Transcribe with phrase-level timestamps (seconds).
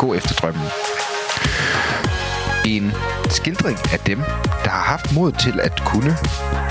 [0.00, 0.66] gå efter drømmen.
[2.66, 2.92] En
[3.28, 4.18] skildring af dem,
[4.64, 6.16] der har haft mod til at kunne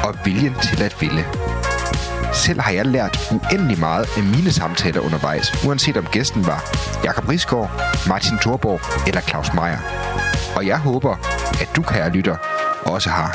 [0.03, 1.25] og viljen til at ville.
[2.33, 6.61] Selv har jeg lært uendelig meget af mine samtaler undervejs, uanset om gæsten var
[7.03, 7.71] Jakob Risgaard,
[8.07, 9.79] Martin Thorborg eller Claus Meier.
[10.55, 11.15] Og jeg håber,
[11.61, 12.35] at du, kære lytter,
[12.85, 13.31] også har.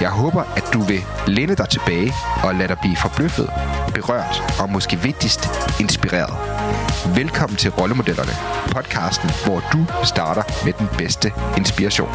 [0.00, 2.12] Jeg håber, at du vil læne dig tilbage
[2.44, 3.50] og lade dig blive forbløffet,
[3.94, 5.40] berørt og måske vigtigst
[5.80, 6.34] inspireret.
[7.16, 8.32] Velkommen til Rollemodellerne,
[8.72, 12.08] podcasten, hvor du starter med den bedste inspiration.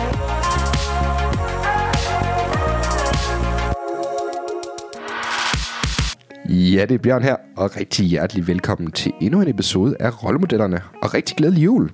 [6.49, 10.81] Ja, det er Bjørn her, og rigtig hjertelig velkommen til endnu en episode af Rollemodellerne,
[11.03, 11.91] og rigtig glædelig jul.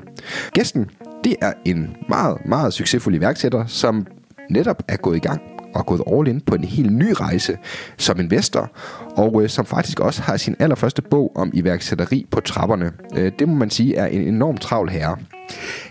[0.51, 0.89] Gæsten,
[1.23, 4.07] det er en meget, meget succesfuld iværksætter, som
[4.49, 7.57] netop er gået i gang og gået all in på en helt ny rejse
[7.97, 8.71] som investor,
[9.17, 12.91] og øh, som faktisk også har sin allerførste bog om iværksætteri på trapperne.
[13.15, 15.17] Øh, det må man sige er en enorm travl herre.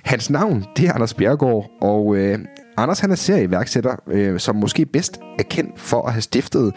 [0.03, 2.39] Hans navn, det er Anders Bjergård, og øh,
[2.77, 6.73] Anders han er serieværksætter, øh, som måske bedst er kendt for at have stiftet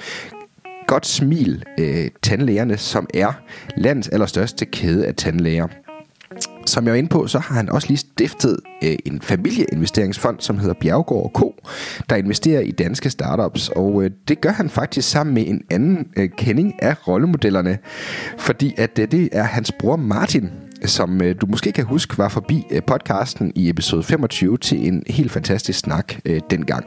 [0.88, 3.34] Godt Smil øh, Tandlægerne, som er
[3.78, 5.68] landets allerstørste kæde af tandlæger.
[6.68, 10.60] Som jeg var inde på, så har han også lige stiftet øh, en familieinvesteringsfond, som
[10.60, 11.56] hedder Bjergård Co.,
[12.10, 13.70] der investerer i danske startups.
[13.70, 17.78] Og øh, det gør han faktisk sammen med en anden øh, kending af rollemodellerne,
[18.38, 20.50] fordi at øh, det er hans bror Martin,
[20.86, 25.04] som øh, du måske kan huske var forbi øh, podcasten i episode 25 til en
[25.08, 26.86] helt fantastisk snak øh, dengang.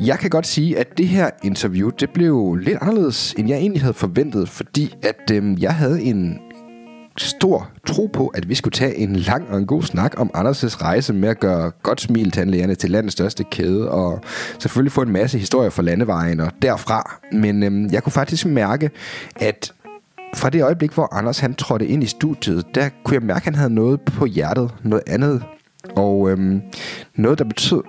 [0.00, 3.82] Jeg kan godt sige, at det her interview, det blev lidt anderledes, end jeg egentlig
[3.82, 6.38] havde forventet, fordi at øh, jeg havde en
[7.22, 10.82] stor tro på, at vi skulle tage en lang og en god snak om Anders'
[10.82, 14.20] rejse med at gøre godt smil tandlægerne til landets største kæde, og
[14.58, 17.18] selvfølgelig få en masse historier fra landevejen og derfra.
[17.32, 18.90] Men øhm, jeg kunne faktisk mærke,
[19.36, 19.72] at
[20.34, 23.44] fra det øjeblik, hvor Anders han trådte ind i studiet, der kunne jeg mærke, at
[23.44, 25.42] han havde noget på hjertet, noget andet.
[25.96, 26.60] Og øhm,
[27.14, 27.82] noget, der betød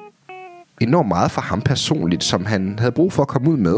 [0.81, 3.75] enormt meget for ham personligt, som han havde brug for at komme ud med.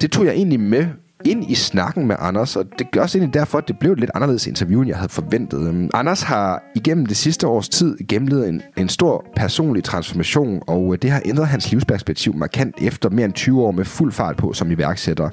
[0.00, 0.86] Det tog jeg egentlig med
[1.24, 4.00] ind i snakken med Anders, og det gør også egentlig derfor, at det blev et
[4.00, 5.68] lidt anderledes interview, end jeg havde forventet.
[5.68, 10.92] Øhm, Anders har igennem det sidste års tid gennemlevet en, en stor personlig transformation, og
[10.92, 14.36] øh, det har ændret hans livsperspektiv markant efter mere end 20 år med fuld fart
[14.36, 15.30] på som iværksætter.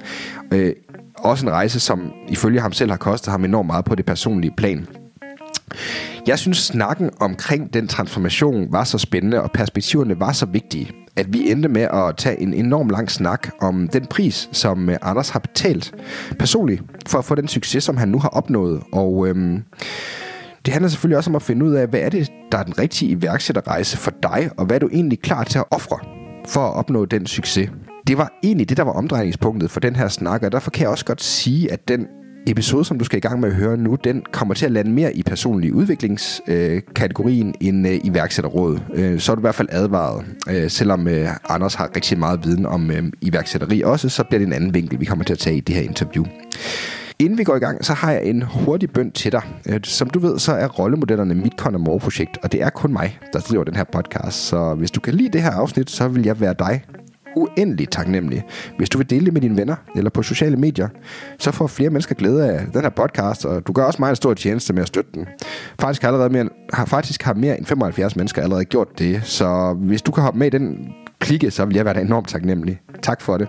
[0.53, 0.73] Øh,
[1.17, 4.53] også en rejse, som ifølge ham selv har kostet ham enormt meget på det personlige
[4.57, 4.87] plan.
[6.27, 11.33] Jeg synes, snakken omkring den transformation var så spændende, og perspektiverne var så vigtige, at
[11.33, 15.29] vi endte med at tage en enorm lang snak om den pris, som øh, Anders
[15.29, 15.93] har betalt
[16.39, 18.83] personligt for at få den succes, som han nu har opnået.
[18.91, 19.63] Og øhm,
[20.65, 22.79] det handler selvfølgelig også om at finde ud af, hvad er det, der er den
[22.79, 25.97] rigtige iværksætterrejse for dig, og hvad er du egentlig klar til at ofre
[26.47, 27.69] for at opnå den succes.
[28.07, 30.89] Det var egentlig det, der var omdrejningspunktet for den her snak, og derfor kan jeg
[30.89, 32.07] også godt sige, at den
[32.47, 34.91] episode, som du skal i gang med at høre nu, den kommer til at lande
[34.91, 38.79] mere i personlig udviklingskategorien øh, end øh, iværksætterråd.
[38.93, 40.25] Øh, så er du i hvert fald advaret.
[40.49, 44.47] Øh, selvom øh, Anders har rigtig meget viden om øh, iværksætteri også, så bliver det
[44.47, 46.25] en anden vinkel, vi kommer til at tage i det her interview.
[47.19, 49.41] Inden vi går i gang, så har jeg en hurtig bøn til dig.
[49.69, 53.19] Øh, som du ved, så er rollemodellerne mit Conor projekt og det er kun mig,
[53.33, 54.37] der driver den her podcast.
[54.37, 56.83] Så hvis du kan lide det her afsnit, så vil jeg være dig
[57.35, 58.43] uendelig taknemmelig.
[58.77, 60.87] Hvis du vil dele det med dine venner eller på sociale medier,
[61.39, 64.15] så får flere mennesker glæde af den her podcast, og du gør også mig en
[64.15, 65.27] stor tjeneste med at støtte den.
[65.79, 69.75] Faktisk har, allerede mere, har, faktisk har mere end 75 mennesker allerede gjort det, så
[69.79, 72.79] hvis du kan hoppe med i den klikke, så vil jeg være da enormt taknemmelig.
[73.01, 73.47] Tak for det.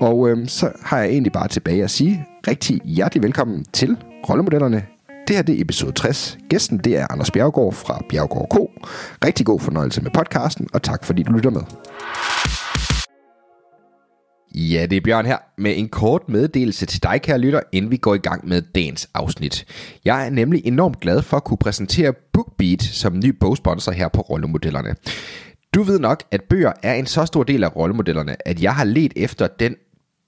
[0.00, 3.96] Og øhm, så har jeg egentlig bare tilbage at sige rigtig hjertelig velkommen til
[4.28, 4.82] Rollemodellerne.
[5.28, 6.38] Det her det er episode 60.
[6.48, 8.56] Gæsten det er Anders Bjergård fra Bjergård K.
[9.24, 11.62] Rigtig god fornøjelse med podcasten, og tak fordi du lytter med.
[14.54, 17.96] Ja, det er Bjørn her med en kort meddelelse til dig, kære lytter, inden vi
[17.96, 19.64] går i gang med dagens afsnit.
[20.04, 24.20] Jeg er nemlig enormt glad for at kunne præsentere BookBeat som ny bogsponsor her på
[24.20, 24.94] Rollemodellerne.
[25.74, 28.84] Du ved nok, at bøger er en så stor del af rollemodellerne, at jeg har
[28.84, 29.74] let efter den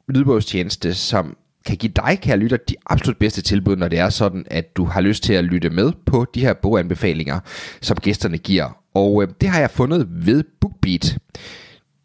[0.09, 4.45] lydbogstjeneste, som kan give dig, kære lytter, de absolut bedste tilbud, når det er sådan,
[4.51, 7.41] at du har lyst til at lytte med på de her boganbefalinger,
[7.81, 8.77] som gæsterne giver.
[8.95, 11.19] Og øh, det har jeg fundet ved BookBeat.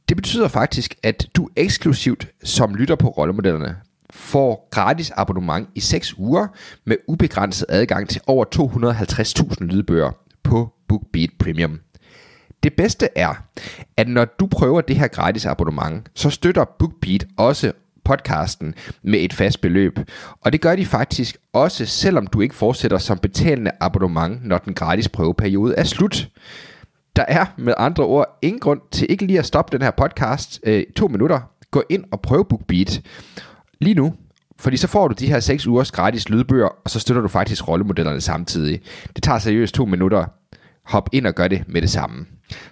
[0.10, 3.76] Det betyder faktisk, at du eksklusivt som lytter på rollemodellerne
[4.10, 6.48] får gratis abonnement i 6 uger
[6.86, 10.12] med ubegrænset adgang til over 250.000 lydbøger
[10.44, 11.80] på BookBeat Premium.
[12.64, 13.34] Det bedste er,
[13.98, 17.72] at når du prøver det her gratis abonnement, så støtter BookBeat også
[18.06, 18.74] podcasten
[19.04, 20.00] med et fast beløb.
[20.42, 24.74] Og det gør de faktisk også, selvom du ikke fortsætter som betalende abonnement, når den
[24.74, 26.30] gratis prøveperiode er slut.
[27.16, 30.60] Der er med andre ord ingen grund til ikke lige at stoppe den her podcast
[30.64, 31.40] øh, to minutter.
[31.72, 33.02] Gå ind og prøv BookBeat
[33.82, 34.14] lige nu,
[34.60, 37.68] fordi så får du de her 6 ugers gratis lydbøger, og så støtter du faktisk
[37.68, 38.82] rollemodellerne samtidig.
[39.16, 40.26] Det tager seriøst to minutter.
[40.84, 42.26] Hop ind og gør det med det samme.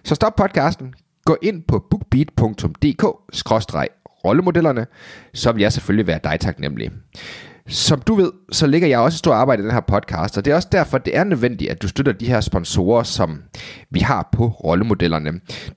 [0.04, 0.94] Så stop podcasten.
[1.26, 4.86] Gå ind på bookbeat.dk-rollemodellerne,
[5.34, 6.92] så vil jeg selvfølgelig være dig taknemmelig.
[7.68, 10.52] Som du ved, så ligger jeg også stor arbejde i den her podcast, og det
[10.52, 13.42] er også derfor, det er nødvendigt, at du støtter de her sponsorer, som
[13.90, 15.32] vi har på rollemodellerne.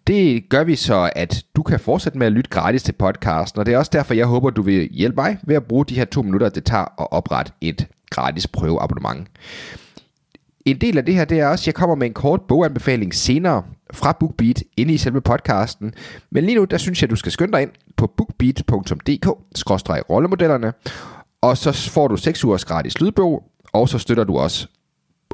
[0.07, 3.67] Det gør vi så, at du kan fortsætte med at lytte gratis til podcasten, og
[3.67, 6.05] det er også derfor, jeg håber, du vil hjælpe mig ved at bruge de her
[6.05, 9.29] to minutter, det tager at oprette et gratis prøveabonnement.
[10.65, 13.15] En del af det her, det er også, at jeg kommer med en kort boganbefaling
[13.15, 13.63] senere
[13.93, 15.95] fra BookBeat inde i selve podcasten.
[16.31, 20.73] Men lige nu, der synes jeg, du skal skynde dig ind på bookbeat.dk-rollemodellerne,
[21.43, 24.69] og så får du 6 ugers gratis lydbog, og så støtter du også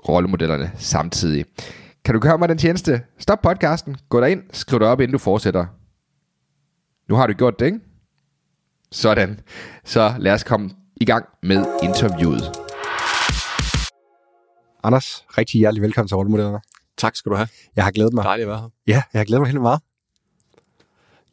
[0.09, 1.45] rollemodellerne samtidig.
[2.05, 3.03] Kan du gøre mig den tjeneste?
[3.19, 5.67] Stop podcasten, gå derind, skriv dig op, inden du fortsætter.
[7.09, 7.81] Nu har du gjort det, ikke?
[8.93, 9.41] Sådan.
[9.85, 12.43] Så lad os komme i gang med interviewet.
[14.85, 16.61] Anders, rigtig hjertelig velkommen til Rollemodellerne.
[16.99, 17.49] Tak skal du have.
[17.77, 18.25] Jeg har glædet mig.
[18.25, 18.69] Dejligt at være her.
[18.87, 19.81] Ja, jeg har glædet mig helt meget.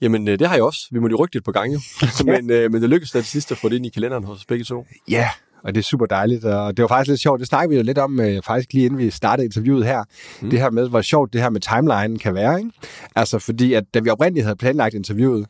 [0.02, 0.88] Jamen, øh, det har jeg også.
[0.92, 1.80] Vi må lige rykke lidt på gange,
[2.26, 4.46] men, øh, men det lykkedes til sidst at få det ind i kalenderen hos os
[4.46, 4.86] begge to.
[5.10, 5.30] Ja,
[5.64, 7.40] og det er super dejligt, og det var faktisk lidt sjovt.
[7.40, 10.04] Det snakkede vi jo lidt om, øh, faktisk lige inden vi startede interviewet her.
[10.42, 10.50] Mm.
[10.50, 12.60] Det her med, hvor sjovt det her med timeline kan være.
[12.60, 12.72] Ikke?
[13.16, 15.48] Altså fordi, at da vi oprindeligt havde planlagt interviewet,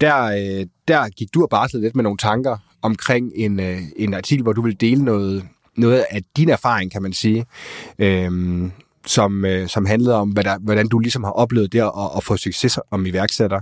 [0.00, 4.14] der, øh, der gik du og barslet lidt med nogle tanker omkring en, øh, en
[4.14, 5.44] artikel, hvor du ville dele noget,
[5.76, 7.44] noget af din erfaring, kan man sige.
[7.98, 8.72] Øhm,
[9.06, 12.24] som, øh, som handlede om, hvad der, hvordan du ligesom har oplevet det at, at
[12.24, 13.60] få succes om iværksætter.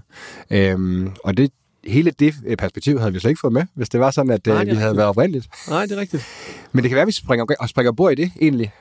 [0.50, 1.50] Øhm, og det,
[1.84, 4.46] hele det øh, perspektiv havde vi slet ikke fået med, hvis det var sådan, at
[4.46, 5.48] Nej, øh, vi havde været oprindeligt.
[5.68, 6.26] Nej, det er rigtigt.
[6.72, 8.72] Men det kan være, at vi springer, og springer bord i det, egentlig.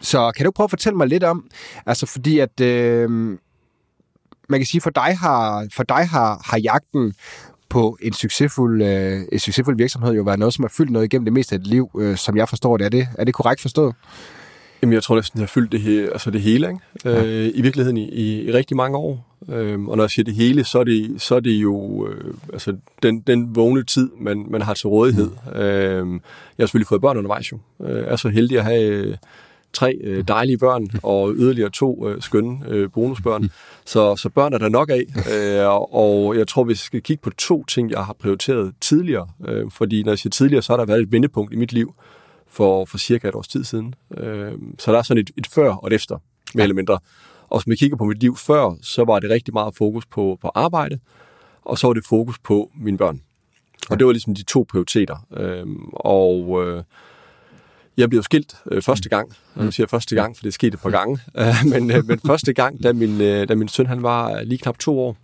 [0.00, 1.44] Så kan du prøve at fortælle mig lidt om,
[1.86, 3.10] altså fordi at, øh,
[4.48, 7.14] man kan sige, for dig har, for dig har, har jagten
[7.68, 11.24] på en succesfuld, øh, en succesfuld virksomhed jo været noget, som har fyldt noget igennem
[11.24, 12.84] det meste af dit liv, øh, som jeg forstår det.
[12.84, 13.94] Er det, er det korrekt forstået?
[14.82, 16.80] Jamen, jeg tror næsten, jeg har fyldt det, he- altså det hele, ikke?
[17.04, 17.24] Ja.
[17.24, 19.38] Øh, i virkeligheden i, i, i rigtig mange år.
[19.48, 22.34] Øh, og når jeg siger det hele, så er det, så er det jo øh,
[22.52, 25.30] altså den, den vågne tid, man, man har til rådighed.
[25.54, 25.60] Mm.
[25.60, 26.20] Øh,
[26.58, 27.58] jeg har selvfølgelig fået børn undervejs jo.
[27.84, 29.16] Øh, jeg er så heldig at have øh,
[29.72, 33.50] tre øh, dejlige børn og yderligere to øh, skønne øh, bonusbørn.
[33.84, 35.04] Så, så børn er der nok af.
[35.34, 39.28] Øh, og jeg tror, vi skal kigge på to ting, jeg har prioriteret tidligere.
[39.48, 41.94] Øh, fordi når jeg siger tidligere, så har der været et vendepunkt i mit liv
[42.50, 43.94] for, for cirka et års tid siden.
[44.16, 46.18] Øh, så der er sådan et, et før og et efter,
[46.54, 46.98] mere eller mindre.
[47.48, 50.38] Og hvis vi kigger på mit liv før, så var det rigtig meget fokus på,
[50.40, 50.98] på arbejde,
[51.64, 53.20] og så var det fokus på mine børn.
[53.90, 55.26] Og det var ligesom de to prioriteter.
[55.36, 56.82] Øh, og øh,
[57.96, 59.32] jeg blev skilt øh, første gang.
[59.54, 59.64] Mm.
[59.64, 61.18] Jeg siger første gang, for det skete et par gange.
[61.72, 64.78] men, øh, men første gang, da min, øh, da min søn han var lige knap
[64.78, 65.16] to år.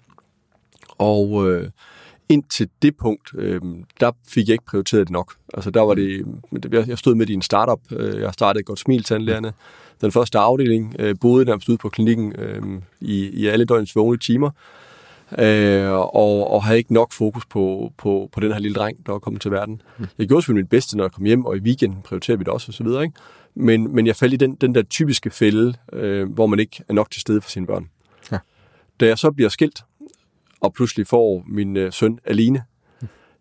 [0.99, 1.51] Og...
[1.51, 1.71] Øh,
[2.29, 3.61] indtil det punkt, øh,
[4.01, 5.35] der fik jeg ikke prioriteret det nok.
[5.55, 6.27] Altså der var det,
[6.87, 9.53] jeg stod med i en startup, øh, jeg startede Godt Smil Tandlærerne,
[10.01, 12.63] den første afdeling, øh, boede nærmest ude på klinikken øh,
[13.01, 14.51] i, i alle døgnets vågne timer,
[15.39, 19.13] øh, og, og havde ikke nok fokus på, på, på den her lille dreng, der
[19.13, 19.83] var kommet til verden.
[20.19, 22.53] Jeg gjorde selvfølgelig mit bedste, når jeg kom hjem, og i weekenden prioriterede vi det
[22.53, 23.17] også, og så videre, ikke?
[23.55, 26.93] Men, men jeg faldt i den, den der typiske fælde, øh, hvor man ikke er
[26.93, 27.89] nok til stede for sine børn.
[28.33, 28.39] Ja.
[29.01, 29.85] Da jeg så bliver skilt,
[30.65, 32.63] og pludselig får min øh, søn alene,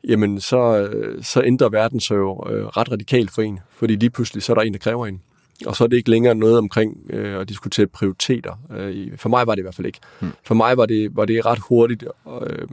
[0.08, 4.10] jamen så, øh, så ændrer verden sig jo øh, ret radikalt for en, fordi lige
[4.10, 5.22] pludselig så er der en, der kræver en.
[5.66, 8.54] Og så er det ikke længere noget omkring øh, at diskutere prioriteter.
[8.72, 10.00] Øh, for mig var det i hvert fald ikke.
[10.20, 10.32] Hmm.
[10.44, 12.04] For mig var det, var det ret hurtigt
[12.42, 12.68] øh,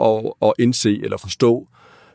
[0.00, 1.68] at, at indse eller forstå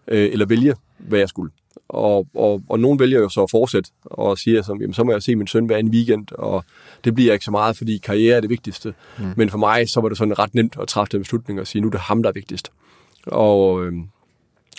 [0.08, 1.52] øh, eller vælge, hvad jeg skulle.
[1.90, 5.12] Og, og, og nogen vælger jo så at fortsætte og siger, som, jamen, så må
[5.12, 6.64] jeg se min søn hver en weekend, og
[7.04, 8.94] det bliver ikke så meget, fordi karriere er det vigtigste.
[9.20, 9.26] Mm.
[9.38, 11.82] Men for mig, så var det sådan ret nemt at træffe den beslutning og sige,
[11.82, 12.72] nu er det ham, der er vigtigst.
[13.28, 13.94] Og øh,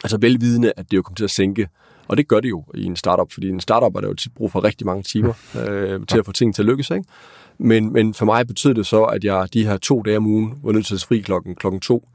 [0.05, 1.69] altså velvidende, at det jo kommer til at sænke,
[2.09, 4.35] og det gør det jo i en startup, fordi en startup er der jo tit
[4.35, 5.33] brug for rigtig mange timer
[5.67, 6.91] øh, til at få ting til at lykkes.
[6.91, 7.05] Ikke?
[7.59, 10.55] Men, men for mig betød det så, at jeg de her to dage om ugen
[10.63, 12.09] var nødt til at fri klokken, klokken to,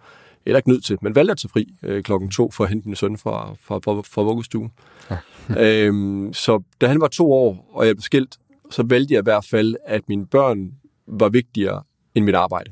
[0.47, 2.87] eller ikke nødt til, men valgte at tage fri øh, klokken to for at hente
[2.87, 4.71] min søn fra, fra, fra, fra vuggestuen.
[5.09, 5.17] Ja.
[5.85, 8.37] øhm, så da han var to år, og jeg blev skilt,
[8.71, 10.71] så valgte jeg i hvert fald, at mine børn
[11.07, 11.83] var vigtigere
[12.15, 12.71] end mit arbejde.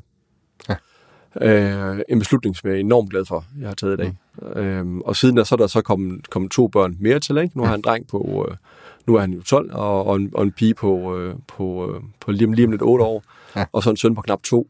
[0.70, 0.75] Ja.
[1.41, 4.15] Øh, en beslutning, som jeg er enormt glad for, jeg har taget i dag.
[4.55, 7.58] Øhm, og siden der, så er der så kommet, kommet to børn mere til, ikke?
[7.58, 8.58] Nu har han en dreng på, øh,
[9.08, 12.01] nu er han jo 12, og, og, en, og en pige på, øh, på, øh,
[12.20, 13.24] på lige, lige om lidt 8 år,
[13.55, 13.65] Ja.
[13.72, 14.67] og så en søn på knap to.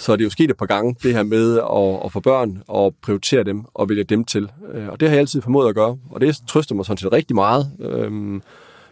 [0.00, 2.62] Så det er jo sket et par gange, det her med at, at få børn
[2.68, 4.50] og prioritere dem og vælge dem til.
[4.72, 7.12] Øh, og det har jeg altid formået at gøre, og det trøster mig sådan set
[7.12, 7.70] rigtig meget.
[7.80, 8.42] Øhm,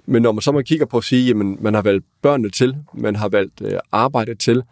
[0.07, 2.77] men når man så man kigger på at sige, at man har valgt børnene til,
[2.95, 4.62] man har valgt øh, arbejde til,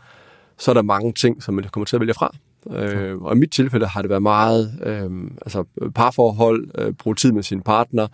[0.58, 2.36] så er der mange ting, som man kommer til at vælge fra.
[2.70, 5.64] Øh, og i mit tilfælde har det været meget øh, altså
[5.94, 8.06] parforhold, øh, bruge tid med sin partner.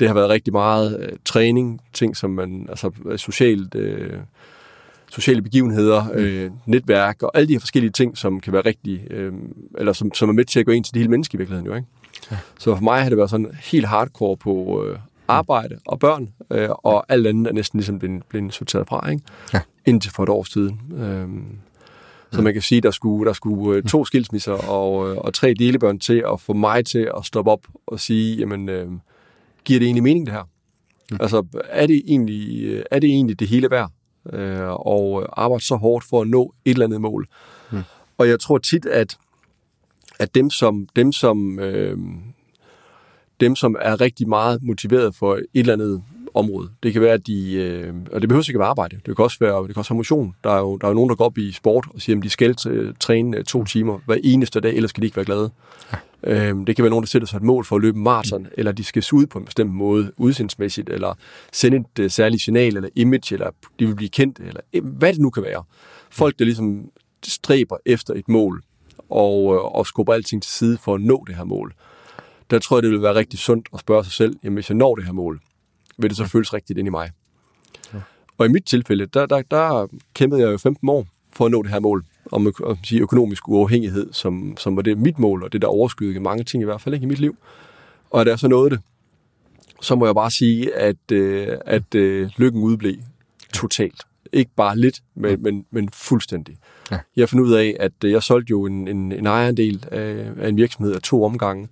[0.00, 4.18] Det har været rigtig meget øh, træning, ting som man, altså socialt, øh,
[5.10, 9.32] sociale begivenheder, øh, netværk og alle de her forskellige ting, som kan være rigtig, øh,
[9.78, 11.66] eller som, som er med til at gå ind til det hele menneske i virkeligheden
[11.66, 11.88] jo, ikke?
[12.30, 12.36] Ja.
[12.58, 14.98] Så for mig har det været sådan helt hardcore på øh,
[15.28, 19.22] arbejde og børn, øh, og alt andet er næsten ligesom blevet, blevet sorteret fra, ikke?
[19.54, 19.60] Ja.
[19.86, 20.80] Indtil for et år siden.
[20.98, 21.28] Øh,
[22.32, 25.54] så man kan sige, der skulle, der skulle øh, to skilsmisser og, øh, og tre
[25.54, 28.88] delebørn til at få mig til at stoppe op og sige, jamen, øh,
[29.64, 30.48] giver det egentlig mening det her?
[31.10, 31.16] Mm.
[31.20, 33.90] Altså, er det, egentlig, øh, er det egentlig det hele værd?
[34.32, 37.28] Øh, og arbejde så hårdt for at nå et eller andet mål.
[37.70, 37.82] Mm.
[38.18, 39.18] Og jeg tror tit, at,
[40.18, 41.98] at dem, som, dem, som, øh,
[43.40, 46.02] dem, som er rigtig meget motiveret for et eller andet
[46.34, 46.70] område.
[46.82, 48.96] Det kan være, at de, øh, og det behøver ikke at være arbejde.
[49.06, 50.34] Det kan også være, det kan også være motion.
[50.44, 52.22] Der er, jo, der er jo nogen, der går op i sport og siger, at
[52.22, 52.56] de skal
[53.00, 55.50] træne to timer hver eneste dag, ellers skal de ikke være glade.
[55.92, 55.98] Ja.
[56.22, 58.48] Øh, det kan være nogen, der sætter sig et mål for at løbe maraton, mm.
[58.52, 61.14] eller de skal se ud på en bestemt måde, udsendsmæssigt, eller
[61.52, 65.12] sende et uh, særligt signal, eller image, eller de vil blive kendt, eller øh, hvad
[65.12, 65.64] det nu kan være.
[66.10, 66.90] Folk, der ligesom
[67.24, 68.62] stræber efter et mål,
[69.08, 71.74] og, øh, og skubber alting til side for at nå det her mål.
[72.50, 74.76] Der tror jeg, det vil være rigtig sundt at spørge sig selv, jamen hvis jeg
[74.76, 75.40] når det her mål,
[75.98, 77.10] vil det så føles rigtigt ind i mig.
[78.38, 81.62] Og i mit tilfælde, der, der, der kæmpede jeg jo 15 år for at nå
[81.62, 82.54] det her mål om at
[82.84, 86.62] sige, økonomisk uafhængighed, som, som var det mit mål, og det der overskydede mange ting
[86.62, 87.36] i hvert fald ikke i mit liv.
[88.10, 88.80] Og da jeg så nåede det,
[89.80, 92.94] så må jeg bare sige, at, øh, at øh, lykken udblev
[93.54, 94.02] totalt.
[94.32, 96.56] Ikke bare lidt, men, men, men fuldstændig.
[96.90, 96.98] Ja.
[97.16, 100.56] Jeg fandt ud af, at jeg solgte jo en, en, en ejerandel af, af en
[100.56, 101.68] virksomhed af to omgange,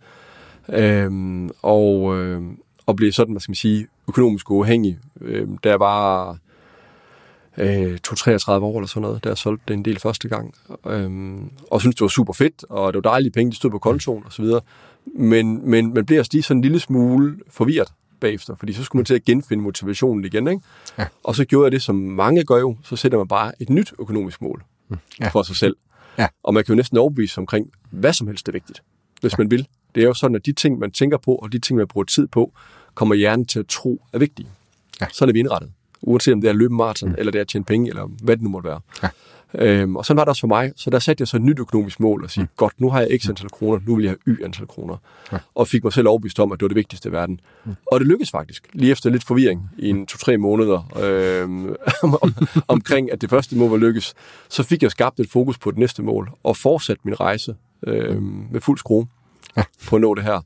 [0.69, 2.43] øhm, og, øh,
[2.87, 6.39] og blev sådan, hvad skal man sige, økonomisk uafhængig, øh, da jeg var
[7.59, 10.55] øh, 2-33 år eller sådan noget, jeg solgte det en del første gang.
[10.87, 11.11] Øh,
[11.71, 14.23] og synes det var super fedt, og det var dejlige penge, de stod på kontoen
[14.27, 14.61] og så videre.
[15.07, 19.01] Men, men man bliver også lige sådan en lille smule forvirret bagefter, fordi så skulle
[19.01, 20.63] man til at genfinde motivationen igen, ikke?
[20.99, 21.07] Ja.
[21.25, 23.93] Og så gjorde jeg det, som mange gør jo, så sætter man bare et nyt
[23.99, 24.65] økonomisk mål
[25.21, 25.29] ja.
[25.29, 25.77] for sig selv.
[26.19, 26.27] Ja.
[26.43, 28.83] Og man kan jo næsten overbevise omkring, hvad som helst er vigtigt,
[29.21, 29.37] hvis ja.
[29.39, 29.69] man vil.
[29.95, 32.05] Det er jo sådan, at de ting, man tænker på, og de ting, man bruger
[32.05, 32.53] tid på,
[32.95, 34.49] kommer hjernen til at tro er vigtige.
[35.01, 35.07] Ja.
[35.13, 35.73] Så er det vi indrettet.
[36.07, 37.15] Uanset om det er at løbe maraton, mm.
[37.19, 38.81] eller det er at tjene penge, eller hvad det nu måtte være.
[39.03, 39.09] Ja.
[39.59, 40.73] Øhm, og sådan var det også for mig.
[40.77, 42.49] Så der satte jeg så et nyt økonomisk mål og sige, mm.
[42.57, 44.97] godt, nu har jeg x antal kroner, nu vil jeg have y antal kroner.
[45.33, 45.39] Ja.
[45.55, 47.41] Og fik mig selv overbevist om, at det var det vigtigste i verden.
[47.65, 47.75] Mm.
[47.93, 51.77] Og det lykkedes faktisk, lige efter lidt forvirring i en to-tre måneder øhm,
[52.23, 52.35] om,
[52.69, 54.15] omkring, at det første mål var lykkes.
[54.49, 57.55] Så fik jeg skabt et fokus på det næste mål, og fortsat min rejse
[57.87, 59.07] øhm, med fuld skrue
[59.57, 59.63] ja.
[59.89, 60.41] på at nå det her.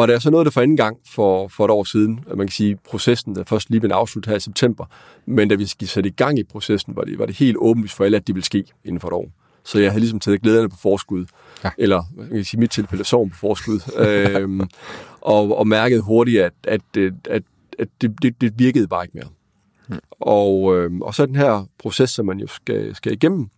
[0.00, 2.36] Og da jeg så nåede det for anden gang for, for et år siden, at
[2.36, 4.84] man kan sige, processen der først lige blev afsluttet her i september,
[5.26, 7.96] men da vi skal sætte i gang i processen, var det, var det helt åbenlyst
[7.96, 9.30] for alle, at det ville ske inden for et år.
[9.64, 11.26] Så jeg havde ligesom taget glæderne på forskud,
[11.64, 11.70] ja.
[11.78, 14.60] eller man kan sige, mit tilfælde sorgen på forskud, øhm,
[15.20, 16.80] og, og mærkede hurtigt, at, at,
[17.30, 17.42] at,
[17.78, 19.28] at det, det, det virkede bare ikke mere.
[19.88, 19.98] Mm.
[20.10, 23.50] Og, øhm, og så den her proces, som man jo skal, skal igennem,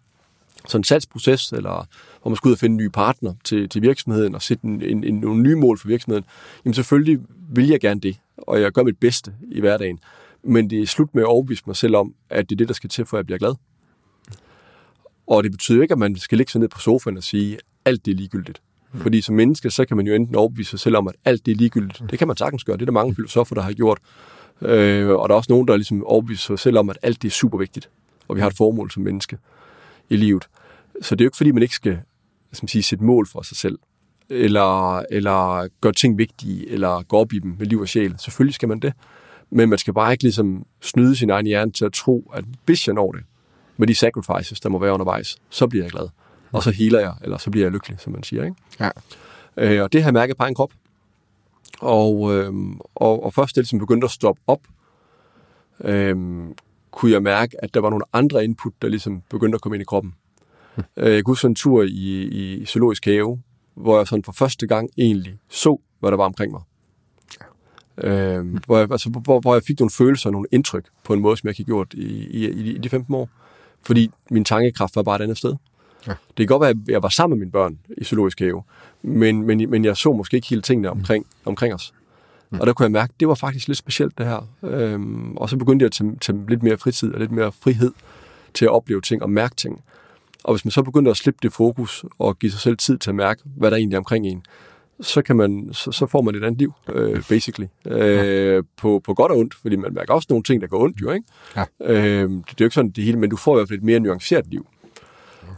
[0.68, 1.86] sådan en salgsproces, eller
[2.22, 4.82] hvor man skal ud og finde en ny partner til, til virksomheden og sætte en,
[4.82, 6.24] en, en, nogle nye mål for virksomheden,
[6.64, 7.18] jamen selvfølgelig
[7.54, 9.98] vil jeg gerne det, og jeg gør mit bedste i hverdagen.
[10.44, 12.74] Men det er slut med at overbevise mig selv om, at det er det, der
[12.74, 13.54] skal til, for at jeg bliver glad.
[15.26, 17.60] Og det betyder ikke, at man skal ligge sig ned på sofaen og sige, at
[17.84, 18.62] alt det er ligegyldigt.
[18.94, 21.52] Fordi som menneske, så kan man jo enten overbevise sig selv om, at alt det
[21.52, 22.02] er ligegyldigt.
[22.10, 22.76] Det kan man sagtens gøre.
[22.76, 23.98] Det er der mange filosofer, der har gjort.
[24.60, 27.28] Øh, og der er også nogen, der ligesom overbeviser sig selv om, at alt det
[27.28, 27.90] er super vigtigt.
[28.28, 29.38] Og vi har et formål som menneske
[30.12, 30.48] i livet.
[31.02, 31.98] Så det er jo ikke, fordi man ikke skal
[32.52, 33.78] skal man sige, sætte mål for sig selv,
[34.28, 38.14] eller, eller gøre ting vigtige, eller gå op i dem med liv og sjæl.
[38.18, 38.92] Selvfølgelig skal man det.
[39.50, 42.86] Men man skal bare ikke ligesom snyde sin egen hjerne til at tro, at hvis
[42.86, 43.24] jeg når det,
[43.76, 46.08] med de sacrifices, der må være undervejs, så bliver jeg glad.
[46.52, 48.44] Og så healer jeg, eller så bliver jeg lykkelig, som man siger.
[48.44, 48.56] Ikke?
[48.80, 48.90] Ja.
[49.56, 50.72] Øh, og det har jeg mærket på en krop.
[51.80, 52.52] Og, øh,
[52.94, 54.60] og, og først det ligesom begyndte at stoppe op,
[55.84, 56.16] øh,
[56.92, 59.82] kunne jeg mærke, at der var nogle andre input, der ligesom begyndte at komme ind
[59.82, 60.14] i kroppen.
[60.76, 60.82] Mm.
[60.96, 63.38] Jeg kunne en tur i, i Zoologisk Have,
[63.74, 66.62] hvor jeg sådan for første gang egentlig så, hvad der var omkring mig.
[67.40, 68.08] Ja.
[68.08, 71.20] Øhm, hvor, jeg, altså, hvor, hvor jeg fik nogle følelser og nogle indtryk på en
[71.20, 73.28] måde, som jeg ikke har gjort i, i, i de 15 år.
[73.82, 75.54] Fordi min tankekraft var bare et andet sted.
[76.06, 76.12] Ja.
[76.12, 78.62] Det kan godt være, at jeg var sammen med mine børn i zoologisk have,
[79.02, 81.48] men, men, men jeg så måske ikke hele tingene omkring, mm.
[81.48, 81.94] omkring os.
[82.52, 82.60] Mm.
[82.60, 84.48] Og der kunne jeg mærke, at det var faktisk lidt specielt det her.
[84.62, 87.92] Øhm, og så begyndte jeg at tage, tage lidt mere fritid og lidt mere frihed
[88.54, 89.82] til at opleve ting og mærke ting.
[90.44, 93.10] Og hvis man så begynder at slippe det fokus og give sig selv tid til
[93.10, 94.42] at mærke, hvad der egentlig er omkring en,
[95.00, 97.66] så, kan man, så, så får man et andet liv, øh, basically.
[97.86, 101.00] Øh, på, på godt og ondt, fordi man mærker også nogle ting, der går ondt
[101.00, 101.26] jo, ikke?
[101.56, 101.64] Ja.
[101.80, 103.78] Øh, det, det er jo ikke sådan det hele, men du får i hvert fald
[103.78, 104.66] et mere nuanceret liv.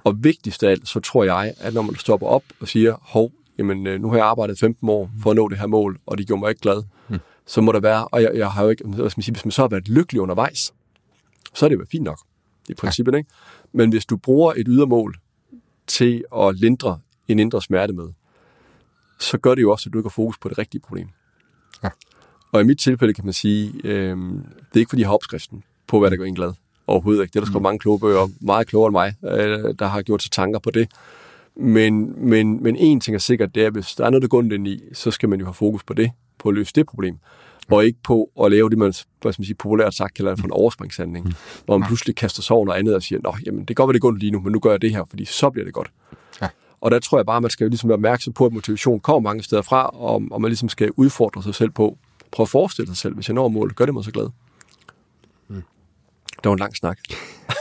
[0.04, 3.32] Og vigtigst af alt, så tror jeg, at når man stopper op og siger, hov,
[3.58, 6.18] jamen øh, nu har jeg arbejdet 15 år for at nå det her mål, og
[6.18, 7.18] det gjorde mig ikke glad, mm.
[7.46, 9.44] så må der være, og jeg, jeg har jo ikke, hvad skal man sige, hvis
[9.44, 10.72] man så har været lykkelig undervejs,
[11.54, 12.18] så er det jo fint nok,
[12.68, 13.18] i princippet, ja.
[13.18, 13.30] ikke?
[13.72, 15.16] Men hvis du bruger et ydermål
[15.86, 18.08] til at lindre en indre smerte med,
[19.20, 21.08] så gør det jo også, at du ikke har fokus på det rigtige problem.
[21.82, 21.90] Ja.
[22.52, 25.64] Og i mit tilfælde kan man sige, øh, det er ikke fordi, jeg har opskriften
[25.86, 26.52] på, hvad der gør en glad.
[26.86, 27.32] Overhovedet ikke.
[27.32, 27.62] Det er der mm.
[27.62, 30.90] mange kloge bøger, meget klogere end mig, øh, der har gjort sig tanker på det.
[31.56, 34.28] Men, men, men en ting er sikkert, det er, at hvis der er noget, der
[34.28, 36.86] går ind i, så skal man jo have fokus på det, på at løse det
[36.86, 37.18] problem.
[37.70, 40.44] Og ikke på at lave det, man, hvad skal man sige, populært sagt kalder for
[40.44, 41.32] en overspringshandling, mm.
[41.64, 43.88] hvor man pludselig kaster sig over noget andet og siger, Nå, jamen, det kan godt
[43.88, 45.74] være, det går lige nu, men nu gør jeg det her, fordi så bliver det
[45.74, 45.90] godt.
[46.42, 46.48] Ja.
[46.80, 49.42] Og der tror jeg bare, man skal ligesom være opmærksom på, at motivation kommer mange
[49.42, 51.98] steder fra, og, og man ligesom skal udfordre sig selv på,
[52.30, 54.28] prøve at forestille sig selv, hvis jeg når målet, gør det mig så glad.
[56.44, 56.98] Det var en lang snak.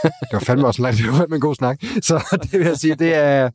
[0.04, 1.78] Det var fandme også en lang, det var fandme en god snak.
[2.02, 3.50] Så det vil jeg sige, det er,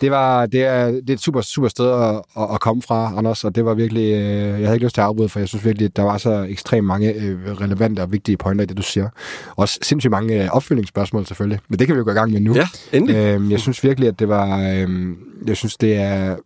[0.00, 2.22] det var, det er, det er et super, super sted at,
[2.54, 5.06] at, komme fra, Anders, og det var virkelig, øh, jeg havde ikke lyst til at
[5.06, 8.36] afbryde, for jeg synes virkelig, at der var så ekstremt mange øh, relevante og vigtige
[8.36, 9.08] pointer i det, du siger.
[9.56, 12.40] Også sindssygt mange øh, opfølgningsspørgsmål selvfølgelig, men det kan vi jo gå i gang med
[12.40, 12.54] nu.
[12.54, 13.16] Ja, endelig.
[13.16, 16.36] Øhm, jeg synes virkelig, at det var, øhm, jeg synes, det er,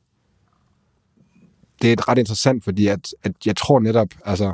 [1.83, 4.53] det er ret interessant, fordi at, at jeg tror netop, altså,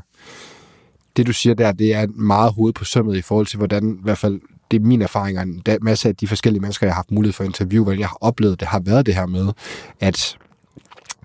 [1.17, 4.03] det du siger der, det er meget hoved på sømmet i forhold til, hvordan i
[4.03, 6.99] hvert fald det er min erfaring, og en masse af de forskellige mennesker, jeg har
[6.99, 9.53] haft mulighed for at interviewe, hvordan jeg har oplevet, det har været det her med,
[10.01, 10.37] at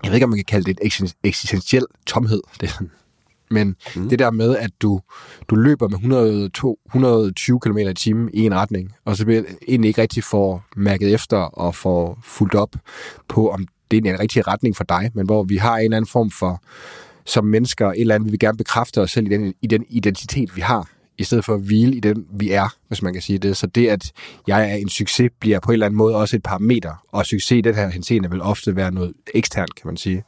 [0.02, 2.84] jeg ved ikke, om man kan kalde det et eksistentiel tomhed, det er
[3.52, 4.08] men mm.
[4.08, 5.00] det der med, at du,
[5.48, 9.88] du løber med 102, 120 km i timen i en retning, og så bliver egentlig
[9.88, 12.76] ikke rigtig får mærket efter og får fuldt op
[13.28, 15.96] på, om det er en rigtig retning for dig, men hvor vi har en eller
[15.96, 16.62] anden form for
[17.24, 19.84] som mennesker et eller andet, vi vil gerne bekræfte os selv i den, i den
[19.88, 20.88] identitet, vi har,
[21.22, 23.56] i stedet for at hvile i den, vi er, hvis man kan sige det.
[23.56, 24.12] Så det, at
[24.46, 27.58] jeg er en succes, bliver på en eller anden måde også et parameter, og succes
[27.58, 30.24] i den her henseende vil ofte være noget eksternt, kan man sige.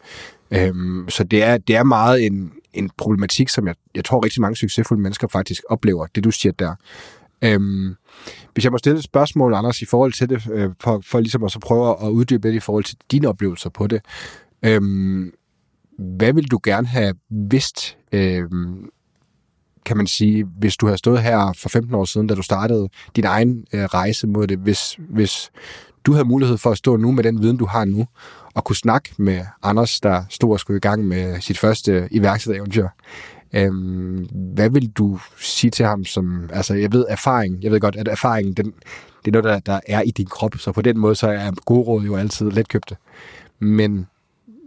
[0.50, 4.40] Øhm, så det er, det er meget en, en problematik, som jeg, jeg tror rigtig
[4.40, 6.74] mange succesfulde mennesker faktisk oplever, det du siger der.
[7.44, 7.94] Øhm,
[8.52, 11.44] hvis jeg må stille et spørgsmål, Anders, i forhold til det, øh, for, for ligesom
[11.44, 14.00] at så prøve at uddybe lidt i forhold til dine oplevelser på det.
[14.64, 15.32] Øhm,
[15.98, 18.44] hvad vil du gerne have vidst, øh,
[19.84, 22.88] kan man sige, hvis du havde stået her for 15 år siden, da du startede
[23.16, 25.50] din egen øh, rejse mod det, hvis, hvis
[26.04, 28.06] du havde mulighed for at stå nu med den viden, du har nu,
[28.54, 32.88] og kunne snakke med Anders, der stod og skulle i gang med sit første iværksættereventyr.
[33.52, 37.96] Øhm, hvad vil du sige til ham som, altså jeg ved erfaring, jeg ved godt,
[37.96, 38.66] at erfaring, den,
[39.24, 41.50] det er noget, der, der er i din krop, så på den måde, så er
[41.64, 42.96] gode råd jo altid letkøbte.
[43.58, 44.06] Men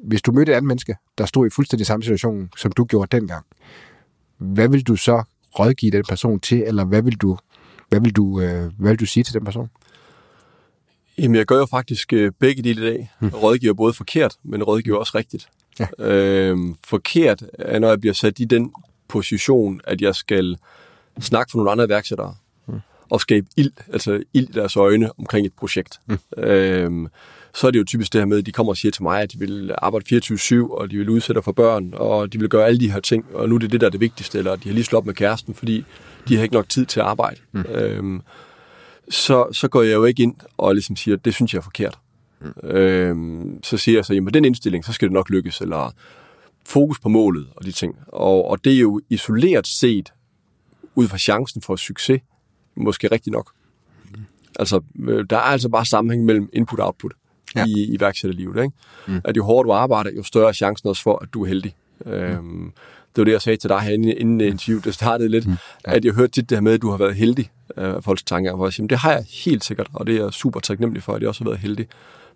[0.04, 3.18] hvis du mødte et andet menneske, der stod i fuldstændig samme situation, som du gjorde
[3.18, 3.46] dengang,
[4.38, 5.24] hvad vil du så
[5.60, 7.38] rådgive den person til, eller hvad vil du,
[7.90, 9.70] hvad vil du, øh, hvad vil du sige til den person?
[11.18, 13.12] Jamen, jeg gør jo faktisk øh, begge dele i dag.
[13.20, 13.30] Hmm.
[13.30, 15.50] Rådgiver både forkert, men rådgiver også rigtigt.
[15.80, 15.88] Ja.
[16.00, 18.72] Øhm, forkert er, når jeg bliver sat i den
[19.08, 20.58] position, at jeg skal
[21.20, 22.36] snakke for nogle andre iværksættere
[23.10, 26.00] og skabe ild, altså ild i deres øjne omkring et projekt.
[26.06, 26.18] Hmm.
[26.38, 27.08] Øhm,
[27.54, 29.22] så er det jo typisk det her med, at de kommer og siger til mig,
[29.22, 32.66] at de vil arbejde 24-7, og de vil udsætte for børn, og de vil gøre
[32.66, 34.70] alle de her ting, og nu er det det, der er det vigtigste, eller de
[34.70, 35.86] har lige slået op med kæresten, fordi
[36.28, 37.40] de har ikke nok tid til at arbejde.
[37.52, 37.62] Mm.
[37.62, 38.22] Øhm,
[39.10, 41.64] så, så går jeg jo ikke ind og ligesom siger, at det synes jeg er
[41.64, 42.00] forkert.
[42.42, 42.70] Mm.
[42.70, 45.94] Øhm, så siger jeg så, at med den indstilling, så skal det nok lykkes, eller
[46.66, 47.96] fokus på målet og de ting.
[48.08, 50.14] Og, og det er jo isoleret set,
[50.96, 52.22] ud fra chancen for succes,
[52.78, 53.52] måske rigtig nok.
[54.12, 54.22] Mm.
[54.60, 57.14] Altså, øh, der er altså bare sammenhæng mellem input og output
[57.56, 57.66] ja.
[57.66, 58.64] i iværksætterlivet.
[58.64, 58.76] Ikke?
[59.08, 59.22] Mm.
[59.24, 61.76] At jo hårdere du arbejder, jo større er chancen også for, at du er heldig.
[62.06, 62.12] Mm.
[62.12, 62.72] Øhm,
[63.16, 65.56] det var det, jeg sagde til dig her inden, inden interviewet, det startede lidt, mm.
[65.88, 65.96] ja.
[65.96, 68.56] at jeg hørte tit det her med, at du har været heldig, øh, folks tanker,
[68.56, 71.14] hvor jeg siger, det har jeg helt sikkert, og det er jeg super taknemmelig for,
[71.14, 71.88] at jeg også har været heldig.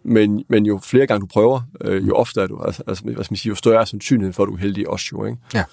[0.03, 3.13] Men, men jo flere gange du prøver, øh, jo oftere er du, altså, altså, hvad
[3.13, 5.37] skal man sige, jo større er sandsynligheden for, at du er heldig også jo, ikke?
[5.53, 5.63] Ja.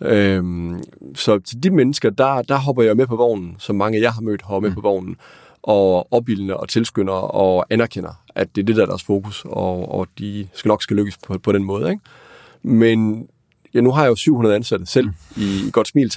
[0.00, 0.82] Øhm,
[1.14, 4.20] så til de mennesker, der, der hopper jeg med på vognen, som mange jer har
[4.20, 4.74] mødt, hopper med mm.
[4.74, 5.16] på vognen
[5.62, 9.92] og opbildende og tilskynder og anerkender, at det er det, der er deres fokus, og,
[9.92, 11.90] og de skal nok skal lykkes på, på den måde.
[11.90, 12.02] Ikke?
[12.62, 13.28] Men
[13.74, 15.12] ja, nu har jeg jo 700 ansatte selv mm.
[15.36, 16.12] i, i Godt Smil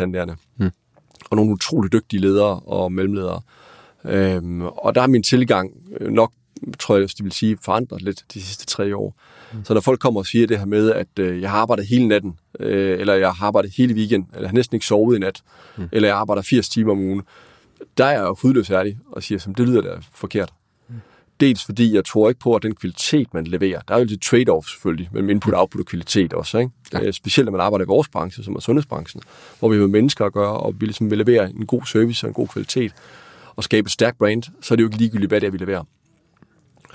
[0.57, 0.69] mm.
[1.29, 3.41] og nogle utrolig dygtige ledere og mellemledere.
[4.05, 6.31] Øhm, og der er min tilgang øh, nok
[6.79, 9.15] tror jeg, de vil sige, forandret lidt de sidste tre år.
[9.53, 9.65] Mm.
[9.65, 12.07] Så når folk kommer og siger det her med, at øh, jeg har arbejdet hele
[12.07, 15.19] natten, øh, eller jeg har arbejdet hele weekend, eller jeg har næsten ikke sovet i
[15.19, 15.41] nat,
[15.77, 15.89] mm.
[15.91, 17.21] eller jeg arbejder 80 timer om ugen,
[17.97, 20.53] der er jeg jo hudløs ærlig og siger, at det lyder da forkert.
[20.89, 20.95] Mm.
[21.39, 24.25] Dels fordi, jeg tror ikke på, at den kvalitet, man leverer, der er jo lidt
[24.25, 26.57] trade-off selvfølgelig, mellem input, output og kvalitet også.
[26.57, 26.71] Ikke?
[26.93, 27.01] Ja.
[27.01, 29.21] Øh, specielt når man arbejder i vores branche, som er sundhedsbranchen,
[29.59, 32.25] hvor vi har med mennesker at gøre, og vi ligesom vil levere en god service
[32.25, 32.93] og en god kvalitet,
[33.55, 35.57] og skabe et stærkt brand, så er det jo ikke ligegyldigt, hvad det er, vi
[35.57, 35.83] leverer.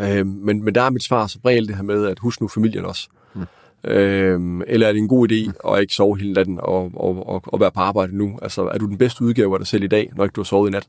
[0.01, 2.49] Øh, men, men der er mit svar så bredt det her med, at husk nu
[2.49, 3.09] familien også.
[3.35, 3.47] Mm.
[3.91, 5.73] Øh, eller er det en god idé mm.
[5.73, 8.39] at ikke sove hele natten og, og, og, og være på arbejde nu?
[8.43, 10.45] Altså, er du den bedste udgave af dig selv i dag, når ikke du har
[10.45, 10.89] sovet i nat?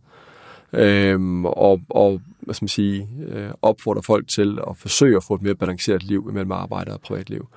[0.74, 5.36] Øh, og, og hvad skal man sige, øh, opfordre folk til at forsøge at få
[5.36, 7.48] et mere balanceret liv mellem arbejde og privatliv.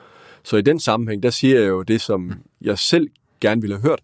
[0.42, 2.34] Så i den sammenhæng, der siger jeg jo det, som mm.
[2.60, 3.08] jeg selv
[3.40, 4.00] gerne ville have hørt.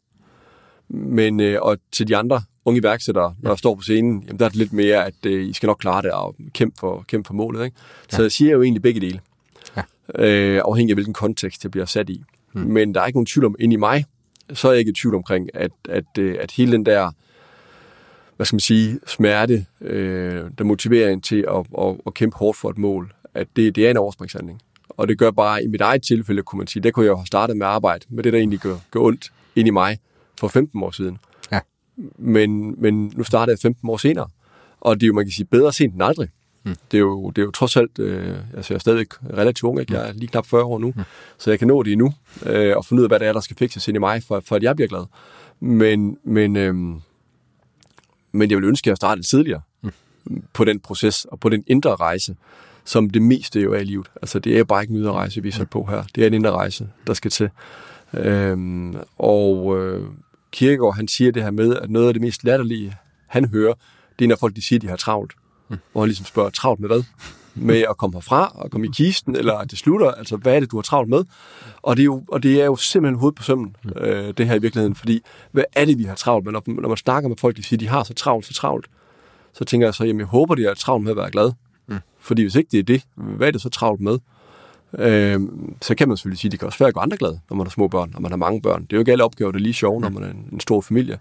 [0.89, 4.45] Men, øh, og til de andre unge iværksættere, når jeg står på scenen, jamen, der
[4.45, 7.27] er det lidt mere, at øh, I skal nok klare det og kæmpe for, kæmpe
[7.27, 7.65] for målet.
[7.65, 7.77] Ikke?
[8.09, 8.23] Så ja.
[8.23, 9.21] jeg siger jo egentlig begge dele.
[9.77, 9.83] Ja.
[10.15, 12.23] Øh, afhængig af hvilken kontekst jeg bliver sat i.
[12.53, 12.63] Hmm.
[12.63, 14.05] Men der er ikke nogen tvivl om, ind i mig,
[14.53, 17.11] så er jeg ikke i tvivl omkring, at, at, øh, at hele den der
[18.37, 22.59] hvad skal man sige, smerte, øh, der motiverer en til at, at, at kæmpe hårdt
[22.59, 24.61] for et mål, at det, det er en overspringshandling.
[24.89, 27.17] Og det gør bare, i mit eget tilfælde, kunne man sige, der kunne jeg jo
[27.17, 29.99] have startet med at arbejde med det, der egentlig gør, gør ondt ind i mig
[30.41, 31.19] for 15 år siden.
[32.19, 34.29] Men, men nu starter jeg 15 år senere,
[34.81, 36.29] og det er jo, man kan sige, bedre sent end aldrig.
[36.65, 36.77] Mm.
[36.91, 39.81] Det, er jo, det er jo trods alt, øh, altså jeg er stadig relativt ung,
[39.81, 39.95] ikke?
[39.95, 41.03] jeg er lige knap 40 år nu, mm.
[41.39, 42.13] så jeg kan nå det endnu,
[42.47, 44.43] øh, og finde ud af, hvad det er, der skal fikses ind i mig, for,
[44.47, 45.05] for at jeg bliver glad.
[45.61, 46.75] Men, men, øh,
[48.33, 49.93] men jeg vil ønske, at jeg startede tidligere mm.
[50.53, 52.37] på den proces, og på den indre rejse,
[52.85, 54.11] som det meste jo er i livet.
[54.23, 56.05] Altså det er jo bare ikke en ydre rejse, vi er sat på her.
[56.15, 57.51] Det er en indre rejse, der skal til.
[58.15, 60.03] Øhm, og øh,
[60.55, 62.97] Kierkegaard, han siger det her med, at noget af det mest latterlige,
[63.29, 63.75] han hører,
[64.19, 65.33] det er, når folk de siger, at de har travlt.
[65.69, 65.77] Mm.
[65.93, 67.03] Hvor han ligesom spørger, travlt med hvad?
[67.55, 70.61] Med at komme herfra og komme i kisten, eller at det slutter, altså hvad er
[70.61, 71.25] det, du har travlt med?
[71.83, 73.91] Og det er jo, og det er jo simpelthen hovedet på sømmen, mm.
[74.01, 75.21] øh, det her i virkeligheden, fordi
[75.53, 76.53] hvad er det, vi har travlt med?
[76.53, 78.87] Når, når man snakker med folk, de siger, at de har så travlt, så travlt,
[79.53, 81.53] så tænker jeg så, jamen jeg håber, de har travlt med at være glad.
[81.89, 81.99] Mm.
[82.19, 84.19] Fordi hvis ikke det er det, hvad er det så travlt med?
[84.99, 85.41] Øh,
[85.83, 87.57] så kan man selvfølgelig sige, at det kan også være at gøre andre glade, når
[87.57, 88.83] man har små børn, og man har mange børn.
[88.83, 90.81] Det er jo ikke alle opgaver, der er lige sjove, når man er en, stor
[90.81, 91.19] familie.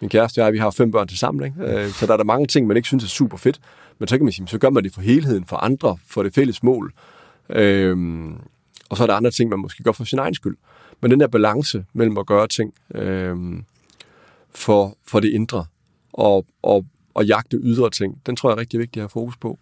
[0.00, 1.80] Min kæreste og jeg, vi har fem børn til sammen, ikke?
[1.80, 3.60] Øh, så der er der mange ting, man ikke synes er super fedt.
[3.98, 6.34] Men så kan man sige, så gør man det for helheden, for andre, for det
[6.34, 6.92] fælles mål.
[7.50, 7.96] Øh,
[8.88, 10.56] og så er der andre ting, man måske gør for sin egen skyld.
[11.00, 13.36] Men den der balance mellem at gøre ting øh,
[14.50, 15.64] for, for det indre
[16.12, 19.36] og, og, og jagte ydre ting, den tror jeg er rigtig vigtigt at have fokus
[19.36, 19.58] på.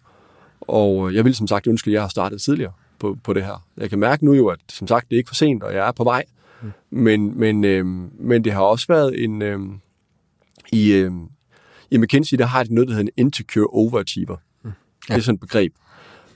[0.61, 2.71] Og jeg vil som sagt ønske, at jeg har startet tidligere
[3.03, 3.65] på, på det her.
[3.77, 5.87] Jeg kan mærke nu jo, at som sagt, det er ikke for sent, og jeg
[5.87, 6.23] er på vej.
[6.61, 6.71] Mm.
[6.89, 7.85] Men, men, øh,
[8.19, 9.41] men det har også været en...
[9.41, 9.59] Øh,
[10.71, 11.11] I, øh,
[11.91, 14.37] I McKinsey, der har de noget, der hedder en insecure overachiever.
[14.63, 14.71] Mm.
[15.09, 15.13] Ja.
[15.13, 15.73] Det er sådan et begreb.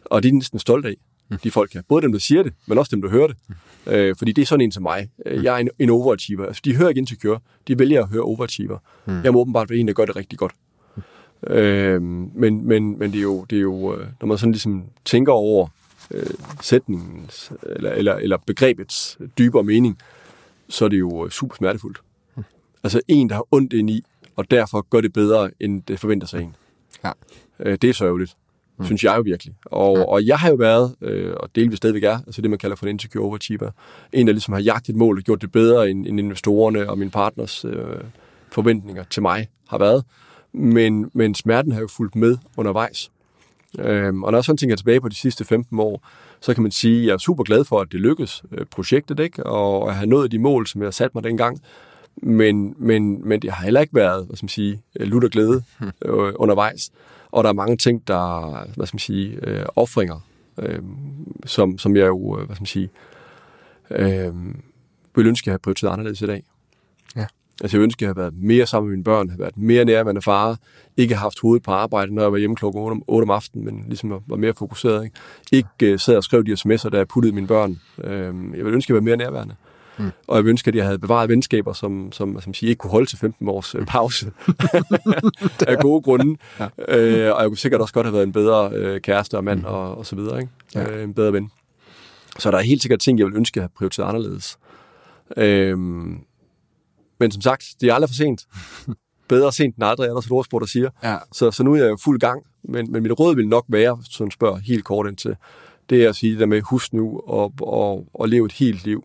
[0.05, 0.95] Og det er de næsten stolt af,
[1.29, 1.37] mm.
[1.37, 1.81] de folk her.
[1.87, 3.37] Både dem, der siger det, men også dem, der hører det.
[3.47, 3.91] Mm.
[3.93, 5.09] Øh, fordi det er sådan en som mig.
[5.25, 5.43] Mm.
[5.43, 6.45] Jeg er en, en overachiever.
[6.45, 7.39] Altså, de hører ikke insecure.
[7.67, 8.77] De vælger at høre overachiever.
[9.05, 9.23] Mm.
[9.23, 10.53] Jeg må åbenbart være en, der gør det rigtig godt.
[10.95, 11.53] Mm.
[11.53, 14.83] Øh, men, men, men det er jo, det er jo øh, når man sådan ligesom
[15.05, 15.67] tænker over,
[16.11, 16.29] øh,
[16.61, 19.97] sætningens eller, eller, eller begrebets dybere mening,
[20.69, 22.01] så er det jo øh, super smertefuldt.
[22.35, 22.43] Mm.
[22.83, 26.27] Altså en, der har ondt ind i, og derfor gør det bedre, end det forventer
[26.27, 26.55] sig en.
[27.03, 27.11] Ja.
[27.59, 28.37] Øh, det er sørgeligt,
[28.77, 28.85] mm.
[28.85, 29.55] synes jeg jo virkelig.
[29.65, 30.03] Og, ja.
[30.03, 32.85] og jeg har jo været, øh, og delvis stadigvæk er, altså det, man kalder for
[32.85, 33.71] en insecure overachiever,
[34.13, 36.97] en, der ligesom har jagtet et mål og gjort det bedre, end, end investorerne og
[36.97, 38.01] min partners øh,
[38.51, 40.03] forventninger til mig har været.
[40.53, 43.11] Men, men smerten har jo fulgt med undervejs.
[43.79, 46.07] Øhm, og når jeg sådan tænker tilbage på de sidste 15 år,
[46.39, 49.19] så kan man sige, at jeg er super glad for, at det lykkedes, øh, projektet,
[49.19, 49.45] ikke?
[49.45, 51.61] og at have nået de mål, som jeg sat mig dengang.
[52.15, 55.63] Men, men, men det har heller ikke været, hvad skal man sige, øh, lutter glæde
[56.05, 56.91] øh, undervejs.
[57.31, 60.19] Og der er mange ting, der, hvad skal man sige, øh, offringer,
[60.59, 60.79] øh,
[61.45, 62.89] som, som jeg jo, øh, hvad skal man sige,
[63.91, 64.33] øh,
[65.15, 66.43] vil ønske, at jeg havde prioriteret anderledes i dag.
[67.61, 69.85] Altså jeg ønsker, at jeg havde været mere sammen med mine børn, have været mere
[69.85, 70.57] nærværende far,
[70.97, 73.65] ikke haft hovedet på arbejde, når jeg var hjemme klokken 8 om, 8 om aftenen,
[73.65, 75.03] men ligesom var mere fokuseret.
[75.03, 75.19] Ikke,
[75.51, 77.79] ikke uh, sad og skrev de sms'er, da jeg puttede mine børn.
[77.97, 78.09] Uh,
[78.57, 79.55] jeg ville ønske, at jeg var mere nærværende.
[79.97, 80.11] Mm.
[80.27, 82.91] Og jeg ville ønske, at jeg havde bevaret venskaber, som, som, som siger, ikke kunne
[82.91, 84.31] holde til 15 års uh, pause.
[85.67, 86.37] af gode grunde.
[86.59, 86.65] ja.
[86.65, 89.59] uh, og jeg kunne sikkert også godt have været en bedre uh, kæreste og mand
[89.59, 89.65] mm.
[89.65, 90.39] og, og så videre.
[90.39, 90.51] Ikke?
[90.75, 90.97] Ja.
[90.97, 91.51] Uh, en bedre ven.
[92.39, 94.57] Så der er helt sikkert ting, jeg vil ønske, at have prioriteret anderledes.
[95.37, 96.17] Uh,
[97.19, 98.47] men som sagt, det er aldrig for sent.
[99.29, 100.89] Bedre sent end aldrig, er der så et ordsprog, der siger.
[101.03, 101.17] Ja.
[101.31, 102.43] Så, så nu er jeg jo fuld gang.
[102.63, 105.35] Men, men mit råd vil nok være, som spørger helt kort ind til,
[105.89, 108.85] det er at sige det der med, husk nu og, og, og leve et helt
[108.85, 109.03] liv.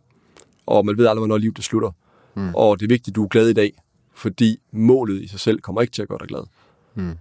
[0.66, 1.90] Og man ved aldrig, hvornår livet det slutter.
[2.34, 2.54] Mm.
[2.54, 3.72] Og det er vigtigt, at du er glad i dag,
[4.14, 6.42] fordi målet i sig selv kommer ikke til at gøre dig glad.
[6.94, 7.18] Mm.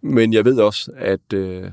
[0.00, 1.70] Men jeg ved også, at, øh,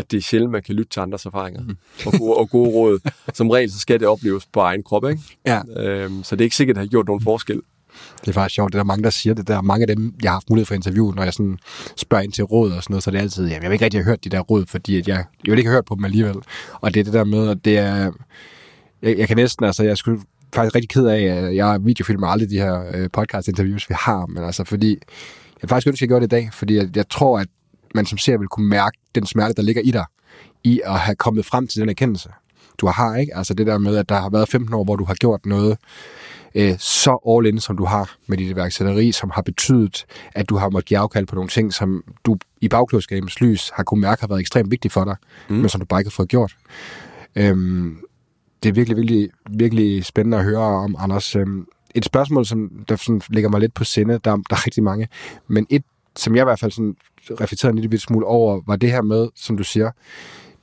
[0.00, 1.76] at det er sjældent, man kan lytte til andres erfaringer mm.
[2.06, 2.98] og, gode, og gode råd.
[3.34, 5.22] Som regel, så skal det opleves på egen krop, ikke?
[5.46, 5.60] Ja.
[5.76, 7.60] Øhm, så det er ikke sikkert, at det har gjort nogen forskel.
[8.20, 9.62] Det er faktisk sjovt, det er der mange, der siger det der.
[9.62, 11.58] Mange af dem, jeg har haft mulighed for interview, når jeg sådan
[11.96, 13.84] spørger ind til råd og sådan noget, så er det altid, jamen, jeg vil ikke
[13.84, 15.94] rigtig have hørt de der råd, fordi at jeg, jeg vil ikke have hørt på
[15.94, 16.36] dem alligevel.
[16.72, 18.12] Og det er det der med, at det er,
[19.02, 20.20] jeg, jeg kan næsten, altså, jeg skulle
[20.54, 24.44] faktisk rigtig ked af, at jeg videofilmer aldrig de her øh, podcast-interviews, vi har, men
[24.44, 24.98] altså, fordi,
[25.62, 27.48] jeg faktisk ønsker, at jeg gjorde det i dag, fordi jeg, jeg tror, at
[27.94, 30.04] man som ser vil kunne mærke den smerte, der ligger i dig,
[30.64, 32.30] i at have kommet frem til den erkendelse,
[32.78, 33.36] du har, ikke?
[33.36, 35.78] Altså det der med, at der har været 15 år, hvor du har gjort noget,
[36.54, 40.56] øh, så all in, som du har med dit iværksætteri, som har betydet, at du
[40.56, 44.20] har måttet give afkald på nogle ting, som du i bagklodskabens lys har kunne mærke
[44.20, 45.16] har været ekstremt vigtigt for dig,
[45.48, 45.56] mm.
[45.56, 46.56] men som du bare ikke har fået gjort.
[47.36, 47.98] Øhm,
[48.62, 51.36] det er virkelig, virkelig, virkelig spændende at høre om, Anders.
[51.36, 54.82] Øhm, et spørgsmål, som der sådan ligger mig lidt på sinde, der, der er rigtig
[54.82, 55.08] mange,
[55.48, 55.84] men et,
[56.16, 56.96] som jeg i hvert fald sådan
[57.30, 59.90] reflekterede en lille smule over, var det her med, som du siger,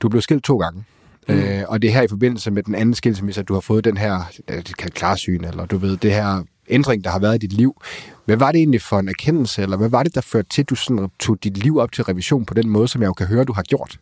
[0.00, 0.84] du blev skilt to gange.
[1.28, 1.34] Mm.
[1.34, 3.96] Øh, og det her i forbindelse med den anden skilsmisse, at du har fået den
[3.96, 7.52] her det kan klarsyn, eller du ved, det her ændring, der har været i dit
[7.52, 7.82] liv.
[8.24, 10.70] Hvad var det egentlig for en erkendelse, eller hvad var det, der førte til, at
[10.70, 13.26] du sådan tog dit liv op til revision på den måde, som jeg jo kan
[13.26, 13.98] høre, du har gjort?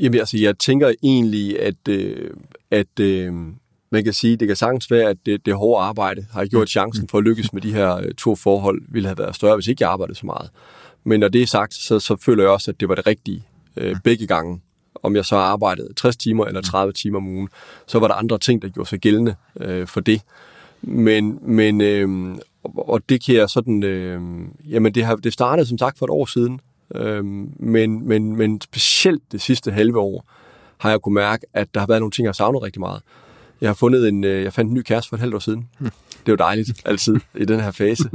[0.00, 2.30] Jamen altså, jeg tænker egentlig, at, øh,
[2.70, 3.32] at øh,
[3.92, 7.08] man kan sige, det kan sagtens være, at det, det hårde arbejde har gjort chancen
[7.08, 9.84] for at lykkes med de her øh, to forhold, ville have været større, hvis ikke
[9.84, 10.50] jeg arbejdede så meget.
[11.04, 13.46] Men når det er sagt, så, så føler jeg også, at det var det rigtige
[13.76, 14.60] øh, begge gange
[15.02, 17.48] om jeg så arbejdede 60 timer eller 30 timer om ugen,
[17.86, 20.22] så var der andre ting, der gjorde sig gældende øh, for det.
[20.82, 24.20] Men, men øh, og det kan jeg sådan, øh,
[24.68, 26.60] jamen det, har, det startede som sagt for et år siden,
[26.94, 30.24] øh, men, men, men specielt det sidste halve år
[30.78, 33.02] har jeg kunne mærke, at der har været nogle ting, jeg har savnet rigtig meget.
[33.60, 35.68] Jeg har fundet en, øh, jeg fandt en ny kæreste for et halvt år siden.
[35.78, 35.90] Hmm.
[36.10, 38.10] Det er jo dejligt, altid, i den her fase.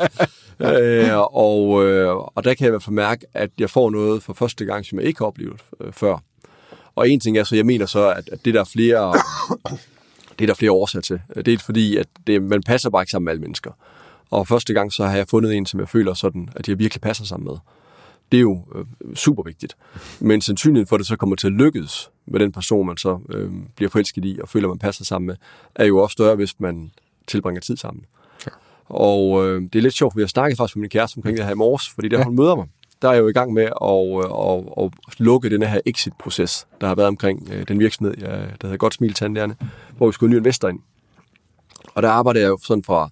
[0.60, 4.22] øh, og, øh, og der kan jeg i hvert fald mærke, at jeg får noget
[4.22, 6.18] for første gang, som jeg ikke har oplevet øh, før.
[6.94, 9.12] Og en ting er så, jeg mener så, at, at det der er flere,
[10.38, 11.20] det er der flere årsager til.
[11.36, 13.70] Det er fordi, at det, man passer bare ikke sammen med alle mennesker.
[14.30, 17.00] Og første gang så har jeg fundet en, som jeg føler sådan, at jeg virkelig
[17.00, 17.56] passer sammen med.
[18.32, 19.76] Det er jo øh, super vigtigt.
[20.20, 23.18] Men sandsynligheden for, at det så kommer til at lykkes med den person, man så
[23.28, 25.36] øh, bliver forelsket i og føler, man passer sammen med,
[25.74, 26.90] er jo også større, hvis man
[27.26, 28.04] tilbringer tid sammen.
[28.46, 28.50] Ja.
[28.84, 31.44] Og øh, det er lidt sjovt, for jeg snakkede faktisk med min kæreste omkring det
[31.44, 32.24] her i morges, fordi der ja.
[32.24, 32.66] hun møder mig,
[33.02, 33.72] der er jeg jo i gang med at,
[34.24, 38.28] at, at, at lukke den her exit-proces, der har været omkring øh, den virksomhed, jeg,
[38.30, 39.56] der hedder Godt Smil Tanderne,
[39.96, 40.80] hvor vi skulle en ny investor ind.
[41.94, 43.10] Og der arbejder jeg jo sådan fra,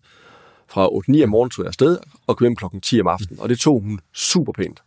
[0.69, 3.41] fra 8-9 om morgenen, tog jeg afsted, og kom hjem klokken 10 om aftenen.
[3.41, 4.83] Og det tog hun super pænt.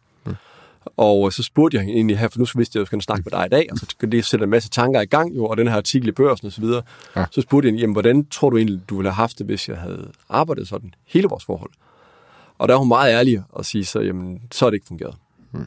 [0.97, 3.23] Og så spurgte jeg hende egentlig her, for nu vidste jeg, at jeg skulle snakke
[3.31, 5.57] med dig i dag, og så det sætte en masse tanker i gang, jo, og
[5.57, 6.81] den her artikel i børsen og så videre.
[7.15, 7.25] Ja.
[7.31, 9.69] Så spurgte jeg hende, jamen, hvordan tror du egentlig, du ville have haft det, hvis
[9.69, 11.71] jeg havde arbejdet sådan hele vores forhold?
[12.57, 15.15] Og der er hun meget ærlig at sige, så, jamen, så er det ikke fungeret.
[15.51, 15.65] Hmm.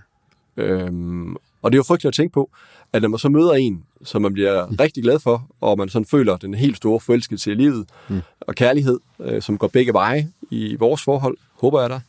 [0.56, 2.50] Øhm, og det er jo frygteligt at tænke på,
[2.92, 4.76] at når man så møder en, som man bliver mm.
[4.80, 8.20] rigtig glad for, og man sådan føler den helt store forelskelse i livet, mm.
[8.40, 12.00] og kærlighed, øh, som går begge veje i vores forhold, håber jeg der,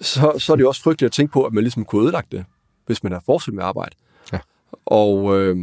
[0.00, 2.28] så, så er det jo også frygteligt at tænke på, at man ligesom kunne ødelægge
[2.32, 2.44] det,
[2.86, 3.96] hvis man har fortsat med arbejde.
[4.32, 4.38] Ja.
[4.86, 5.56] Og, øh,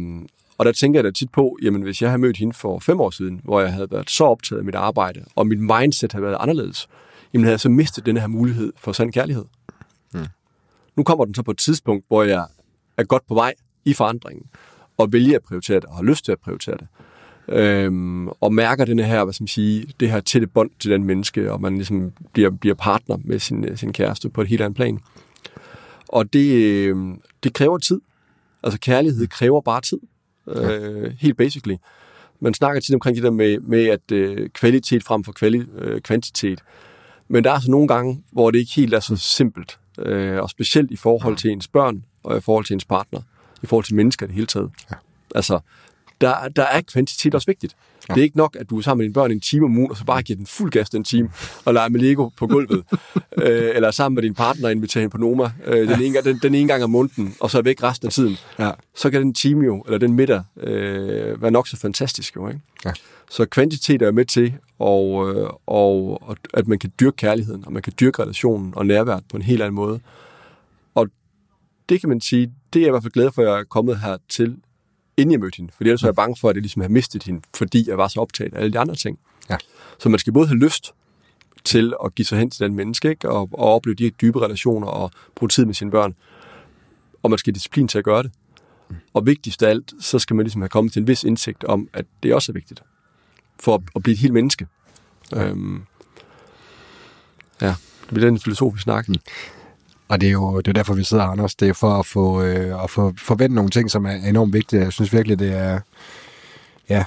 [0.58, 3.00] og der tænker jeg da tit på, jamen hvis jeg havde mødt hende for fem
[3.00, 6.24] år siden, hvor jeg havde været så optaget af mit arbejde, og mit mindset havde
[6.24, 6.88] været anderledes,
[7.32, 9.44] jamen havde jeg så mistet den her mulighed for sand kærlighed.
[10.14, 10.26] Mm.
[10.96, 12.46] Nu kommer den så på et tidspunkt, hvor jeg
[12.96, 14.46] er godt på vej i forandringen,
[14.98, 16.86] og vælger at prioritere det, og har lyst til at prioritere det.
[17.48, 21.04] Øhm, og mærker den her, hvad skal man sige, det her tætte bånd til den
[21.04, 24.76] menneske, og man ligesom bliver, bliver partner med sin, sin kæreste på et helt andet
[24.76, 24.98] plan.
[26.08, 28.00] Og det, øhm, det kræver tid.
[28.62, 29.98] Altså kærlighed kræver bare tid.
[30.48, 31.76] Øh, helt basically.
[32.40, 36.00] Man snakker tit omkring det der med, med at øh, kvalitet frem for kvali, øh,
[36.00, 36.60] kvantitet.
[37.28, 39.78] Men der er altså nogle gange, hvor det ikke helt er så simpelt.
[39.98, 43.20] Øh, og specielt i forhold til ens børn, og i forhold til ens partner.
[43.62, 44.70] I forhold til mennesker i det hele taget.
[44.90, 44.96] Ja.
[45.34, 45.60] Altså,
[46.22, 47.76] der, der er kvantitet også vigtigt.
[48.08, 48.14] Ja.
[48.14, 49.90] Det er ikke nok, at du er sammen med dine børn en time om ugen,
[49.90, 51.30] og så bare giver den fuld gas den time,
[51.64, 52.84] og leger med Lego på gulvet.
[53.42, 56.38] øh, eller sammen med din partner og inviterer hende på Noma øh, den, ene, den,
[56.42, 58.36] den ene gang om måneden, og så er væk resten af tiden.
[58.58, 58.70] Ja.
[58.94, 62.60] Så kan den time jo, eller den middag, øh, være nok så fantastisk jo, ikke?
[62.84, 62.92] Ja.
[63.30, 67.72] Så kvantitet er med til, og, øh, og, og at man kan dyrke kærligheden, og
[67.72, 70.00] man kan dyrke relationen og nærværet på en helt anden måde.
[70.94, 71.08] Og
[71.88, 73.64] det kan man sige, det er jeg i hvert fald glad for, at jeg er
[73.64, 74.56] kommet her til
[75.16, 75.72] inden jeg mødte hende.
[75.76, 78.08] Fordi ellers var jeg bange for, at jeg ligesom havde mistet hende, fordi jeg var
[78.08, 79.18] så optaget af alle de andre ting.
[79.50, 79.56] Ja.
[79.98, 80.92] Så man skal både have lyst
[81.64, 83.30] til at give sig hen til den menneske, ikke?
[83.30, 86.14] Og, og opleve de dybe relationer og bruge tid med sine børn.
[87.22, 88.30] Og man skal have disciplin til at gøre det.
[88.90, 88.96] Mm.
[89.14, 91.88] Og vigtigst af alt, så skal man ligesom have kommet til en vis indsigt om,
[91.92, 92.82] at det også er vigtigt.
[93.60, 94.66] For at, at blive et helt menneske.
[95.32, 95.48] Ja.
[95.48, 95.82] Øhm,
[97.60, 99.08] ja, det bliver den filosofisk snak.
[99.08, 99.14] Mm.
[100.12, 101.54] Og det er jo det er derfor, vi sidder her, Anders.
[101.54, 104.82] Det er for at få, øh, at få forvente nogle ting, som er enormt vigtige.
[104.82, 105.80] Jeg synes virkelig, det er...
[106.88, 107.04] Ja,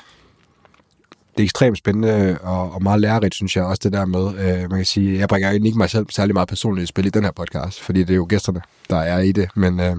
[1.37, 4.27] det er ekstremt spændende og, og meget lærerigt, synes jeg også, det der med.
[4.39, 7.09] Øh, man kan sige, jeg bringer ikke mig selv særlig meget personligt i spil i
[7.09, 9.49] den her podcast, fordi det er jo gæsterne, der er i det.
[9.55, 9.95] Men øh,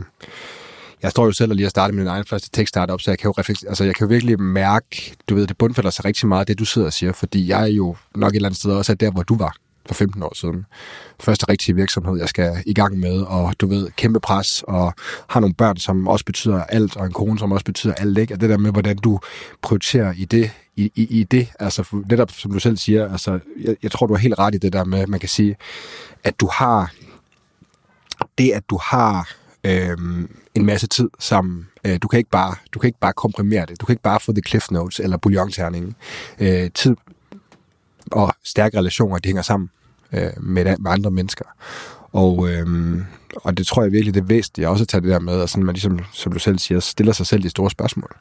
[1.03, 3.29] jeg står jo selv og lige har startet min egen første tekst-startup, så jeg kan
[3.29, 6.49] jo, reflektere, altså, jeg kan jo virkelig mærke, du ved, det bundfælder sig rigtig meget,
[6.49, 8.93] det du sidder og siger, fordi jeg er jo nok et eller andet sted også
[8.93, 10.67] er der, hvor du var for 15 år siden.
[11.21, 14.95] Første rigtige virksomhed, jeg skal i gang med, og du ved, kæmpe pres, og
[15.29, 18.35] har nogle børn, som også betyder alt, og en kone, som også betyder alt, ikke?
[18.35, 19.21] Og det der med, hvordan du
[19.63, 23.77] prioriterer i det, i, i, i det, altså netop som du selv siger, altså jeg,
[23.83, 25.57] jeg tror, du har helt ret i det der med, man kan sige,
[26.25, 26.93] at du har,
[28.39, 29.33] det at du har
[29.65, 31.69] øhm, en masse tid sammen.
[31.85, 33.81] Øh, du, kan ikke bare, du kan ikke bare komprimere det.
[33.81, 35.95] Du kan ikke bare få the cliff notes eller bouillonterningen.
[36.39, 36.97] Øh, tid
[38.13, 39.71] og stærke relationer, de hænger sammen
[40.13, 41.45] øh, med, med andre mennesker.
[42.13, 42.67] Og, øh,
[43.37, 45.51] og det tror jeg virkelig, det er væsentligt også at tage det der med, at
[45.51, 48.17] sådan, man ligesom, som du selv siger, stiller sig selv de store spørgsmål.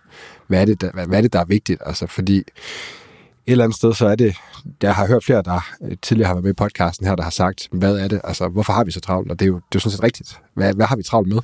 [0.47, 1.81] Hvad er det, der, hvad, hvad er det, der er vigtigt?
[1.85, 4.35] Altså, fordi et eller andet sted, så er det,
[4.81, 5.65] jeg har hørt flere, der
[6.01, 8.21] tidligere har været med i podcasten her, der har sagt, hvad er det?
[8.23, 9.31] Altså, hvorfor har vi så travlt?
[9.31, 10.39] Og det er jo, det er jo sådan set rigtigt.
[10.53, 11.39] Hvad, hvad har vi travlt med?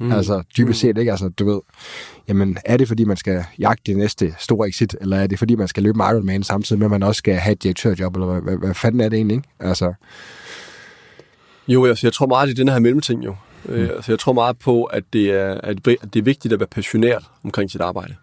[0.00, 0.12] Mm.
[0.12, 1.60] Altså dybest set ikke, altså du ved,
[2.28, 5.54] jamen er det fordi man skal jagte det næste store exit, eller er det fordi
[5.54, 8.26] man skal løbe med Ironman samtidig med, at man også skal have et direktørjob, eller
[8.26, 9.48] hvad, hvad, hvad fanden er det egentlig, ikke?
[9.60, 9.94] Altså...
[11.68, 13.36] Jo, altså, jeg tror meget i den her mellemting jo.
[13.64, 13.74] Mm.
[13.74, 16.66] Øh, altså, jeg tror meget på, at det, er, at det er vigtigt at være
[16.66, 18.14] passioneret omkring sit arbejde.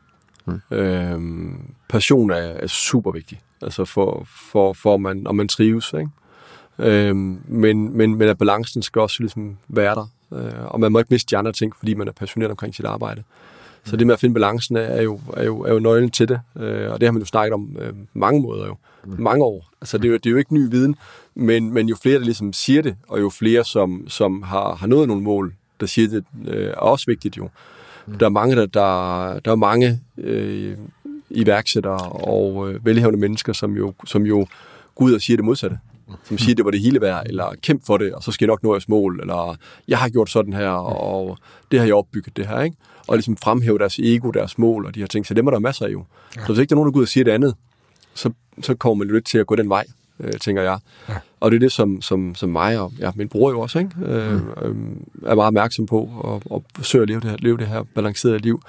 [0.46, 0.78] Mm.
[0.78, 6.10] Øhm, passion er, er super vigtig, altså for, for, for man, om man trives, ikke?
[6.80, 10.10] Øhm, men, men, men at balancen skal også ligesom være der.
[10.34, 12.86] Øh, og man må ikke miste de andre ting, fordi man er passioneret omkring sit
[12.86, 13.24] arbejde.
[13.84, 16.42] Så det med at finde balancen er jo, er jo, er jo nøglen til det,
[16.56, 19.16] øh, og det har man jo snakket om øh, mange måder jo, mm.
[19.20, 19.70] mange år.
[19.82, 20.96] Altså det er, jo, det er jo ikke ny viden,
[21.36, 24.88] men, men jo flere, der ligesom siger det, og jo flere, som, som har, har
[24.88, 27.50] nået nogle mål, der siger det, øh, er også vigtigt jo.
[28.08, 28.18] Mm.
[28.18, 30.78] Der er mange, der, der, der er mange øh,
[31.30, 34.48] iværksættere og øh, velhavende mennesker, som jo, som jo
[34.96, 35.80] går ud og siger det modsatte
[36.24, 38.48] som siger, det var det hele værd, eller kæmp for det, og så skal jeg
[38.48, 39.56] nok nå jeres mål, eller
[39.88, 41.38] jeg har gjort sådan her, og
[41.72, 42.78] det har jeg opbygget det her, ikke?
[43.08, 45.60] Og ligesom fremhæve deres ego, deres mål, og de her ting, så dem er der
[45.60, 46.04] masser af jo.
[46.36, 46.42] Ja.
[46.42, 47.56] Så hvis ikke der er nogen, der går ud og siger det andet,
[48.14, 49.86] så, så kommer man lidt til at gå den vej,
[50.20, 50.80] øh, tænker jeg.
[51.10, 51.14] Ja.
[51.40, 53.92] Og det er det, som, som, som mig og ja, min bror jo også ikke?
[54.06, 54.50] Øh, mm.
[54.62, 54.76] øh,
[55.32, 58.40] er meget opmærksom på, og, og forsøger at leve det, her, leve det her balancerede
[58.40, 58.62] liv.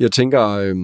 [0.00, 0.76] Jeg tænker, øh,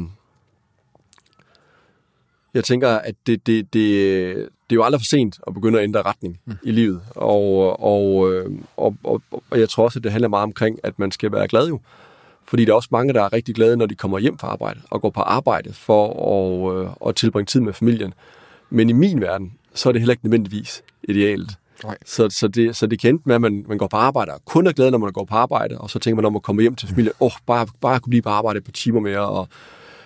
[2.54, 5.84] jeg tænker, at det, det, det, det er jo aldrig for sent at begynde at
[5.84, 6.56] ændre retning mm.
[6.62, 7.00] i livet.
[7.14, 10.98] Og, og, øh, og, og, og jeg tror også, at det handler meget omkring, at
[10.98, 11.80] man skal være glad jo.
[12.44, 14.80] Fordi der er også mange, der er rigtig glade, når de kommer hjem fra arbejde
[14.90, 18.14] og går på arbejde for at, øh, at tilbringe tid med familien.
[18.70, 21.50] Men i min verden, så er det heller ikke nødvendigvis idealt.
[21.84, 21.96] Nej.
[22.06, 24.66] Så, så, det, så det kan med, at man, man går på arbejde og kun
[24.66, 26.74] er glad, når man går på arbejde, og så tænker man om at komme hjem
[26.74, 29.48] til familien, åh, oh, bare, bare kunne blive på arbejde et par timer mere, og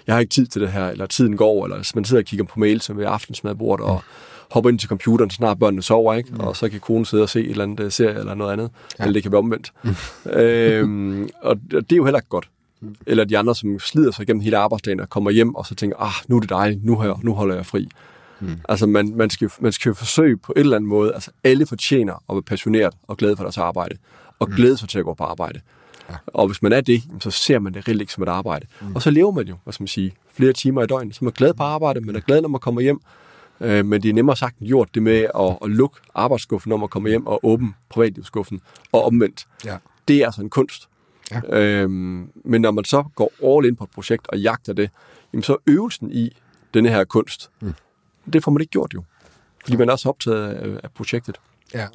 [0.06, 2.44] jeg har ikke tid til det her, eller tiden går, eller man sidder og kigger
[2.44, 4.02] på mails ved aftensmadbordet, og
[4.50, 6.30] hopper ind til computeren, snart børnene sover, ikke?
[6.32, 6.40] Mm.
[6.40, 9.04] og så kan konen sidde og se et eller andet serie eller noget andet, ja.
[9.04, 9.72] eller det kan være omvendt.
[9.82, 10.30] Mm.
[10.32, 12.48] øhm, og det er jo heller ikke godt.
[12.80, 12.96] Mm.
[13.06, 15.96] Eller de andre, som slider sig gennem hele arbejdsdagen og kommer hjem og så tænker,
[15.96, 17.88] ah, nu er det dejligt, nu, her, nu holder jeg fri.
[18.40, 18.56] Mm.
[18.68, 21.66] Altså, man, man, skal, man skal jo forsøge på et eller andet måde, altså alle
[21.66, 23.96] fortjener at være passioneret og glad for deres arbejde,
[24.38, 24.56] og mm.
[24.56, 25.60] glæde sig til at gå på arbejde.
[26.10, 26.14] Ja.
[26.26, 28.66] Og hvis man er det, så ser man det reelt ikke som et arbejde.
[28.80, 28.94] Mm.
[28.94, 31.14] Og så lever man jo, hvad skal man sige, flere timer i døgnet.
[31.14, 33.00] Så man er glad på arbejde, man er glad, når man kommer hjem.
[33.60, 36.76] Øh, men det er nemmere sagt end gjort, det med at, at lukke arbejdsskuffen, når
[36.76, 38.60] man kommer hjem, og åbne privatlivsskuffen,
[38.92, 39.46] og omvendt.
[39.64, 39.76] Ja.
[40.08, 40.88] Det er altså en kunst.
[41.30, 41.40] Ja.
[41.60, 44.90] Øhm, men når man så går all in på et projekt og jagter det,
[45.32, 46.36] jamen så øvelsen i
[46.74, 47.74] denne her kunst, mm.
[48.32, 49.04] det får man ikke gjort jo.
[49.64, 51.40] Fordi man er også optaget af, af projektet.
[51.74, 51.86] Ja.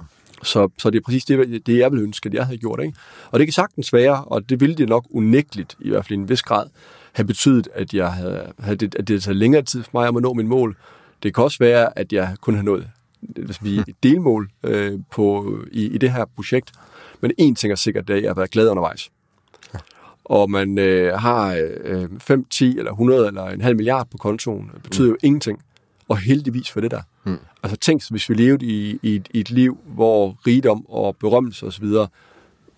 [0.44, 2.80] Så, så det er præcis det, det, jeg vil ønske, at jeg havde gjort.
[2.84, 2.98] Ikke?
[3.32, 6.22] Og det kan sagtens være, og det ville det nok unægteligt, i hvert fald i
[6.22, 6.68] en vis grad,
[7.12, 10.14] have betydet, at, jeg havde, havde det, at det taget længere tid for mig at
[10.14, 10.78] nå min mål.
[11.24, 12.90] Det kan også være, at jeg kun har nået
[13.66, 16.72] et delmål øh, på, i, i det her projekt.
[17.22, 19.12] Men en ting er sikkert, det er, at jeg har været glad undervejs.
[20.26, 24.72] Og man øh, har øh, 5, 10 eller 100 eller en halv milliard på kontoen,
[24.74, 25.12] det betyder mm.
[25.12, 25.62] jo ingenting.
[26.10, 27.02] Og heldigvis for det der.
[27.24, 27.38] Mm.
[27.64, 31.66] Altså tænk, hvis vi levede i, i, et, i et liv, hvor rigdom og berømmelse
[31.66, 31.86] osv.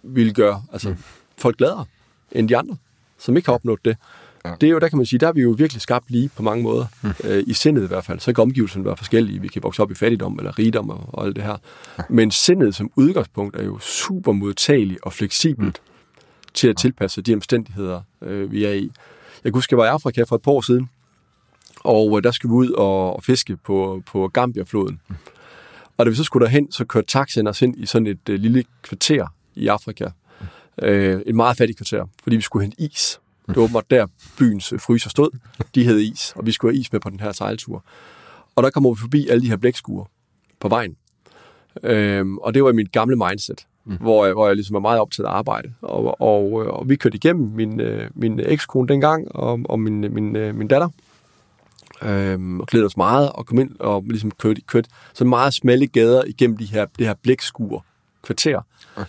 [0.03, 0.97] ville gøre altså, mm.
[1.37, 1.85] folk gladere
[2.31, 2.77] end de andre,
[3.17, 3.97] som ikke har opnået det.
[4.45, 4.53] Ja.
[4.61, 6.43] Det er jo, der kan man sige, der er vi jo virkelig skabt lige på
[6.43, 6.85] mange måder.
[7.01, 7.13] Mm.
[7.23, 8.19] Øh, I sindet i hvert fald.
[8.19, 9.41] Så kan omgivelserne være forskellige.
[9.41, 11.57] Vi kan vokse op i fattigdom eller rigdom og, og alt det her.
[11.97, 12.03] Ja.
[12.09, 16.51] Men sindet som udgangspunkt er jo super modtagelig og fleksibelt mm.
[16.53, 18.91] til at tilpasse de omstændigheder, øh, vi er i.
[19.43, 20.89] Jeg kunne huske, jeg var i Afrika for et par år siden,
[21.83, 24.99] og øh, der skulle vi ud og, og fiske på, på Gambia-floden.
[25.09, 25.15] Mm.
[25.97, 28.39] Og da vi så skulle derhen, så kørte taxaen os ind i sådan et øh,
[28.39, 30.09] lille kvarter i Afrika.
[30.81, 33.19] Øh, et meget fattigt kvarter, fordi vi skulle hente is.
[33.47, 34.07] Det var åbenbart der,
[34.37, 35.29] byens fryser stod.
[35.75, 37.83] De havde is, og vi skulle have is med på den her sejltur.
[38.55, 40.05] Og der kommer vi forbi alle de her blækskuer
[40.59, 40.95] på vejen.
[41.83, 43.97] Øhm, og det var mit gamle mindset, mm.
[44.01, 45.73] hvor, jeg, hvor jeg ligesom var meget optaget af arbejde.
[45.81, 50.35] Og, og, og vi kørte igennem, min, øh, min ekskone dengang, og, og min, min,
[50.35, 50.89] øh, min datter.
[52.03, 55.87] Øhm, og glædede os meget, og kom ind og ligesom kørte, kørte så meget smalle
[55.87, 57.79] gader igennem de her, det her blækskuer
[58.23, 58.61] kvarter.
[58.97, 59.03] Mm.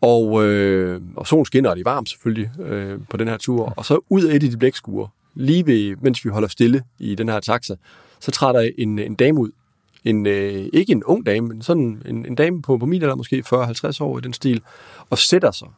[0.00, 3.72] Og, øh, og solen skinner, og det er varmt selvfølgelig øh, på den her tur.
[3.76, 7.14] Og så ud af et af de blækskuer, lige ved, mens vi holder stille i
[7.14, 7.74] den her taxa,
[8.20, 9.50] så træder en, en dame ud.
[10.04, 13.14] En, øh, ikke en ung dame, men sådan en, en dame på, på min alder,
[13.14, 14.62] måske 40-50 år i den stil,
[15.10, 15.68] og sætter sig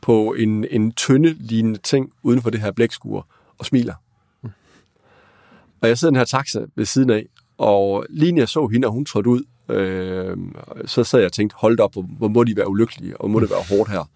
[0.00, 3.26] på en, en tynde lignende ting uden for det her blækskur
[3.58, 3.94] og smiler.
[5.80, 7.26] Og jeg sidder i den her taxa ved siden af,
[7.58, 10.36] og lige når jeg så hende, og hun trådte ud, øh,
[10.86, 13.40] så sad jeg og tænkte, hold op, hvor, hvor må de være ulykkelige, og må
[13.40, 14.10] det være hårdt her.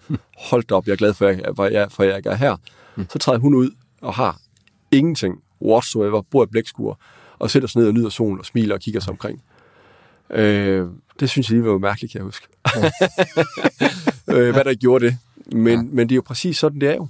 [0.51, 2.57] Hold op, jeg er glad for, at jeg, for jeg, for jeg ikke er her.
[3.09, 4.41] Så træder hun ud og har
[4.91, 7.01] ingenting whatsoever, bor i blækskur,
[7.39, 9.43] og sætter sig ned og nyder solen og smiler og kigger sig omkring.
[10.31, 10.87] Øh,
[11.21, 12.47] det synes jeg lige var mærkeligt, kan jeg huske.
[14.37, 15.19] øh, hvad der gjorde det.
[15.53, 15.89] Men, ja.
[15.93, 17.09] men det er jo præcis sådan, det er jo.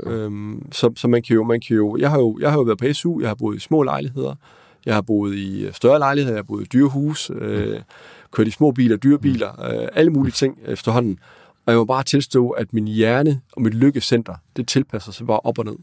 [0.00, 2.62] Øhm, så, så man kan jo, man kan jo, jeg har jo, jeg har jo
[2.62, 4.34] været på SU, jeg har boet i små lejligheder,
[4.86, 7.80] jeg har boet i større lejligheder, jeg har boet i dyrehus, øh,
[8.30, 11.18] kørt i små biler, dyrebiler, øh, alle mulige ting efterhånden.
[11.66, 15.40] Og jeg må bare tilstå, at min hjerne og mit lykkecenter, det tilpasser sig bare
[15.40, 15.76] op og ned.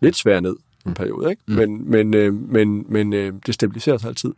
[0.00, 0.56] Lidt svært ned
[0.86, 1.42] en periode, ikke?
[1.46, 1.54] Mm.
[1.54, 4.32] Men, men, øh, men, men øh, det stabiliserer sig altid.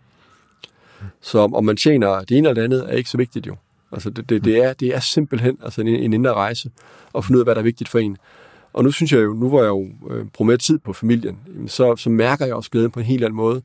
[1.20, 3.56] Så om man tjener det ene eller det andet, er ikke så vigtigt jo.
[3.92, 6.70] Altså det, det, det, er, det er simpelthen altså en, en indre rejse
[7.14, 8.16] at finde ud af, hvad der er vigtigt for en.
[8.76, 11.38] Og nu synes jeg jo, nu hvor jeg jo øh, bruger mere tid på familien,
[11.66, 13.62] så, så mærker jeg også glæden på en helt anden måde.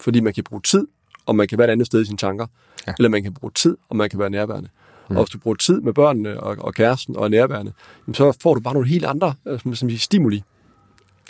[0.00, 0.86] Fordi man kan bruge tid,
[1.26, 2.46] og man kan være et andet sted i sine tanker.
[2.86, 2.92] Ja.
[2.98, 4.68] Eller man kan bruge tid, og man kan være nærværende.
[5.10, 5.16] Mm.
[5.16, 7.72] Og hvis du bruger tid med børnene og, og kæresten og nærværende,
[8.14, 10.42] så får du bare nogle helt andre øh, som, som stimuli,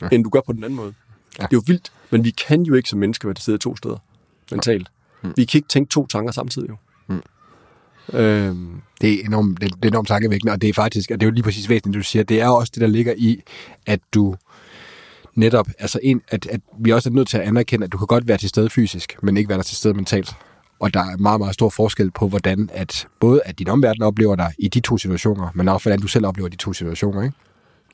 [0.02, 0.08] ja.
[0.12, 0.94] end du gør på den anden måde.
[1.38, 1.42] Ja.
[1.42, 3.76] Det er jo vildt, men vi kan jo ikke som mennesker være til stede to
[3.76, 3.96] steder
[4.50, 4.88] mentalt.
[5.22, 5.32] Mm.
[5.36, 6.76] Vi kan ikke tænke to tanker samtidig jo.
[8.12, 8.80] Øhm.
[9.00, 11.30] Det er enormt, det, det er enormt tankevækkende, og det er faktisk, og det er
[11.30, 13.42] jo lige præcis væsentligt, du siger, det er også det, der ligger i,
[13.86, 14.34] at du
[15.34, 18.06] netop, altså en, at, at vi også er nødt til at anerkende, at du kan
[18.06, 20.36] godt være til stede fysisk, men ikke være der til stede mentalt.
[20.80, 24.36] Og der er meget, meget stor forskel på, hvordan at både at din omverden oplever
[24.36, 27.36] dig i de to situationer, men også hvordan du selv oplever de to situationer, ikke?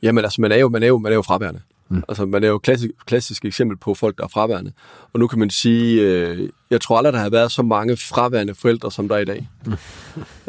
[0.03, 1.61] Jamen altså, man er jo, man er jo, man er jo fraværende.
[1.91, 2.03] Mm.
[2.09, 4.73] Altså, man er jo et klassisk, klassisk eksempel på folk, der er fraværende.
[5.13, 8.55] Og nu kan man sige, øh, jeg tror aldrig, der har været så mange fraværende
[8.55, 9.49] forældre, som der er i dag.
[9.67, 9.73] Mm.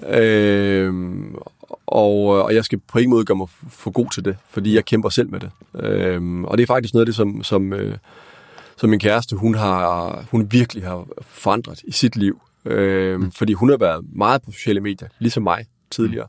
[0.18, 0.94] øh,
[1.88, 4.86] og, og jeg skal på ingen måde gøre mig for god til det, fordi jeg
[4.86, 5.52] kæmper selv med det.
[5.76, 7.98] Øh, og det er faktisk noget af det, som, som, øh,
[8.78, 12.42] som min kæreste, hun, har, hun virkelig har forandret i sit liv.
[12.66, 13.32] Øh, mm.
[13.32, 16.28] Fordi hun har været meget på sociale medier, ligesom mig tidligere.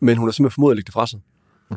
[0.00, 1.20] Men hun har simpelthen formået at lægge det fra sig.
[1.70, 1.76] Mm.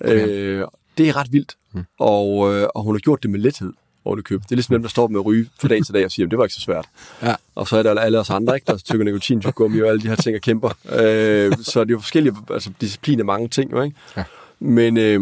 [0.00, 0.28] Okay.
[0.28, 0.68] Øh,
[0.98, 1.56] det er ret vildt.
[1.72, 1.84] Mm.
[1.98, 3.72] Og, øh, og hun har gjort det med lethed
[4.04, 4.42] oven køb.
[4.42, 6.26] Det er ligesom dem, der står med at ryge fra dag til dag og siger,
[6.26, 6.86] at det var ikke så svært.
[7.22, 7.34] Ja.
[7.54, 10.08] Og så er der alle os andre, ikke, der tykker nikotin, gummi og alle de
[10.08, 10.68] her ting og kæmper.
[10.68, 13.96] Øh, så det er jo forskellige altså, discipliner, mange ting jo, ikke?
[14.16, 14.24] Ja.
[14.58, 15.20] Men, øh,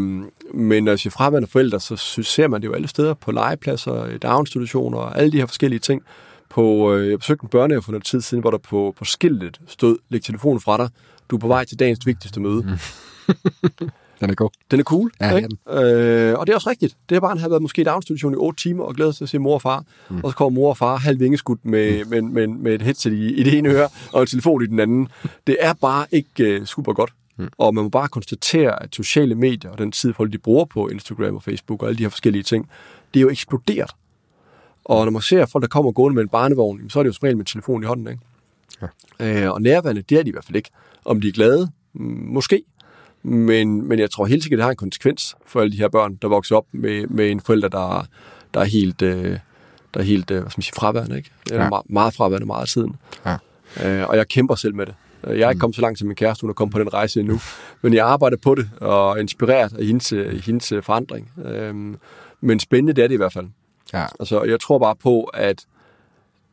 [0.54, 4.18] men når jeg siger fraværende forældre, så ser man det jo alle steder, på legepladser,
[4.18, 6.02] daginstitutioner og alle de her forskellige ting.
[6.48, 9.60] På, øh, jeg besøgte en børnehave for noget tid siden, hvor der på, på skiltet
[9.66, 10.88] stod, læg telefonen fra dig,
[11.30, 12.62] du er på vej til dagens vigtigste møde.
[12.62, 13.88] Mm.
[14.22, 14.50] Den er god.
[14.70, 15.10] Den er cool.
[15.20, 15.48] Ja, ikke?
[15.68, 16.96] Øh, og det er også rigtigt.
[17.08, 19.24] Det har bare har været måske i daginstitution i otte timer og glædet sig til
[19.24, 19.84] at se mor og far.
[20.10, 20.20] Mm.
[20.24, 22.10] Og så kommer mor og far halv vingeskudt med, mm.
[22.10, 24.80] med, med, med et headset i, i det ene øre og en telefon i den
[24.80, 25.08] anden.
[25.46, 27.12] Det er bare ikke uh, super godt.
[27.36, 27.48] Mm.
[27.58, 30.88] Og man må bare konstatere, at sociale medier og den tid, folk de bruger på
[30.88, 32.68] Instagram og Facebook og alle de her forskellige ting,
[33.14, 33.90] det er jo eksploderet.
[34.84, 37.12] Og når man ser folk, der kommer gående med en barnevogn, så er det jo
[37.12, 38.08] som regel med telefon i hånden.
[38.08, 38.22] Ikke?
[39.20, 39.44] Ja.
[39.44, 40.70] Øh, og nærværende, det er de i hvert fald ikke.
[41.04, 42.62] Om de er glade, måske.
[43.22, 46.14] Men, men jeg tror helt sikkert, det har en konsekvens for alle de her børn,
[46.22, 48.06] der vokser op med, med en forælder, der,
[48.54, 49.38] der er helt, øh,
[49.94, 51.16] der er helt øh, hvad skal man sige, fraværende.
[51.16, 51.30] Ikke?
[51.50, 51.68] Ja.
[51.68, 52.96] Meget, meget fraværende meget af tiden.
[53.26, 53.36] Ja.
[53.84, 54.94] Øh, og jeg kæmper selv med det.
[55.26, 55.60] Jeg er ikke mm.
[55.60, 57.40] kommet så langt som min kæreste, hun er kommet på den rejse endnu.
[57.82, 60.10] Men jeg arbejder på det, og er inspireret af hendes,
[60.44, 61.30] hendes forandring.
[61.44, 61.96] Øhm,
[62.40, 63.46] men spændende, det er det i hvert fald.
[63.92, 64.06] Ja.
[64.20, 65.66] Altså, jeg tror bare på, at,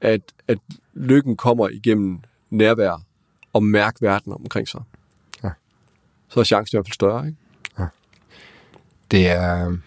[0.01, 0.57] at, at
[0.93, 3.01] lykken kommer igennem nærvær
[3.53, 4.81] og mærke verden omkring sig
[6.29, 7.27] så er chancen i hvert fald større.
[7.27, 7.37] Ikke?
[7.79, 7.85] Ja.
[9.11, 9.77] Det er...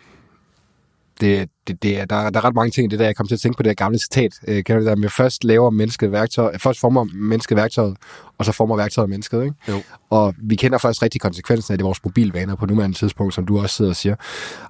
[1.21, 3.27] Det, det, det er, der, der er ret mange ting i det der, jeg kom
[3.27, 4.33] til at tænke på det her gamle citat.
[4.49, 7.97] Øh, kan du der med først laver mennesket værktøj, først former mennesket værktøjet,
[8.39, 9.43] og så former værktøjet mennesket.
[9.43, 9.55] Ikke?
[9.69, 9.83] Jo.
[10.11, 13.59] Og vi kender først rigtig konsekvensen af det vores mobilvaner på nuværende tidspunkt, som du
[13.59, 14.17] også sidder og siger.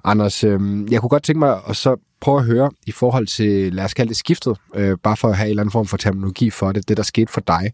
[0.03, 3.73] Anders, øh, jeg kunne godt tænke mig at så prøve at høre i forhold til,
[3.73, 5.97] lad os kalde det skiftet, øh, bare for at have en eller anden form for
[5.97, 7.71] terminologi for det, det der skete for dig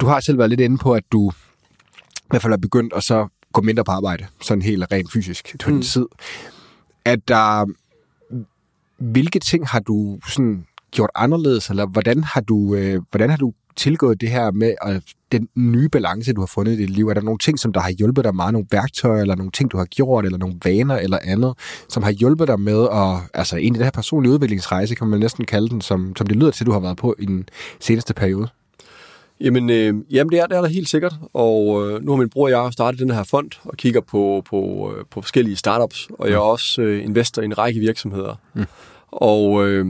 [0.00, 1.32] du har selv været lidt inde på, at du
[2.34, 5.74] hvert fald er begyndt at så gå mindre på arbejde, sådan helt rent fysisk til
[5.74, 5.82] mm.
[5.82, 6.06] tid.
[7.04, 7.66] At der,
[8.98, 13.52] hvilke ting har du sådan gjort anderledes, eller hvordan har du, øh, hvordan har du
[13.76, 17.08] tilgået det her med at, den nye balance, du har fundet i dit liv?
[17.08, 19.72] Er der nogle ting, som der har hjulpet dig meget, nogle værktøjer, eller nogle ting,
[19.72, 21.54] du har gjort, eller nogle vaner, eller andet,
[21.88, 25.44] som har hjulpet dig med at, altså egentlig det her personlige udviklingsrejse, kan man næsten
[25.44, 27.48] kalde den, som, som det lyder til, du har været på i den
[27.80, 28.48] seneste periode?
[29.40, 32.28] Jamen, øh, jamen det, er, det er der helt sikkert, og øh, nu har min
[32.28, 36.08] bror og jeg startet den her fond og kigger på, på, øh, på forskellige startups,
[36.18, 38.34] og jeg er også øh, investor i en række virksomheder.
[38.54, 38.64] Mm.
[39.10, 39.86] Og øh,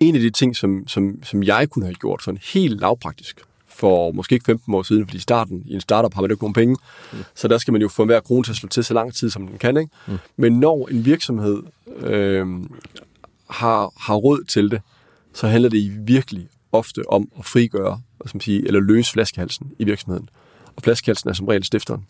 [0.00, 4.12] en af de ting, som, som, som jeg kunne have gjort sådan helt lavpraktisk, for
[4.12, 6.54] måske ikke 15 år siden, fordi i starten i en startup har man ikke nogen
[6.54, 6.76] penge,
[7.12, 7.18] mm.
[7.34, 9.30] så der skal man jo få hver krone til at slå til så lang tid,
[9.30, 9.76] som den kan.
[9.76, 9.90] Ikke?
[10.06, 10.18] Mm.
[10.36, 11.62] Men når en virksomhed
[12.00, 12.46] øh,
[13.50, 14.80] har, har råd til det,
[15.34, 18.00] så handler det virkelig ofte om at frigøre,
[18.32, 20.28] man sige, eller løse flaskehalsen i virksomheden.
[20.76, 22.06] Og flaskehalsen er som regel stifteren.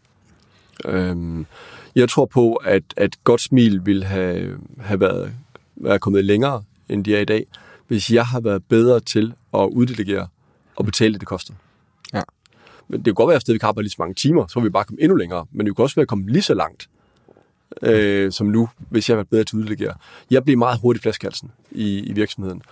[0.85, 1.47] Øhm,
[1.95, 5.33] jeg tror på, at, at godt smil ville have, have været,
[5.77, 7.47] været kommet længere, end de er i dag,
[7.89, 10.29] hvis jeg har været bedre til at uddelegere
[10.77, 11.55] og betale det, det koster.
[12.15, 12.23] Ja.
[12.89, 14.65] Men det kan godt være, at vi kan arbejde lige så mange timer, så vil
[14.65, 15.47] vi bare komme endnu længere.
[15.53, 16.89] Men det kan også være at komme lige så langt,
[17.83, 19.95] øh, som nu, hvis jeg har været bedre til at uddelegere.
[20.31, 22.62] Jeg bliver meget hurtigt flaskehalsen i, i virksomheden.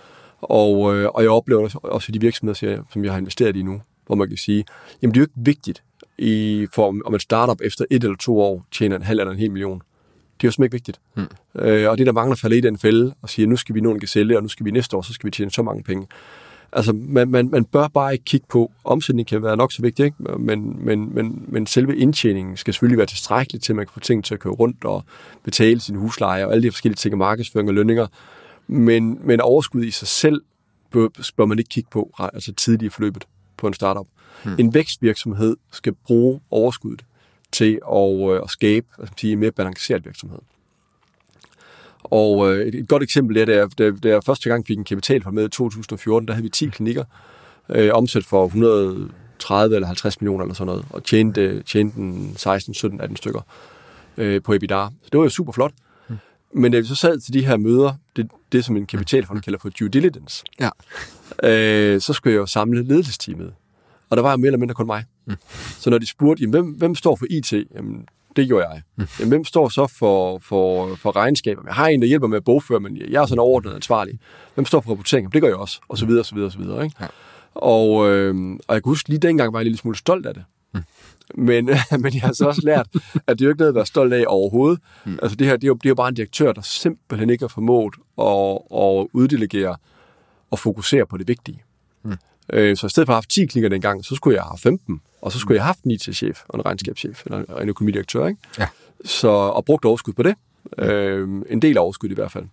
[0.49, 3.63] Og, øh, og jeg oplever også, også i de virksomheder, som jeg har investeret i
[3.63, 4.65] nu, hvor man kan sige,
[5.01, 5.83] jamen det er jo ikke vigtigt,
[6.17, 9.39] i, for om en startup efter et eller to år tjener en halv eller en
[9.39, 9.81] hel million.
[10.37, 10.99] Det er jo simpelthen ikke vigtigt.
[11.15, 11.61] Mm.
[11.61, 13.93] Øh, og det, der mangler falder i den fælde og siger, nu skal vi nå
[13.93, 16.07] en sælge, og nu skal vi næste år, så skal vi tjene så mange penge.
[16.71, 20.05] Altså, man, man, man bør bare ikke kigge på, omsætning kan være nok så vigtigt,
[20.05, 20.37] ikke?
[20.39, 23.99] Men, men, men, men selve indtjeningen skal selvfølgelig være tilstrækkelig til, at man kan få
[23.99, 25.03] ting til at køre rundt og
[25.43, 28.07] betale sin husleje og alle de forskellige ting, markedsføring og lønninger.
[28.67, 30.41] Men, men overskud i sig selv
[30.91, 31.07] bør,
[31.37, 34.07] bør man ikke kigge på altså tidligt i forløbet på en startup.
[34.43, 34.55] Hmm.
[34.59, 37.05] En vækstvirksomhed skal bruge overskuddet
[37.51, 38.87] til at, øh, at skabe
[39.17, 40.39] sige, en mere balanceret virksomhed.
[42.03, 44.83] Og øh, et godt eksempel er, da jeg, da, da jeg første gang fik en
[44.83, 47.03] kapital med i 2014, der havde vi 10 klinikker,
[47.69, 53.01] øh, omsat for 130 eller 50 millioner eller sådan noget, og tjente, tjente 16, 17,
[53.01, 53.41] 18 stykker
[54.17, 54.87] øh, på EBITDA.
[55.01, 55.73] Så det var jo super flot.
[56.55, 59.59] Men da vi så sad til de her møder, det, det som en kapitalfond kalder
[59.59, 60.69] for due diligence, ja.
[61.43, 63.53] øh, så skulle jeg jo samle ledelsesteamet.
[64.09, 65.03] Og der var jo mere eller mindre kun mig.
[65.25, 65.35] Mm.
[65.79, 67.53] Så når de spurgte, jamen, hvem, hvem står for IT?
[67.53, 68.81] Jamen, det gjorde jeg.
[68.95, 69.07] Mm.
[69.19, 71.61] Jamen, hvem står så for, for, for regnskaber?
[71.65, 74.19] Jeg har en, der hjælper med at bogføre, men jeg er sådan overordnet ansvarlig.
[74.55, 75.23] Hvem står for rapportering?
[75.23, 75.79] Jamen, det gør jeg også.
[75.87, 76.83] Og så videre, og så videre, og så videre.
[76.83, 76.95] Ikke?
[77.01, 77.07] Ja.
[77.55, 78.35] Og, øh,
[78.67, 80.43] og jeg kan huske, lige dengang var jeg lidt smule stolt af det.
[81.35, 81.65] Men,
[82.03, 82.87] men jeg har så også lært,
[83.27, 84.79] at det er jo ikke noget at være stolt af overhovedet.
[85.05, 85.19] Mm.
[85.21, 87.43] Altså det her, det er, jo, det er jo bare en direktør, der simpelthen ikke
[87.43, 89.75] har formået at, at uddelegere
[90.51, 91.63] og fokusere på det vigtige.
[92.03, 92.17] Mm.
[92.53, 94.57] Øh, så i stedet for at have haft 10 klikker dengang, så skulle jeg have
[94.57, 98.27] 15, og så skulle jeg have haft en IT-chef og en regnskabschef, eller en økonomidirektør,
[98.27, 98.39] ikke?
[98.59, 98.67] Ja.
[99.05, 100.35] Så, og brugt overskud på det.
[100.77, 102.45] Øh, en del af overskud i hvert fald.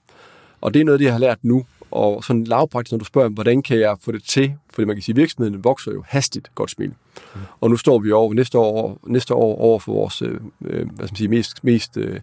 [0.60, 3.28] Og det er noget, det jeg har lært nu, og sådan lavpraktisk, når du spørger,
[3.28, 4.54] hvordan kan jeg få det til?
[4.74, 6.88] Fordi man kan sige, at virksomheden vokser jo hastigt, godt smil.
[6.88, 7.40] Mm.
[7.60, 10.96] Og nu står vi over næste år, næste år over for vores øh, hvad skal
[10.98, 12.20] man sige, mest, mest øh,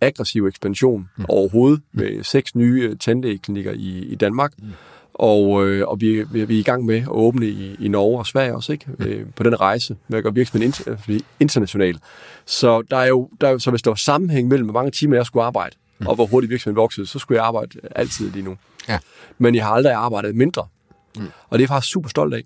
[0.00, 1.24] aggressive ekspansion mm.
[1.28, 4.52] overhovedet, med seks nye øh, tandlægeklinikker i, i Danmark.
[4.58, 4.68] Mm.
[5.14, 8.18] Og, øh, og vi, vi, vi er i gang med at åbne i, i Norge
[8.18, 8.86] og Sverige også, ikke?
[8.98, 9.04] Mm.
[9.04, 11.98] Øh, på den rejse med at gøre virksomheden inter, international.
[12.44, 15.16] Så der er jo, der er, så hvis der var sammenhæng mellem, hvor mange timer
[15.16, 16.06] jeg skulle arbejde, mm.
[16.06, 18.56] og hvor hurtigt virksomheden voksede, så skulle jeg arbejde altid lige nu.
[18.88, 18.98] Ja.
[19.38, 20.66] Men jeg har aldrig arbejdet mindre.
[21.16, 21.22] Mm.
[21.24, 22.42] Og det er jeg faktisk super stolt af.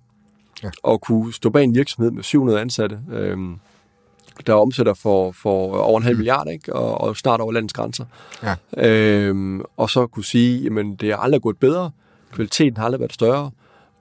[0.62, 0.70] Ja.
[0.88, 3.58] At kunne stå bag en virksomhed med 700 ansatte, øhm,
[4.46, 6.18] der omsætter for, for over en halv mm.
[6.18, 6.72] milliard, ikke?
[6.72, 8.04] Og, og snart over landets grænser.
[8.42, 8.54] Ja.
[8.76, 11.90] Øhm, og så kunne sige, jamen det har aldrig gået bedre,
[12.32, 13.50] kvaliteten har aldrig været større,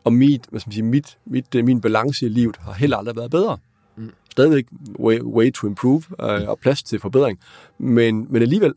[0.04, 3.16] og mit, hvad skal man sige, mit, mit, min balance i livet har heller aldrig
[3.16, 3.58] været bedre.
[3.96, 4.12] Mm.
[4.32, 4.66] Stadigvæk
[5.00, 7.40] way, way to improve, øh, og plads til forbedring.
[7.78, 8.74] Men, men alligevel,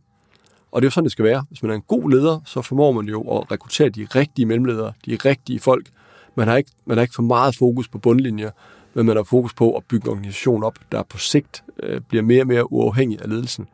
[0.77, 1.45] og det er jo sådan, det skal være.
[1.49, 4.93] Hvis man er en god leder, så formår man jo at rekruttere de rigtige mellemledere,
[5.07, 5.87] de rigtige folk.
[6.35, 8.51] Man har ikke, man har ikke for meget fokus på bundlinjer,
[8.95, 12.22] men man har fokus på at bygge en organisation op, der på sigt øh, bliver
[12.22, 13.66] mere og mere uafhængig af ledelsen.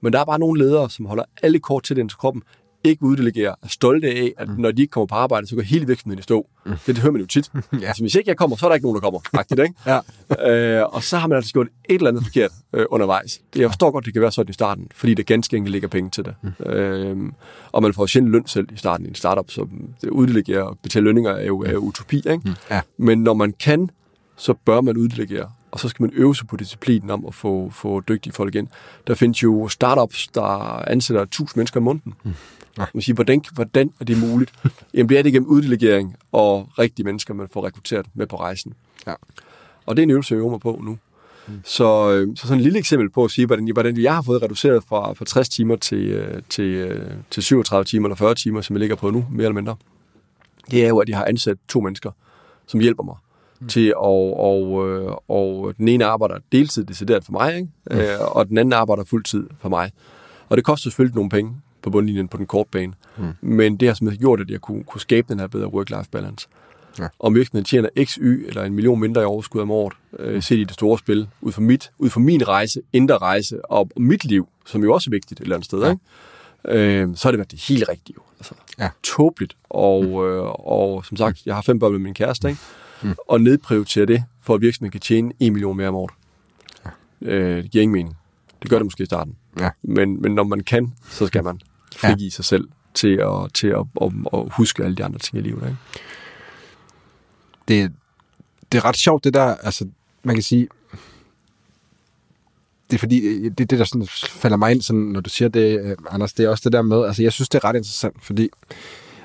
[0.00, 2.42] Men der er bare nogle ledere, som holder alle kort til den til kroppen
[2.84, 4.54] ikke uddelegerer, er stolte af, at mm.
[4.58, 6.46] når de ikke kommer på arbejde, så går hele virksomheden i stå.
[6.66, 6.72] Mm.
[6.72, 7.50] Det, det hører man jo tit.
[7.80, 7.86] ja.
[7.86, 9.20] altså, hvis ikke jeg kommer, så er der ikke nogen, der kommer.
[9.34, 9.74] Faktisk, ikke?
[9.86, 10.80] ja.
[10.80, 13.40] øh, og så har man altså gjort et eller andet forkert øh, undervejs.
[13.56, 16.10] Jeg forstår godt, det kan være sådan i starten, fordi det ganske enkelt ligger penge
[16.10, 16.34] til det.
[16.42, 16.72] Mm.
[16.72, 17.32] Øh,
[17.72, 19.68] og man får sjældent løn selv i starten i en startup, så
[20.00, 22.16] det uddelegere og betale lønninger er jo, er jo utopi.
[22.16, 22.40] Ikke?
[22.44, 22.54] Mm.
[22.70, 22.80] Ja.
[22.98, 23.90] Men når man kan,
[24.36, 27.70] så bør man uddelegere og så skal man øve sig på disciplinen om at få,
[27.70, 28.68] få dygtige folk ind.
[29.06, 32.14] Der findes jo startups, der ansætter 1000 mennesker om måneden.
[32.24, 32.34] Mm.
[32.78, 32.84] Ja.
[32.94, 34.52] Man siger, hvordan, hvordan er det muligt?
[34.94, 38.74] Jamen det er det gennem uddelegering og rigtige mennesker, man får rekrutteret med på rejsen.
[39.06, 39.14] Ja.
[39.86, 40.98] Og det er en øvelse, jeg øver mig på nu.
[41.48, 41.60] Mm.
[41.64, 44.42] Så, øh, så sådan et lille eksempel på at sige, hvordan, hvordan jeg har fået
[44.42, 48.60] reduceret fra, fra 60 timer til, øh, til, øh, til 37 timer eller 40 timer,
[48.60, 49.76] som jeg ligger på nu, mere eller mindre.
[50.70, 52.10] Det er jo, at jeg har ansat to mennesker,
[52.66, 53.16] som hjælper mig
[53.60, 53.68] mm.
[53.68, 57.68] til at, og, og, og den ene arbejder deltid decideret for mig, ikke?
[57.90, 57.96] Mm.
[58.20, 59.90] Og den anden arbejder fuldtid for mig.
[60.48, 62.92] Og det koster selvfølgelig nogle penge på bundlinjen på den korte bane.
[63.16, 63.32] Mm.
[63.40, 66.48] Men det har simpelthen gjort, at jeg kunne, kunne skabe den her bedre work-life balance.
[66.98, 67.08] Ja.
[67.18, 70.58] Om virksomheden tjener x, y eller en million mindre i overskud om året, øh, set
[70.58, 74.02] i det store spil, ud fra, mit, ud fra min rejse, indre rejse og, og
[74.02, 75.90] mit liv, som jo også er vigtigt et eller andet sted, ja.
[75.90, 76.02] ikke?
[76.64, 78.16] Øh, så har det været det helt rigtige.
[78.38, 78.88] Altså, ja.
[79.02, 79.56] Tåbeligt.
[79.70, 80.10] Og, mm.
[80.10, 82.60] øh, og som sagt, jeg har fem børn med min kæreste, ikke?
[83.02, 83.14] Mm.
[83.28, 86.12] og nedprioritere det, for at virksomheden kan tjene en million mere om året.
[86.84, 86.90] Ja.
[87.30, 88.16] Øh, det giver ingen mening.
[88.62, 89.36] Det gør det måske i starten.
[89.60, 89.70] Ja.
[89.82, 91.60] Men, men når man kan, så skal man
[91.96, 92.30] frigive ja.
[92.30, 95.62] sig selv til at, til at, at, at huske alle de andre ting i livet.
[95.62, 95.76] Ikke?
[97.68, 97.92] Det,
[98.72, 99.88] det er ret sjovt, det der, altså,
[100.22, 100.68] man kan sige,
[102.90, 105.80] det er fordi, det, det der sådan falder mig ind, sådan, når du siger det,
[105.80, 108.24] øh, Anders, det er også det der med, altså jeg synes, det er ret interessant,
[108.24, 108.48] fordi,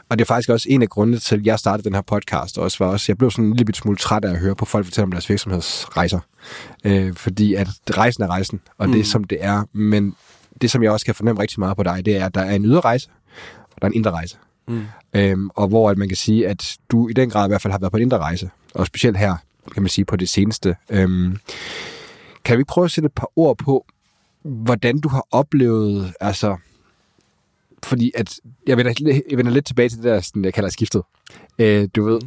[0.09, 2.57] og det er faktisk også en af grundene til, at jeg startede den her podcast,
[2.57, 4.85] også var også, jeg blev sådan en lille smule træt af at høre på folk
[4.85, 6.19] fortælle om deres virksomhedsrejser,
[6.83, 8.93] øh, fordi at rejsen er rejsen, og mm.
[8.93, 10.15] det er som det er, men
[10.61, 12.55] det, som jeg også kan fornemme rigtig meget på dig, det er, at der er
[12.55, 13.09] en ydre rejse,
[13.61, 14.37] og der er en indre rejse.
[14.67, 14.85] Mm.
[15.13, 17.71] Øhm, og hvor at man kan sige, at du i den grad i hvert fald
[17.71, 19.35] har været på en indre rejse, og specielt her,
[19.73, 20.75] kan man sige, på det seneste.
[20.89, 21.37] Øhm,
[22.43, 23.85] kan vi prøve at sætte et par ord på,
[24.43, 26.57] hvordan du har oplevet, altså,
[27.83, 31.01] fordi at, jeg vender, jeg vender lidt tilbage til det der, sådan, jeg kalder skiftet,
[31.59, 32.21] øh, du ved,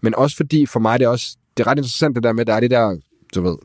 [0.00, 2.44] men også fordi for mig det er også, det er ret interessant det der med,
[2.44, 2.96] der er det der,
[3.34, 3.56] du ved,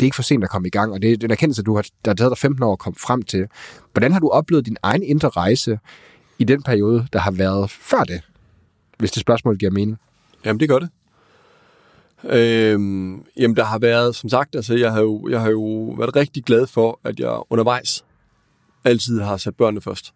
[0.00, 1.74] det er ikke for sent at komme i gang, og det er en erkendelse, du
[1.74, 3.46] har, der har taget dig 15 år at komme frem til.
[3.92, 5.78] Hvordan har du oplevet din egen indre rejse
[6.38, 8.20] i den periode, der har været før det?
[8.98, 9.98] Hvis det spørgsmål giver mening.
[10.44, 10.88] Jamen, det gør det.
[12.24, 16.16] Øhm, jamen, der har været, som sagt, altså, jeg har, jo, jeg har jo været
[16.16, 18.04] rigtig glad for, at jeg undervejs
[18.84, 20.12] altid har sat børnene først.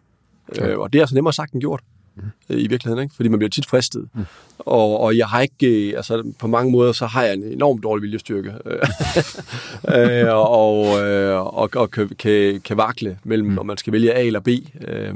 [0.57, 0.68] Ja.
[0.68, 1.83] Øh, og det er altså nemmere sagt end gjort
[2.17, 2.23] mm.
[2.49, 3.15] i virkeligheden, ikke?
[3.15, 4.09] fordi man bliver tit fristet.
[4.15, 4.25] Mm.
[4.59, 7.83] Og, og jeg har ikke, øh, altså på mange måder, så har jeg en enormt
[7.83, 8.49] dårlig viljestyrke.
[9.97, 13.59] øh, og, øh, og, og kan, kan, kan vakle mellem, mm.
[13.59, 14.49] om man skal vælge A eller B.
[14.89, 15.15] Øh,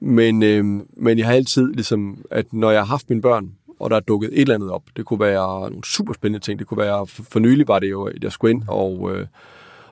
[0.00, 0.64] men, øh,
[0.96, 4.00] men jeg har altid, ligesom, at når jeg har haft mine børn, og der er
[4.00, 7.06] dukket et eller andet op, det kunne være nogle super spændende ting, det kunne være,
[7.06, 9.26] for, for nylig var det jo, at jeg skulle ind og, øh,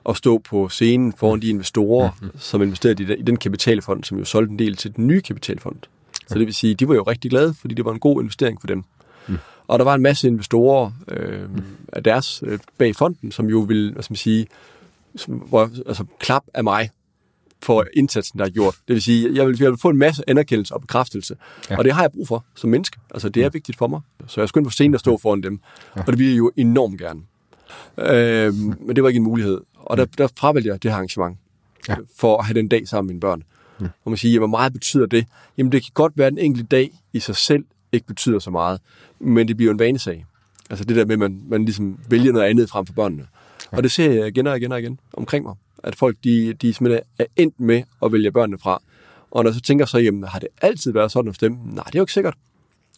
[0.03, 2.39] og stå på scenen foran de investorer, mm-hmm.
[2.39, 5.21] som investerede i den, i den kapitalfond, som jo solgte en del til den nye
[5.21, 5.77] kapitalfond.
[6.27, 8.61] Så det vil sige, de var jo rigtig glade, fordi det var en god investering
[8.61, 8.83] for dem.
[9.27, 9.37] Mm.
[9.67, 11.63] Og der var en masse investorer øh, mm.
[11.93, 14.47] af deres øh, bag fonden, som jo ville, hvad skal man sige,
[15.15, 16.89] som, hvor, altså klap af mig
[17.61, 18.75] for indsatsen, der er gjort.
[18.87, 21.35] Det vil sige, jeg vil, jeg vil få en masse anerkendelse og bekræftelse.
[21.69, 21.77] Ja.
[21.77, 22.99] Og det har jeg brug for som menneske.
[23.11, 23.49] Altså, det er ja.
[23.53, 24.01] vigtigt for mig.
[24.27, 25.59] Så jeg skulle på scenen og stå foran dem.
[25.95, 26.01] Ja.
[26.01, 27.21] Og det vil jeg jo enormt gerne.
[27.97, 29.61] Øh, men det var ikke en mulighed.
[29.75, 31.37] Og der, der fravalgte jeg det her arrangement.
[31.89, 31.95] Ja.
[32.17, 33.43] For at have den dag sammen med mine børn.
[33.79, 33.87] Mm.
[34.05, 35.25] Og man siger, hvor meget betyder det?
[35.57, 38.49] Jamen, det kan godt være, at en enkelt dag i sig selv ikke betyder så
[38.49, 38.81] meget,
[39.19, 40.25] men det bliver en vanesag.
[40.69, 43.27] Altså det der med, at man, man ligesom vælger noget andet frem for børnene.
[43.71, 43.77] Ja.
[43.77, 45.55] Og det ser jeg igen og igen og igen omkring mig.
[45.83, 48.81] At folk, de, de simpelthen er endt med at vælge børnene fra.
[49.31, 51.51] Og når jeg så tænker så, jamen, har det altid været sådan hos dem?
[51.51, 52.35] Nej, det er jo ikke sikkert.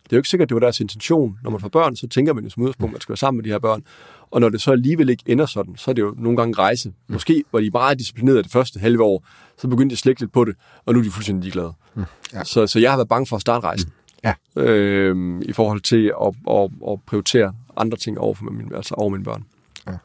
[0.09, 1.39] Det er jo ikke sikkert, at det var deres intention.
[1.43, 3.37] Når man får børn, så tænker man jo som udgangspunkt, at man skal være sammen
[3.37, 3.83] med de her børn.
[4.31, 6.89] Og når det så alligevel ikke ender sådan, så er det jo nogle gange rejse.
[6.89, 7.13] Mm.
[7.13, 9.25] Måske var de meget disciplinerede det første halve år,
[9.57, 10.55] så begyndte de at slække lidt på det,
[10.85, 11.73] og nu er de fuldstændig ligeglade.
[11.95, 12.03] Mm.
[12.33, 12.43] Ja.
[12.43, 13.89] Så, så jeg har været bange for at starte rejsen.
[13.89, 14.29] Mm.
[14.57, 14.61] Ja.
[14.61, 19.09] Øh, I forhold til at, at, at prioritere andre ting over, for min, altså over
[19.09, 19.45] mine børn.
[19.87, 19.97] Ja.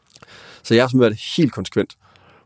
[0.63, 1.97] Så jeg har simpelthen været helt konsekvent.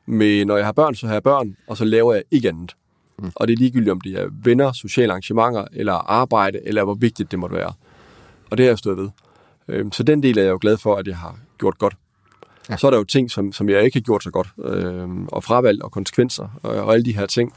[0.05, 2.75] Men når jeg har børn, så har jeg børn, og så laver jeg ikke andet.
[3.21, 3.31] Mm.
[3.35, 7.31] Og det er ligegyldigt, om det er venner, sociale arrangementer, eller arbejde, eller hvor vigtigt
[7.31, 7.73] det måtte være.
[8.49, 9.09] Og det har jeg stået ved.
[9.67, 11.95] Øhm, så den del er jeg jo glad for, at jeg har gjort godt.
[12.69, 12.77] Ja.
[12.77, 15.43] Så er der jo ting, som, som jeg ikke har gjort så godt, øhm, og
[15.43, 17.53] fravalg og konsekvenser, og, og alle de her ting.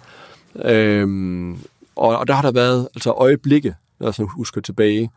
[0.64, 1.52] Øhm,
[1.96, 5.10] og, og der har der været altså øjeblikke, når jeg sådan husker tilbage,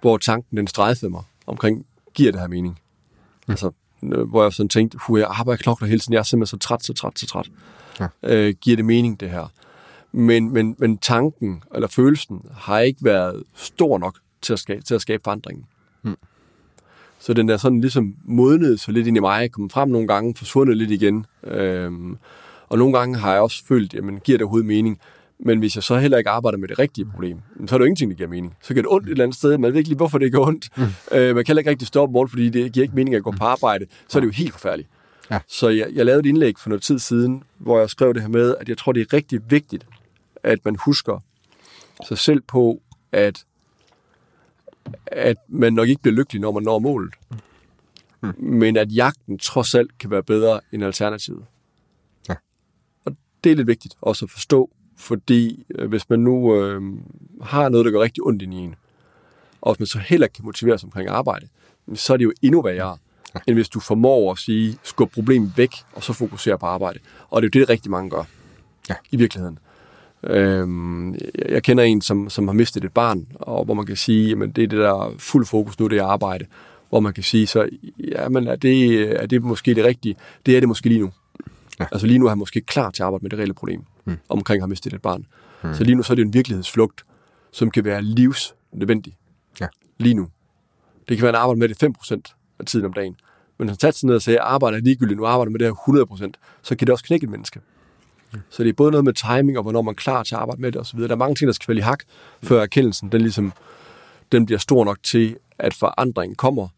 [0.00, 2.78] hvor tanken den strejfede mig omkring, giver det her mening?
[3.48, 3.52] Ja.
[3.52, 3.70] Altså,
[4.02, 6.66] øh, hvor jeg sådan tænkte, hu, jeg arbejder klokken hele tiden, jeg er simpelthen så
[6.66, 7.50] træt, så træt, så træt.
[8.00, 8.06] Ja.
[8.22, 9.52] Øh, giver det mening, det her?
[10.12, 14.94] Men, men, men tanken, eller følelsen, har ikke været stor nok til at skabe, til
[14.94, 15.64] at skabe forandringen.
[16.02, 16.16] Hmm.
[17.18, 20.34] Så den der sådan ligesom modnet så lidt ind i mig, kommet frem nogle gange,
[20.34, 21.26] forsvundet lidt igen.
[21.44, 22.18] Øhm,
[22.68, 25.00] og nogle gange har jeg også følt, jamen giver det overhovedet mening?
[25.38, 27.84] Men hvis jeg så heller ikke arbejder med det rigtige problem, så er det jo
[27.84, 28.56] ingenting, der giver mening.
[28.62, 30.38] Så gør det ondt et eller andet sted, man ved ikke lige, hvorfor det gør
[30.38, 30.68] ondt.
[30.76, 30.82] Mm.
[31.12, 33.30] Øh, man kan heller ikke rigtig stoppe morgen, fordi det giver ikke mening at gå
[33.30, 33.86] på arbejde.
[34.08, 34.88] Så er det jo helt forfærdeligt.
[35.30, 35.38] Ja.
[35.48, 38.28] Så jeg, jeg lavede et indlæg for noget tid siden, hvor jeg skrev det her
[38.28, 39.86] med, at jeg tror, det er rigtig vigtigt,
[40.42, 41.20] at man husker
[42.06, 42.82] sig selv på,
[43.12, 43.44] at,
[45.06, 47.14] at man nok ikke bliver lykkelig, når man når målet.
[48.20, 48.34] Mm.
[48.38, 51.44] Men at jagten trods alt kan være bedre end alternativet.
[52.28, 52.34] Ja.
[53.04, 56.82] Og det er lidt vigtigt også at forstå, fordi øh, hvis man nu øh,
[57.42, 58.74] har noget, der går rigtig ondt ind i en,
[59.60, 61.48] og hvis man så heller ikke kan motivere sig omkring arbejde,
[61.94, 62.98] så er det jo endnu værre,
[63.34, 63.40] ja.
[63.46, 66.98] end hvis du formår at sige, skub problemet væk, og så fokusere på arbejde.
[67.30, 68.24] Og det er jo det, rigtig mange gør
[68.88, 68.94] Ja.
[69.10, 69.58] i virkeligheden.
[70.26, 71.14] Øhm,
[71.48, 74.56] jeg- kender en, som, som har mistet et barn, og hvor man kan sige, at
[74.56, 76.46] det er det der fuld fokus nu, det er arbejde.
[76.88, 77.68] Hvor man kan sige, så
[77.98, 80.16] jamen, er, det, er det måske det rigtige?
[80.46, 81.10] Det er det måske lige nu.
[81.80, 81.86] Ja.
[81.92, 84.16] Altså lige nu er han måske klar til at arbejde med det reelle problem, mm.
[84.28, 85.26] omkring at have mistet et barn.
[85.64, 85.74] Mm.
[85.74, 87.04] Så lige nu så er det en virkelighedsflugt,
[87.52, 89.16] som kan være livsnødvendig.
[89.60, 89.66] Ja.
[89.98, 90.28] Lige nu.
[91.08, 91.82] Det kan være, at han arbejder med det
[92.22, 93.16] 5% af tiden om dagen.
[93.58, 95.58] Men hvis han tager sig ned og siger, at jeg arbejder ligegyldigt, nu arbejder med
[95.58, 97.60] det her 100%, så kan det også knække et menneske.
[98.50, 100.60] Så det er både noget med timing, og hvornår man er klar til at arbejde
[100.60, 101.00] med det osv.
[101.00, 102.02] Der er mange ting, der skal falde i hak,
[102.42, 103.52] før erkendelsen den ligesom,
[104.32, 106.68] den bliver stor nok til, at forandringen kommer,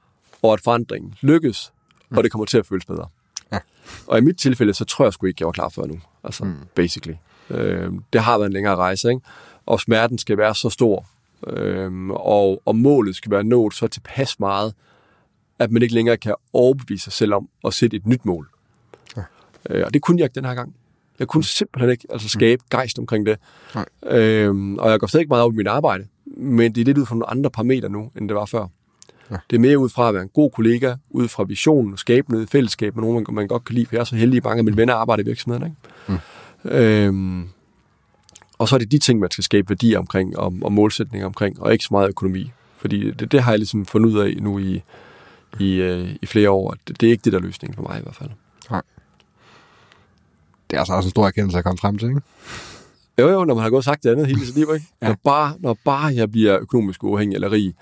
[0.43, 1.73] og at forandringen lykkes,
[2.11, 3.07] og det kommer til at føles bedre.
[3.53, 3.59] Ja.
[4.07, 6.01] Og i mit tilfælde, så tror jeg sgu ikke, jeg var klar før nu.
[6.25, 6.55] Altså, mm.
[6.75, 7.15] basically.
[7.51, 9.21] Øh, det har været en længere rejse, ikke?
[9.67, 11.07] Og smerten skal være så stor,
[11.47, 14.75] øh, og, og målet skal være nået så tilpas meget,
[15.59, 18.49] at man ikke længere kan overbevise sig selv om at sætte et nyt mål.
[19.17, 19.23] Ja.
[19.71, 20.75] Øh, og det kunne jeg ikke den her gang.
[21.19, 23.39] Jeg kunne simpelthen ikke altså, skabe gejst omkring det.
[23.75, 23.85] Nej.
[24.07, 26.07] Øhm, og jeg går stadig ikke meget op i mit arbejde,
[26.37, 28.67] men det er lidt ud fra nogle andre parametre nu, end det var før.
[29.31, 29.37] Ja.
[29.51, 32.33] Det er mere ud fra at være en god kollega, ud fra visionen og skabe
[32.33, 34.45] noget fællesskab med nogen, man, man godt kan lide, for jeg er så heldig, at
[34.45, 35.67] mange af mine venner arbejder i virksomheden.
[35.67, 36.21] Ikke?
[36.65, 36.71] Mm.
[36.71, 37.49] Øhm,
[38.59, 41.63] og så er det de ting, man skal skabe værdier omkring, og, og målsætninger omkring,
[41.63, 42.53] og ikke så meget økonomi.
[42.77, 44.83] Fordi det, det har jeg ligesom fundet ud af nu i,
[45.61, 46.75] i, øh, i flere år.
[46.89, 48.31] Det, det er ikke det, der er løsningen for mig i hvert fald.
[50.75, 52.21] Det er altså også en stor erkendelse at komme frem til, ikke?
[53.19, 54.87] Jo, jo, når man har gået og sagt det andet hele sit liv, ikke?
[55.03, 55.09] Ja.
[55.09, 57.75] Når, bare, når bare jeg bliver økonomisk uafhængig eller rig,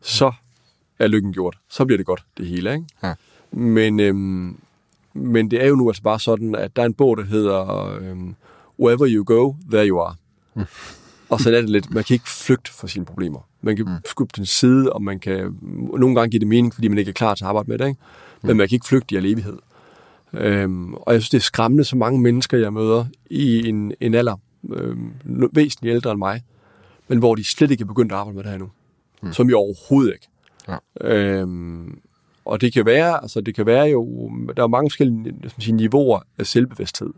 [0.00, 0.32] så
[0.98, 1.58] er lykken gjort.
[1.68, 2.84] Så bliver det godt, det hele, ikke?
[3.02, 3.14] Ja.
[3.52, 4.56] Men, øhm,
[5.14, 7.86] men det er jo nu altså bare sådan, at der er en bog, der hedder
[8.00, 8.34] øhm,
[8.80, 10.14] Wherever you go, there you are.
[10.54, 10.64] Mm.
[11.28, 13.40] Og så er det lidt, man kan ikke flygte fra sine problemer.
[13.62, 13.94] Man kan mm.
[14.06, 15.58] skubbe den side, og man kan
[15.98, 17.88] nogle gange give det mening, fordi man ikke er klar til at arbejde med det,
[17.88, 18.00] ikke?
[18.42, 19.58] Men man kan ikke flygte i al evighed.
[20.34, 24.14] Øhm, og jeg synes, det er skræmmende, så mange mennesker, jeg møder i en, en
[24.14, 24.36] alder,
[24.72, 25.12] øhm,
[25.52, 26.42] væsentligt ældre end mig,
[27.08, 28.70] men hvor de slet ikke er begyndt at arbejde med det her nu.
[29.22, 29.32] Mm.
[29.32, 30.28] Som i overhovedet ikke.
[30.68, 30.76] Ja.
[31.00, 32.00] Øhm,
[32.44, 35.72] og det kan være, altså det kan være jo, der er mange forskellige man sige,
[35.72, 37.12] niveauer af selvbevidsthed.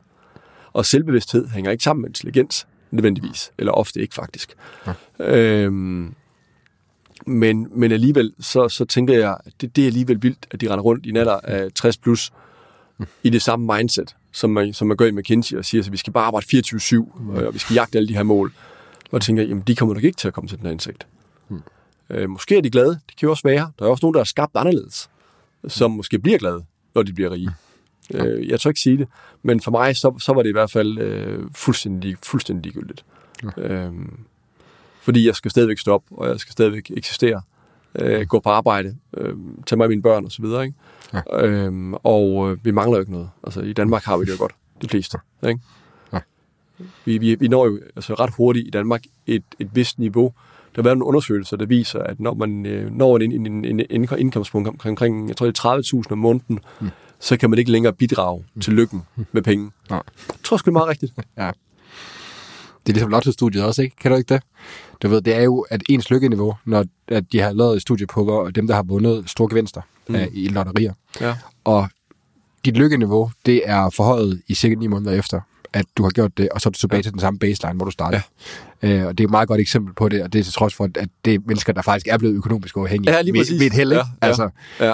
[0.73, 4.55] Og selvbevidsthed hænger ikke sammen med intelligens, nødvendigvis, eller ofte ikke faktisk.
[4.87, 4.93] Ja.
[5.21, 6.15] Øhm,
[7.27, 10.71] men, men alligevel, så, så tænker jeg, at det, det er alligevel vildt, at de
[10.71, 12.33] render rundt i en alder af 60 plus,
[13.23, 15.97] i det samme mindset, som man, som man gør i McKinsey og siger, at vi
[15.97, 18.53] skal bare arbejde 24-7, øh, og vi skal jagte alle de her mål.
[19.05, 21.07] Og jeg tænker, jamen de kommer nok ikke til at komme til den her indsigt.
[21.49, 21.63] Hmm.
[22.11, 23.71] Øh, måske er de glade, det kan jo også være.
[23.79, 25.11] Der er også nogen, der er skabt anderledes,
[25.69, 27.51] som måske bliver glade, når de bliver rige.
[28.15, 29.09] Øh, jeg tror ikke sige det,
[29.43, 33.05] men for mig, så, så var det i hvert fald øh, fuldstændig, fuldstændig ligegyldigt.
[33.57, 33.93] Øh,
[35.03, 37.43] fordi jeg skal stadigvæk stå op, og jeg skal stadigvæk eksistere,
[37.95, 39.35] øh, gå på arbejde, øh,
[39.67, 40.75] tage mig af mine børn osv., ikke?
[41.15, 41.47] Ja.
[41.47, 43.31] Øhm, og øh, vi mangler jo ikke noget.
[43.45, 45.19] Altså, i Danmark har vi det jo godt, de fleste.
[45.49, 45.61] Ikke?
[46.13, 46.19] Ja.
[47.05, 50.33] Vi, vi, vi når jo altså, ret hurtigt i Danmark et, et vist niveau.
[50.75, 53.65] Der har været nogle undersøgelser, der viser, at når man øh, når en, en, en,
[53.65, 56.89] en indkom- indkomstpunkt omkring, omkring jeg tror, det er 30.000 om måneden, mm.
[57.19, 58.61] så kan man ikke længere bidrage mm.
[58.61, 59.71] til lykken med penge.
[59.91, 60.03] Nej.
[60.29, 61.13] Jeg tror sgu, det er meget rigtigt.
[61.37, 61.51] Ja.
[62.87, 63.97] Det er ligesom Lotto-studiet også, ikke?
[63.97, 64.43] Kan du ikke det?
[65.03, 68.07] Du ved, det er jo, at ens lykkeniveau, når at de har lavet et studie
[68.07, 70.15] på, hvor dem, der har vundet store gevinster mm.
[70.15, 70.93] af, i lotterier.
[71.21, 71.35] Ja.
[71.65, 71.89] Og
[72.65, 75.41] dit lykkeniveau, det er forhøjet i cirka 9 måneder efter,
[75.73, 77.03] at du har gjort det, og så er du tilbage ja.
[77.03, 78.23] til den samme baseline, hvor du startede.
[78.83, 78.89] Ja.
[79.01, 80.75] Øh, og det er et meget godt eksempel på det, og det er til trods
[80.75, 83.13] for, at det er mennesker, der faktisk er blevet økonomisk uafhængige.
[83.15, 83.61] Ja, lige ved, præcis.
[83.61, 83.97] ved et held, ikke?
[84.01, 84.27] Ja, ja.
[84.29, 84.49] Altså,
[84.81, 84.93] Ja.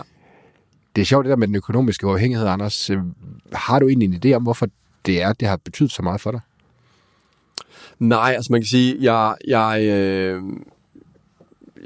[0.97, 2.91] det er sjovt det der med den økonomiske uafhængighed, Anders.
[2.91, 2.99] Øh,
[3.53, 4.69] Har du egentlig en idé om, hvorfor
[5.07, 6.41] det er, det har betydet så meget for dig?
[7.99, 10.43] Nej, altså man kan sige, jeg, jeg, øh,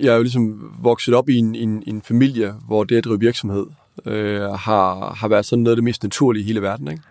[0.00, 3.20] jeg er jo ligesom vokset op i en, en, en familie, hvor det at drive
[3.20, 3.66] virksomhed
[4.06, 6.88] øh, har, har været sådan noget af det mest naturlige i hele verden.
[6.88, 7.02] Ikke?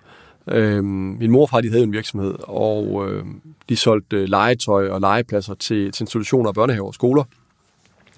[0.47, 3.25] Øh, min mor og far, de havde en virksomhed, og øh,
[3.69, 7.23] de solgte øh, legetøj og legepladser til, til institutioner, børnehaver og skoler.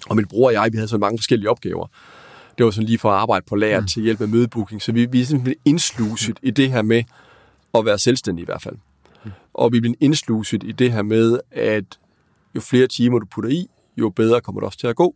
[0.08, 1.86] Og min bror og jeg, vi havde så mange forskellige opgaver.
[2.58, 3.86] Det var sådan lige fra at arbejde på lager mm.
[3.86, 7.02] til hjælp med mødebooking, så vi, vi er simpelthen indsluset i det her med
[7.74, 8.76] at være selvstændig i hvert fald.
[9.54, 11.84] Og vi bliver indsluset i det her med, at
[12.54, 13.66] jo flere timer du putter i,
[13.96, 15.14] jo bedre kommer det også til at gå.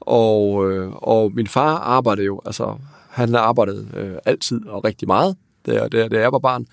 [0.00, 2.78] Og, øh, og min far arbejdede jo, altså
[3.10, 5.36] han har arbejdet øh, altid og rigtig meget,
[5.66, 6.66] da, da, da jeg var barn.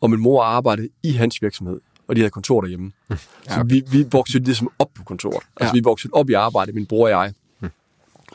[0.00, 2.92] Og min mor arbejdede i hans virksomhed, og de havde kontor derhjemme.
[3.48, 3.60] Ja, okay.
[3.60, 5.42] Så vi, vi voksede ligesom op på kontoret.
[5.56, 5.80] Altså ja.
[5.80, 7.32] vi voksede op i arbejde, min bror og jeg.
[7.60, 7.70] Hmm.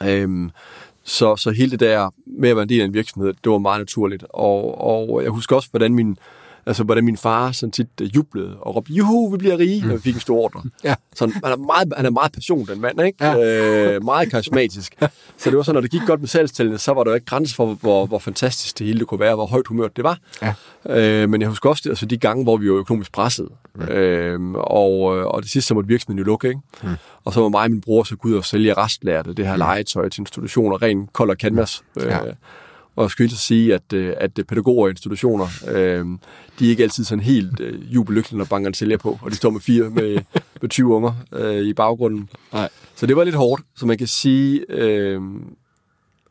[0.08, 0.52] Øhm,
[1.04, 3.58] så, så hele det der med at være en del af en virksomhed, det var
[3.58, 4.26] meget naturligt.
[4.30, 6.18] Og, og jeg husker også, hvordan min,
[6.68, 9.96] altså, hvordan min far sådan tit uh, jublede og råbte, juhu, vi bliver rige, når
[9.96, 10.64] vi fik en stor ordre.
[10.84, 10.96] Ja.
[11.16, 13.26] Så han er meget, han er meget passion, den mand, ikke?
[13.26, 13.96] Ja.
[13.96, 14.96] Øh, meget karismatisk.
[15.38, 17.26] Så det var sådan, når det gik godt med salgstallene, så var der jo ikke
[17.26, 20.20] grænser for, hvor, hvor fantastisk det hele det kunne være, hvor højt humørt det var.
[20.42, 20.54] Ja.
[20.90, 23.48] Øh, men jeg husker også det, altså de gange, hvor vi var økonomisk presset.
[23.76, 23.88] Mm.
[23.88, 26.62] Øh, og, og det sidste, så måtte virksomheden jo lukke, ikke?
[26.84, 26.90] Mm.
[27.26, 29.56] Og så var mig og min bror så gå ud og sælge restlærte, det her
[29.56, 29.60] mm.
[29.60, 31.84] legetøj til institutioner, ren kold og canvas.
[32.00, 32.26] Ja.
[32.26, 32.34] Øh,
[32.98, 36.06] og skal at sige, at, øh, at pædagoger og institutioner, øh,
[36.60, 39.50] de er ikke altid sådan helt øh, jubelykkelige, når bankerne sælger på, og de står
[39.50, 40.20] med fire med,
[40.62, 42.30] med 20 unger øh, i baggrunden.
[42.54, 42.70] Nej.
[42.96, 45.22] Så det var lidt hårdt, så man kan sige, øh,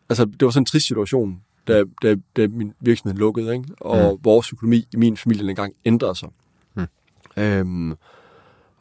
[0.08, 3.64] altså det var sådan en trist situation, da, da, da min virksomhed lukkede, ikke?
[3.80, 4.24] og mm.
[4.24, 6.28] vores økonomi i min familie engang ændrede sig.
[6.74, 6.86] Mm.
[7.36, 7.90] Øhm,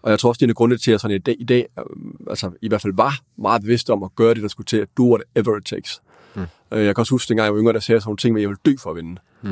[0.01, 1.65] og jeg tror også, det er en grund til, at sådan i dag, i dag
[1.79, 1.83] øh,
[2.29, 4.87] altså i hvert fald var meget bevidst om at gøre det, der skulle til at
[4.97, 6.01] do whatever it takes.
[6.35, 6.41] Mm.
[6.71, 8.41] Øh, jeg kan også huske, dengang jeg var yngre, der sagde sådan nogle ting med,
[8.41, 9.21] at jeg ville dø for at vinde.
[9.41, 9.49] Mm.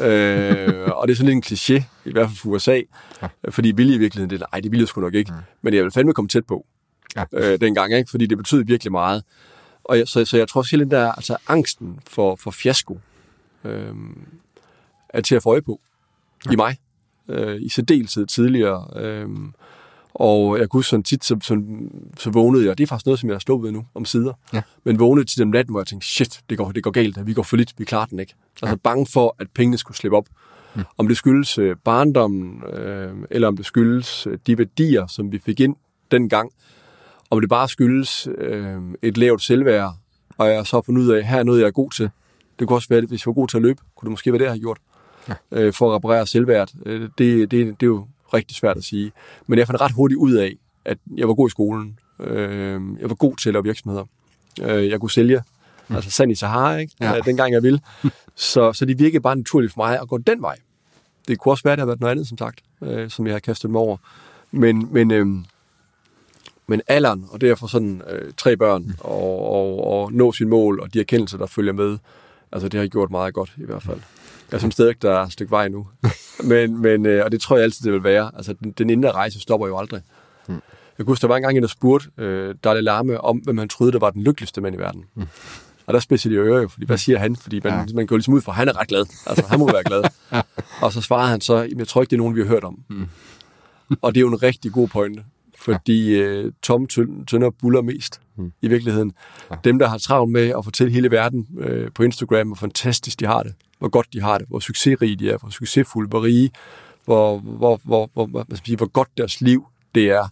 [0.00, 2.80] øh, og det er sådan en kliché, i hvert fald for USA,
[3.22, 3.28] ja.
[3.50, 5.32] fordi vilje i virkeligheden, det, nej, det ville jeg sgu nok ikke.
[5.32, 5.38] Mm.
[5.62, 6.66] Men jeg ville fandme komme tæt på
[7.16, 7.24] ja.
[7.32, 8.10] øh, dengang, ikke?
[8.10, 9.24] fordi det betød virkelig meget.
[9.84, 13.00] Og jeg, så, så jeg tror også, at der, altså angsten for, for fiasko
[13.64, 13.94] øh,
[15.08, 15.80] er til at få øje på
[16.46, 16.52] ja.
[16.52, 16.76] i mig.
[17.28, 18.86] Øh, I særdeleshed tidligere.
[18.96, 19.28] Øh,
[20.20, 21.62] og jeg kunne sådan tit, så, så,
[22.18, 24.32] så vågnede jeg, det er faktisk noget, som jeg har stået ved nu, om sider,
[24.52, 24.62] ja.
[24.84, 27.34] men vågnede til den natten, hvor jeg tænkte, shit, det går, det går galt, vi
[27.34, 28.34] går for lidt, vi klarer den ikke.
[28.62, 28.76] Altså ja.
[28.76, 30.26] bange for, at pengene skulle slippe op.
[30.74, 30.82] Mm.
[30.98, 35.38] Om det skyldes øh, barndommen, øh, eller om det skyldes øh, de værdier, som vi
[35.38, 35.76] fik ind
[36.10, 36.50] dengang,
[37.30, 39.94] om det bare skyldes øh, et lavt selvværd,
[40.38, 42.10] og jeg så har fundet ud af, her er noget, jeg er god til.
[42.58, 44.38] Det kunne også være, hvis jeg var god til at løbe, kunne det måske være
[44.38, 44.78] det, jeg har gjort.
[45.28, 45.34] Ja.
[45.50, 46.72] Øh, for at reparere selvværd.
[46.86, 49.12] Øh, det, det, det er jo rigtig svært at sige.
[49.46, 51.98] Men jeg fandt ret hurtigt ud af, at jeg var god i skolen.
[52.20, 54.04] Øh, jeg var god til at lave virksomheder.
[54.62, 55.42] Øh, jeg kunne sælge.
[55.88, 55.96] Mm.
[55.96, 56.92] Altså sand i Sahara, ikke?
[57.00, 57.20] Ja.
[57.24, 57.80] dengang jeg ville.
[58.34, 60.56] så, så det virkede bare naturligt for mig at gå den vej.
[61.28, 63.34] Det kunne også være, at det har været noget andet, som sagt, øh, som jeg
[63.34, 63.96] har kastet mig over.
[64.50, 65.26] Men, men, øh,
[66.66, 68.94] men alderen, og derfor sådan øh, tre børn, mm.
[69.00, 71.98] og, og, og nå sin mål, og de erkendelser, der følger med,
[72.52, 74.00] altså det har gjort meget godt i hvert fald.
[74.52, 75.86] Jeg synes stadig, der er et stykke vej nu.
[76.50, 78.30] men, men, øh, og det tror jeg altid, det vil være.
[78.36, 80.02] Altså, den, den indre rejse stopper jo aldrig.
[80.48, 80.54] Mm.
[80.98, 83.58] Jeg kunne huske, der var en gang en, der spurgte øh, Dalai Lama om, hvem
[83.58, 85.04] han troede, der var den lykkeligste mand i verden.
[85.14, 85.26] Mm.
[85.86, 87.36] Og der spidser de ører jo, fordi hvad siger han?
[87.36, 87.94] Fordi man, ja.
[87.94, 89.06] man går ligesom ud fra, at han er ret glad.
[89.26, 90.04] Altså, han må være glad.
[90.32, 90.42] ja.
[90.82, 92.78] Og så svarede han så, jeg tror ikke, det er nogen, vi har hørt om.
[92.88, 93.08] Mm.
[94.02, 95.24] og det er jo en rigtig god pointe.
[95.58, 96.22] Fordi ja.
[96.22, 96.86] øh, Tom
[97.26, 98.52] Tønder buller mest mm.
[98.62, 99.12] i virkeligheden.
[99.50, 99.56] Ja.
[99.64, 103.26] Dem, der har travlt med at fortælle hele verden øh, på Instagram, hvor fantastisk de
[103.26, 106.50] har det hvor godt de har det, hvor succesrige de er, hvor succesfulde, hvor rige,
[107.04, 110.28] hvor, hvor, hvor, hvor, hvor, hvor, hvor godt deres liv det er.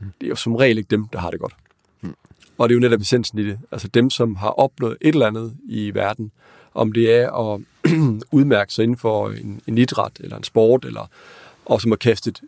[0.00, 1.56] Det er jo som regel ikke dem, der har det godt.
[2.00, 2.14] Mm.
[2.58, 3.58] Og det er jo netop essensen i det.
[3.72, 6.32] Altså dem, som har opnået et eller andet i verden,
[6.74, 7.60] om det er at
[8.38, 11.10] udmærke sig inden for en, en idræt eller en sport, eller,
[11.64, 12.40] og som har kastet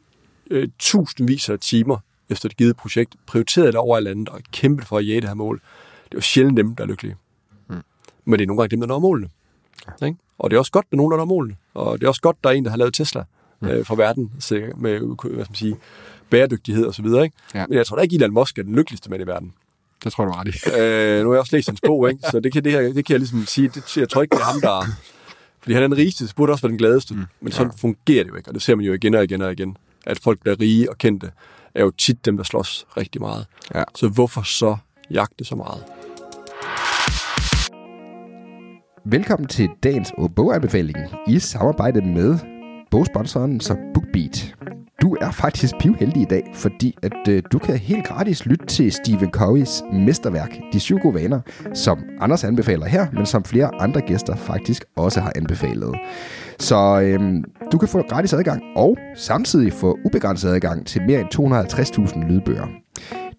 [0.51, 4.87] øh, tusindvis af timer efter et givet projekt, prioriteret det over alt andet og kæmpet
[4.87, 5.61] for at jage det her mål.
[6.05, 7.17] Det er jo sjældent dem, der er lykkelige.
[7.69, 7.83] Mm.
[8.25, 9.29] Men det er nogle gange dem, der når målene.
[10.01, 10.07] Ja.
[10.07, 10.19] Ikke?
[10.39, 11.57] Og det er også godt, at nogen, der når målene.
[11.75, 13.25] Og det er også godt, at der er en, der har lavet Tesla
[13.61, 13.69] mm.
[13.69, 14.33] øh, for verden
[14.77, 15.77] med hvad skal man sige,
[16.31, 17.25] bæredygtighed og så videre.
[17.25, 17.37] Ikke?
[17.55, 17.67] Ja.
[17.67, 19.53] Men jeg tror da ikke, Elon Musk er den lykkeligste mand i verden.
[20.05, 20.81] Det tror du ret i.
[20.81, 22.23] øh, nu har jeg også læst hans bog, ikke?
[22.31, 23.69] så det kan, det, her, det kan jeg ligesom sige.
[23.69, 24.85] Det, jeg tror ikke, det er ham, der...
[25.61, 27.15] Fordi han er den rigeste, så burde også være den gladeste.
[27.15, 27.25] Mm.
[27.41, 27.77] Men sådan ja.
[27.77, 29.77] fungerer det jo ikke, og det ser man jo igen og igen og igen.
[30.07, 31.31] At folk, der er rige og kendte,
[31.75, 33.47] er jo tit dem, der slås rigtig meget.
[33.75, 33.85] Ja.
[33.95, 34.77] Så hvorfor så
[35.11, 35.85] jagte så meget?
[39.05, 40.97] Velkommen til dagens boganbefaling
[41.27, 42.39] i samarbejde med
[42.91, 44.55] bogsponsoren så BookBeat.
[45.03, 48.93] Du er faktisk pivheldig i dag, fordi at øh, du kan helt gratis lytte til
[48.93, 51.41] Stephen Coveys mesterværk, De syv gode vaner,
[51.75, 55.95] som Anders anbefaler her, men som flere andre gæster faktisk også har anbefalet.
[56.59, 61.29] Så øh, du kan få gratis adgang og samtidig få ubegrænset adgang til mere end
[62.15, 62.67] 250.000 lydbøger.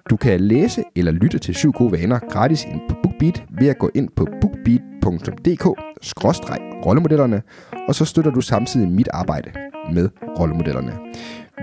[0.10, 3.78] Du kan læse eller lytte til syv gode vaner gratis ind på BookBeat ved at
[3.78, 4.28] gå ind på
[4.66, 7.42] beat.dk-rollemodellerne,
[7.88, 9.52] og så støtter du samtidig mit arbejde
[9.94, 10.92] med rollemodellerne.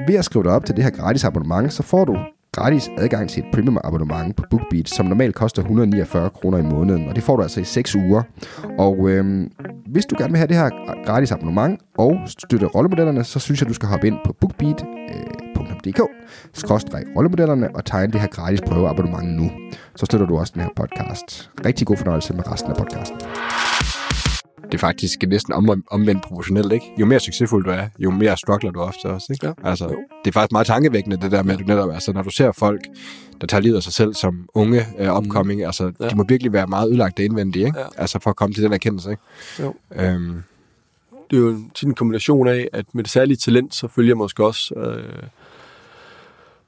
[0.08, 2.16] Ved at skrive dig op til det her gratis abonnement, så får du
[2.52, 7.08] gratis adgang til et premium abonnement på BookBeat, som normalt koster 149 kroner i måneden,
[7.08, 8.22] og det får du altså i 6 uger.
[8.78, 9.50] Og øhm,
[9.86, 10.70] hvis du gerne vil have det her
[11.04, 14.84] gratis abonnement og støtte rollemodellerne, så synes jeg, du skal hoppe ind på bookbeat.dk
[15.14, 15.45] øh,
[17.16, 19.50] rollemodellerne og tegne det her gratis prøveabonnement nu.
[19.96, 21.50] Så støtter du også den her podcast.
[21.66, 23.16] Rigtig god fornøjelse med resten af podcasten
[24.72, 26.86] det er faktisk næsten om, omvendt proportionelt, ikke?
[27.00, 29.46] Jo mere succesfuld du er, jo mere struggler du ofte også, ikke?
[29.46, 29.52] Ja.
[29.64, 29.88] Altså,
[30.24, 32.52] det er faktisk meget tankevækkende, det der med, at du netop, altså, når du ser
[32.52, 32.80] folk,
[33.40, 35.66] der tager livet af sig selv som unge uh, upcoming, mm.
[35.66, 36.08] altså, ja.
[36.08, 37.78] de må virkelig være meget ødelagte indvendigt, ikke?
[37.78, 37.86] Ja.
[37.96, 39.22] Altså, for at komme til den erkendelse, ikke?
[39.60, 39.74] Jo.
[39.94, 40.42] Øhm.
[41.30, 44.74] Det er jo en kombination af, at med det særlige talent, så følger måske også,
[44.74, 45.22] øh,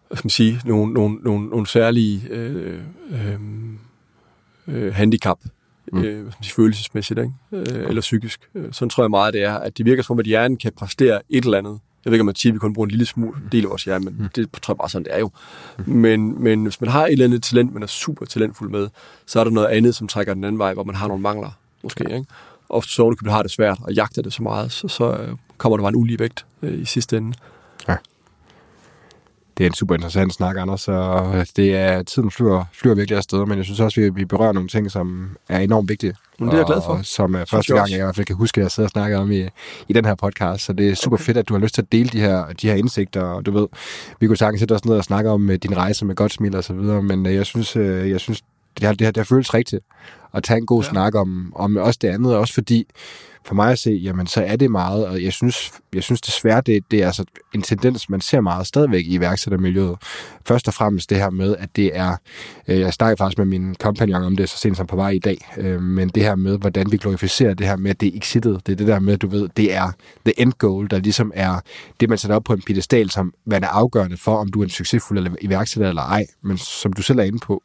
[0.09, 2.81] hvad skal man sige, nogle, nogle, nogle, nogle særlige øh,
[3.11, 3.39] øh,
[4.69, 5.39] øh, handicap,
[5.93, 6.03] mm.
[6.03, 7.33] øh, følelsesmæssigt, ikke?
[7.53, 8.41] Øh, eller psykisk.
[8.73, 11.45] Sådan tror jeg meget, det er, at det virker som, at hjernen kan præstere et
[11.45, 11.81] eller andet.
[12.05, 13.71] Jeg ved ikke, om man siger, at vi kun bruger en lille smule del af
[13.71, 14.29] vores hjerne, men mm.
[14.29, 15.31] det tror jeg bare sådan, det er jo.
[15.79, 15.93] Mm.
[15.93, 18.89] Men, men hvis man har et eller andet talent, man er super talentfuld med,
[19.27, 21.51] så er der noget andet, som trækker den anden vej, hvor man har nogle mangler,
[21.83, 22.05] måske.
[22.05, 22.25] Ikke?
[22.69, 25.29] Og så du har det svært og jagter det så meget, så, så øh,
[25.59, 27.33] kommer der bare en ulige vægt øh, i sidste ende.
[27.89, 27.97] Ja
[29.59, 33.47] det er en super interessant snak, Anders, og det er, tiden flyver, flyver virkelig afsted,
[33.47, 36.15] men jeg synes også, vi, vi berører nogle ting, som er enormt vigtige.
[36.39, 36.93] Men det er jeg glad for.
[36.93, 38.91] Og, som er første gang, jeg i hvert fald kan huske, at jeg sidder og
[38.91, 39.49] snakker om i,
[39.89, 41.25] i den her podcast, så det er super okay.
[41.25, 43.51] fedt, at du har lyst til at dele de her, de her indsigter, og du
[43.51, 43.67] ved,
[44.21, 46.57] vi kunne sagtens sætte os ned og snakke om øh, din rejse med godt smil
[46.57, 48.43] og så videre, men øh, jeg synes, øh, jeg synes
[48.77, 49.83] det har, det, har, det har føles rigtigt
[50.35, 50.91] at tage en god ja.
[50.91, 52.87] snak om, om også det andet, også fordi
[53.45, 56.61] for mig at se, jamen så er det meget, og jeg synes, jeg synes desværre,
[56.61, 57.25] det, det er altså
[57.55, 59.97] en tendens, man ser meget stadigvæk i iværksættermiljøet.
[60.47, 62.17] Først og fremmest det her med, at det er,
[62.69, 65.19] øh, jeg snakker faktisk med min kompagnon om det så sent som på vej i
[65.19, 68.19] dag, øh, men det her med, hvordan vi glorificerer det her med, at det er
[68.19, 69.93] exitet, det er det der med, du ved, det er
[70.25, 71.61] the end goal, der ligesom er
[72.01, 74.65] det, man sætter op på en pedestal, som hvad er afgørende for, om du er
[74.65, 77.63] en succesfuld iværksætter eller ej, men som du selv er inde på,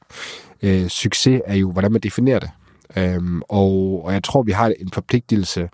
[0.62, 2.50] øh, succes er jo, hvordan man definerer det.
[2.98, 5.70] Øhm, og, og jeg tror, vi har en forpligtelse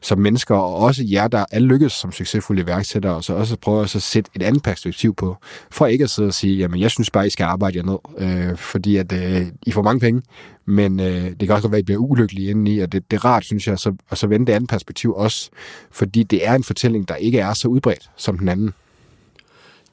[0.00, 3.82] som mennesker, og også jer, der er lykkedes som succesfulde iværksættere, og så også prøve
[3.82, 5.36] at så sætte et andet perspektiv på,
[5.70, 7.98] for ikke at sidde og sige, jamen jeg synes bare, I skal arbejde jer ned,
[8.18, 10.22] øh, fordi at øh, I får mange penge,
[10.66, 13.16] men øh, det kan også godt være, at I bliver ulykkelige indeni, og det, det
[13.16, 15.50] er rart, synes jeg, så, at så vende det andet perspektiv også,
[15.90, 18.72] fordi det er en fortælling, der ikke er så udbredt som den anden.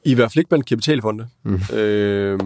[0.04, 1.26] I hvert fald ikke blandt kapitalfonde.
[1.42, 1.60] Mm.
[1.72, 2.38] Øh,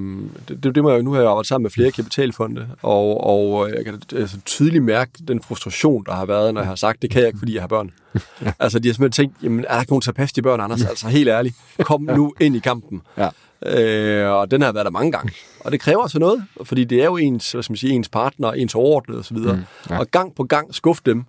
[0.48, 3.70] det, det, det må jeg, nu har jeg arbejdet sammen med flere kapitalfonde, og, og
[3.70, 7.10] jeg kan altså, tydeligt mærke den frustration, der har været, når jeg har sagt, det
[7.10, 7.90] kan jeg ikke, fordi jeg har børn.
[8.44, 8.52] ja.
[8.58, 10.60] Altså, de har simpelthen tænkt, jamen, er der ikke nogen til at passe de børn,
[10.60, 10.84] Anders?
[10.84, 13.02] Altså, helt ærligt, kom nu ind i kampen.
[13.16, 13.28] Ja.
[13.66, 15.32] Øh, og den har været der mange gange.
[15.60, 18.08] Og det kræver altså noget, fordi det er jo ens, hvad skal man sige, ens
[18.08, 19.36] partner, ens overordnede osv.
[19.36, 19.62] Mm.
[19.90, 19.98] Ja.
[19.98, 21.24] Og gang på gang skuffe dem.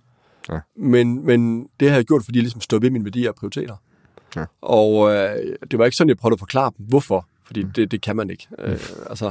[0.48, 0.58] Ja.
[0.76, 3.76] Men, men det har jeg gjort, fordi jeg ligesom står ved mine værdier og prioriteter.
[4.36, 4.44] Ja.
[4.62, 7.26] Og øh, det var ikke sådan, jeg prøvede at forklare dem, hvorfor.
[7.44, 7.70] Fordi mm.
[7.70, 8.46] det, det kan man ikke.
[8.50, 8.64] Mm.
[8.64, 8.78] Øh,
[9.10, 9.30] altså,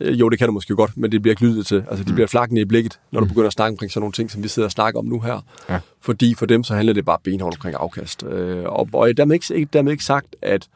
[0.00, 1.84] øh, jo, det kan du måske godt, men det bliver ikke lyttet til.
[1.90, 2.14] Altså, de mm.
[2.14, 3.28] bliver flakken i blikket, når du mm.
[3.28, 5.40] begynder at snakke omkring sådan nogle ting, som vi sidder og snakker om nu her.
[5.68, 5.80] Ja.
[6.00, 8.22] Fordi for dem, så handler det bare benhårdt omkring afkast.
[8.22, 10.68] Øh, og, og dermed, ikke, dermed ikke sagt, at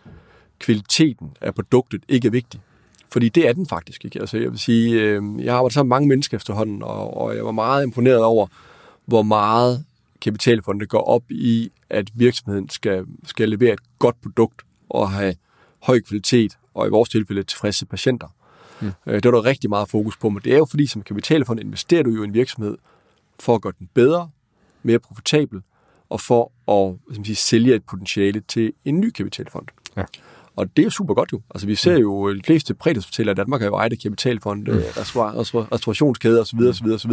[0.59, 2.61] kvaliteten af produktet ikke er vigtig.
[3.13, 4.21] Fordi det er den faktisk ikke.
[4.21, 7.37] Altså, jeg vil sige, øh, jeg har arbejdet sammen med mange mennesker efterhånden, og, og
[7.37, 8.47] jeg var meget imponeret over,
[9.07, 9.85] hvor meget
[10.21, 15.35] kapitalfonde går op i, at virksomheden skal, skal levere et godt produkt og have
[15.83, 18.29] høj kvalitet, og i vores tilfælde tilfredse patienter.
[18.81, 18.93] Mm.
[19.07, 22.03] Det var der rigtig meget fokus på, men det er jo fordi, som kapitalfond investerer
[22.03, 22.77] du jo i en virksomhed
[23.41, 24.31] for at gøre den bedre,
[24.83, 25.63] mere profitabel,
[26.09, 29.67] og for at som siger, sælge et potentiale til en ny kapitalfond.
[29.97, 30.05] Ja.
[30.59, 31.41] Og det er jo super godt jo.
[31.55, 32.03] Altså vi ser mm.
[32.03, 34.81] jo, de fleste prædishoteller i Danmark er jo ejet af kapitalfond, mm.
[35.73, 36.59] restaurationskæder osv.
[36.59, 36.87] osv.
[36.87, 37.13] osv.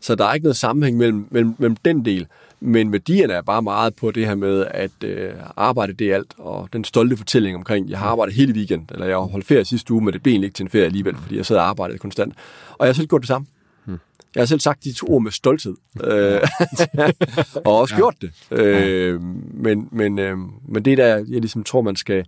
[0.00, 2.26] Så der er ikke noget sammenhæng mellem, mellem, mellem den del.
[2.60, 6.34] Men værdierne er bare meget på det her med, at øh, arbejde det er alt,
[6.38, 9.64] og den stolte fortælling omkring, jeg har arbejdet hele weekend, eller jeg har holdt ferie
[9.64, 11.98] sidste uge, men det blev ikke til en ferie alligevel, fordi jeg sad og arbejdede
[11.98, 12.34] konstant.
[12.78, 13.46] Og jeg har selv gjort det samme.
[13.84, 13.98] Hmm.
[14.34, 16.40] Jeg har selv sagt de to ord med stolthed, øh,
[17.66, 17.98] og også ja.
[17.98, 18.30] gjort det.
[18.50, 19.22] Øh,
[19.54, 22.24] men, men, øh, men det der, jeg ligesom tror, man skal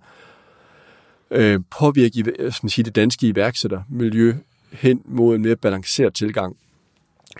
[1.30, 4.34] øh, påvirke skal man sige, det danske iværksættermiljø
[4.72, 6.56] hen mod en mere balanceret tilgang.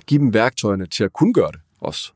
[0.06, 2.12] Giv dem værktøjerne til at kunne gøre det også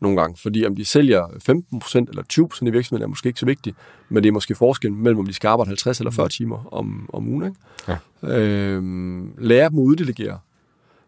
[0.00, 0.36] nogle gange.
[0.42, 3.76] Fordi om de sælger 15% eller 20% i virksomheden er måske ikke så vigtigt,
[4.08, 7.10] men det er måske forskellen mellem, om de skal arbejde 50 eller 40 timer om,
[7.12, 7.46] om ugen.
[7.46, 7.98] Ikke?
[8.22, 8.38] Ja.
[8.38, 10.38] Øhm, lære dem at uddelegere.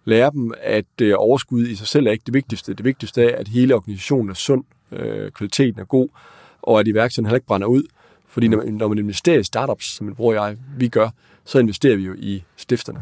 [0.04, 2.74] Lære dem, at øh, overskud i sig selv er ikke det vigtigste.
[2.74, 6.08] Det vigtigste er, at hele organisationen er sund, øh, kvaliteten er god,
[6.62, 7.82] og at iværksætteren heller ikke brænder ud.
[8.28, 11.10] Fordi når, når man investerer i startups, som man bruger jeg, vi gør,
[11.44, 13.00] så investerer vi jo i stifterne.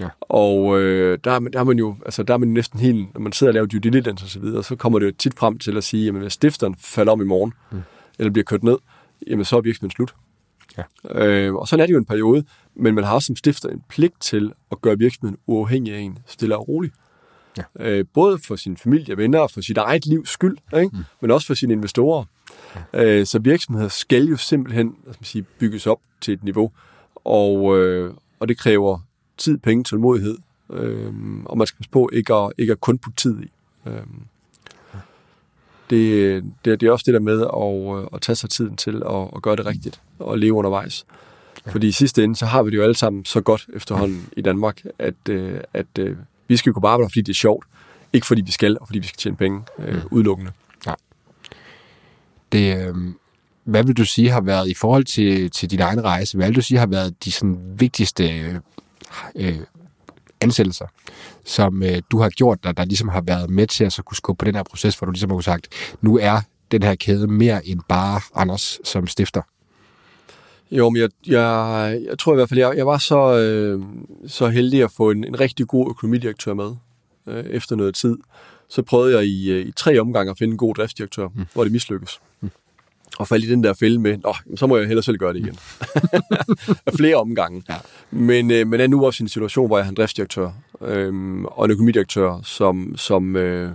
[0.00, 0.08] Ja.
[0.20, 3.32] Og øh, der, der, er man jo, altså, der er man næsten helt, når man
[3.32, 5.76] sidder og laver due diligence og så videre, så kommer det jo tit frem til
[5.76, 7.82] at sige, at hvis stifteren falder om i morgen, mm.
[8.18, 8.76] eller bliver kørt ned,
[9.26, 10.14] jamen så er virksomheden slut.
[10.78, 10.82] Ja.
[11.26, 12.44] Øh, og sådan er det jo en periode,
[12.76, 16.18] men man har også som stifter en pligt til at gøre virksomheden uafhængig af en,
[16.26, 16.94] stille og roligt.
[17.58, 17.62] Ja.
[17.80, 20.96] Øh, både for sin familie, venner og for sit eget livs skyld, ikke?
[20.96, 21.04] Mm.
[21.20, 22.24] men også for sine investorer.
[22.92, 23.04] Ja.
[23.04, 26.72] Øh, så virksomheder skal jo simpelthen hvad skal man sige, bygges op til et niveau,
[27.14, 28.98] og, øh, og det kræver
[29.38, 30.38] tid, penge, tålmodighed,
[30.72, 31.12] øh,
[31.44, 33.50] og man skal passe på ikke at, ikke at kun putte tid i.
[33.86, 33.92] Øh,
[35.90, 39.02] det, det, det er også det der med at, øh, at tage sig tiden til
[39.06, 41.06] at, at gøre det rigtigt og leve undervejs.
[41.66, 41.70] Ja.
[41.70, 44.40] Fordi i sidste ende, så har vi det jo alle sammen så godt efterhånden i
[44.40, 46.16] Danmark, at, øh, at øh,
[46.48, 47.66] vi skal gå på arbejde, fordi det er sjovt.
[48.12, 50.00] Ikke fordi vi skal, og fordi vi skal tjene penge øh, mm.
[50.10, 50.52] udelukkende.
[52.52, 52.94] Det, øh,
[53.64, 56.56] hvad vil du sige har været, i forhold til, til din egen rejse, hvad vil
[56.56, 58.54] du sige har været de sådan, vigtigste øh,
[59.34, 59.58] øh,
[60.40, 60.86] ansættelser,
[61.44, 64.16] som øh, du har gjort, der, der ligesom har været med til at så kunne
[64.16, 65.68] skubbe på den her proces, hvor du ligesom har sagt,
[66.00, 66.40] nu er
[66.70, 69.42] den her kæde mere end bare Anders som stifter?
[70.70, 73.82] Jo, men jeg, jeg, jeg tror i hvert fald, jeg, jeg var så, øh,
[74.26, 76.70] så heldig at få en, en rigtig god økonomidirektør med
[77.26, 78.16] øh, efter noget tid.
[78.68, 81.44] Så prøvede jeg i, øh, i tre omgange at finde en god driftsdirektør, mm.
[81.54, 82.20] hvor det mislykkes.
[82.40, 82.50] Mm.
[83.18, 85.38] Og faldt i den der fælde med, Nå, så må jeg hellere selv gøre det
[85.38, 85.58] igen.
[86.86, 87.62] Af flere omgange.
[87.68, 87.76] Ja.
[88.10, 90.50] Men, øh, men er nu også i en situation, hvor jeg har en driftsdirektør
[90.80, 93.72] øh, og en økonomidirektør, som, som øh,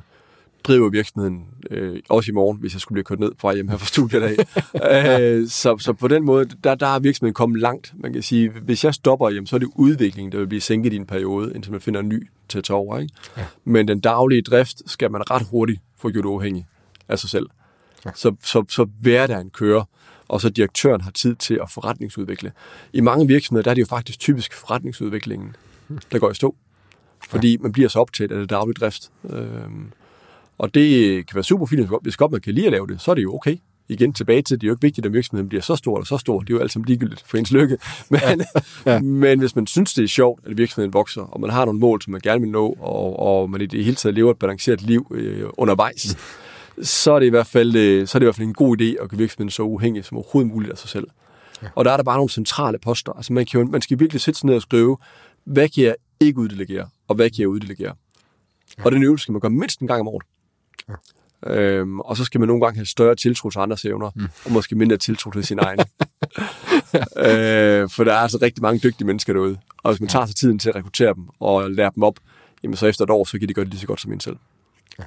[0.64, 3.68] driver virksomheden øh, også i morgen, hvis jeg skulle blive kørt ned på vej hjem
[3.68, 4.36] her fra studiet af.
[5.42, 7.94] øh, så, så på den måde, der, der er virksomheden kommet langt.
[7.96, 10.94] Man kan sige, hvis jeg stopper, jamen, så er det udviklingen, der vil blive sænket
[10.94, 13.00] i en periode, indtil man finder en ny til at tage over.
[13.00, 13.14] Ikke?
[13.38, 13.46] Ja.
[13.66, 16.66] Men den daglige drift skal man ret hurtigt få gjort uafhængig
[17.10, 17.50] af sig selv.
[18.06, 18.12] Ja.
[18.16, 19.84] Så, så, så hverdagen kører,
[20.28, 22.52] og så direktøren har tid til at forretningsudvikle.
[22.94, 25.56] I mange virksomheder, der er det jo faktisk typisk forretningsudviklingen,
[26.12, 26.56] der går i stå.
[27.30, 29.12] Fordi man bliver så optaget af det daglige drift.
[29.30, 29.92] Øhm,
[30.58, 33.12] og det kan være super fint, hvis godt man kan lide at lave det, så
[33.12, 33.58] er det jo okay.
[33.90, 36.18] Igen tilbage til, det er jo ikke vigtigt, at virksomheden bliver så stor eller så
[36.18, 36.40] stor.
[36.40, 37.78] Det er jo alt sammen ligegyldigt for ens lykke.
[38.10, 38.22] Men,
[38.86, 38.92] ja.
[38.94, 39.00] Ja.
[39.00, 42.02] men hvis man synes, det er sjovt, at virksomheden vokser, og man har nogle mål,
[42.02, 44.82] som man gerne vil nå, og, og man i det hele taget lever et balanceret
[44.82, 46.18] liv øh, undervejs,
[46.78, 46.84] mm.
[46.84, 48.82] så er det i hvert fald øh, så er det i hvert fald en god
[48.82, 51.08] idé at gøre virksomheden så uafhængig som overhovedet muligt af sig selv.
[51.64, 51.68] Ja.
[51.76, 53.12] Og der er der bare nogle centrale poster.
[53.12, 54.98] Altså man, kan jo, man skal virkelig sætte sig ned og skrive,
[55.44, 57.94] hvad kan jeg ikke uddelegere, og hvad kan jeg uddelegere?
[58.78, 58.84] Ja.
[58.86, 60.26] Og den øvelse skal man gøre mindst en gang om året.
[60.90, 60.94] Ja.
[61.48, 64.28] Øhm, og så skal man nogle gange have større tiltro til andres evner, mm.
[64.46, 65.80] og måske mindre tiltro til sin egen.
[67.28, 69.58] øh, for der er altså rigtig mange dygtige mennesker derude.
[69.84, 72.20] Og hvis man tager sig tiden til at rekruttere dem og lære dem op,
[72.64, 74.20] jamen så efter et år, så kan de gøre det lige så godt som en
[74.20, 74.36] selv.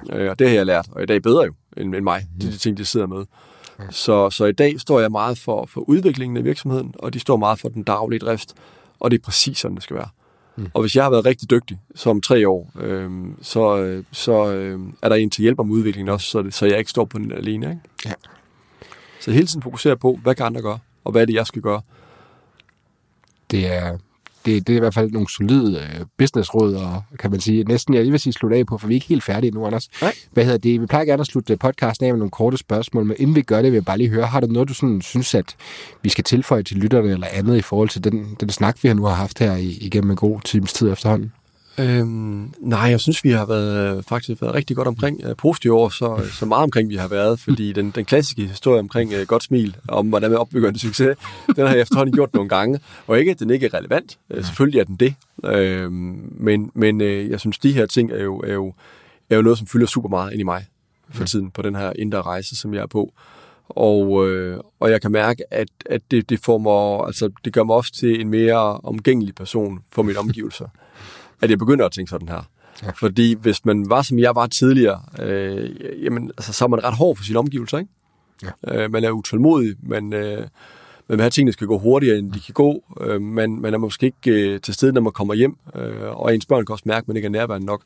[0.09, 0.17] Ja.
[0.17, 2.39] Øh, og det har jeg lært, og i dag bedre jo end, end mig, mm.
[2.39, 3.25] de, de ting, de sidder med.
[3.79, 3.83] Ja.
[3.89, 7.37] Så, så i dag står jeg meget for, for udviklingen af virksomheden, og de står
[7.37, 8.53] meget for den daglige drift,
[8.99, 10.09] og det er præcis sådan, det skal være.
[10.57, 10.67] Mm.
[10.73, 15.09] Og hvis jeg har været rigtig dygtig, som tre år, øh, så, så øh, er
[15.09, 17.31] der en til hjælp om udviklingen også, så, det, så jeg ikke står på den
[17.31, 17.69] alene.
[17.69, 17.81] Ikke?
[18.05, 18.13] Ja.
[19.19, 21.61] Så hele tiden fokusere på, hvad kan andre gøre, og hvad er det, jeg skal
[21.61, 21.81] gøre.
[23.51, 23.97] Det er,
[24.47, 27.93] det, det er i hvert fald nogle solide øh, businessråd, og kan man sige, næsten,
[27.93, 29.89] jeg vil sige, slutte af på, for vi er ikke helt færdige nu, Anders.
[30.01, 30.13] Nej.
[30.31, 30.81] Hvad hedder det?
[30.81, 33.61] Vi plejer gerne at slutte podcasten af med nogle korte spørgsmål, men inden vi gør
[33.61, 35.55] det, vil jeg bare lige høre, har du noget, du sådan synes, at
[36.01, 38.95] vi skal tilføje til lytterne eller andet i forhold til den, den snak, vi har
[38.95, 41.31] nu har haft her igennem en god times tid efterhånden?
[41.79, 45.89] Øhm, nej, jeg synes, vi har været, faktisk været rigtig godt omkring uh, positive år,
[45.89, 49.43] så, så meget omkring vi har været, fordi den, den klassiske historie omkring uh, godt
[49.43, 51.17] smil, om hvordan man opbygger en succes,
[51.55, 54.17] den har jeg efterhånden gjort nogle gange, og ikke, at den ikke er relevant.
[54.29, 55.91] Uh, selvfølgelig er den det, uh,
[56.41, 58.73] men, men uh, jeg synes, de her ting er jo, er, jo,
[59.29, 60.65] er jo noget, som fylder super meget ind i mig
[61.09, 63.13] for tiden på den her indre rejse, som jeg er på.
[63.69, 67.63] Og, øh, og jeg kan mærke, at, at det, det, får mig, altså, det gør
[67.63, 70.67] mig også til en mere omgængelig person for mine omgivelser
[71.41, 72.49] at jeg begynder at tænke sådan her.
[72.83, 72.91] Ja.
[72.91, 75.69] Fordi hvis man var, som jeg var tidligere, øh,
[76.03, 77.91] jamen, altså, så er man ret hård for sine omgivelser, ikke?
[78.43, 78.83] Ja.
[78.83, 80.37] Øh, man er utålmodig, man, øh,
[81.07, 82.83] man vil have, at tingene skal gå hurtigere, end de kan gå.
[83.01, 86.35] Øh, man, man er måske ikke øh, til stede, når man kommer hjem, øh, og
[86.35, 87.81] ens børn kan også mærke, at man ikke er nærværende nok.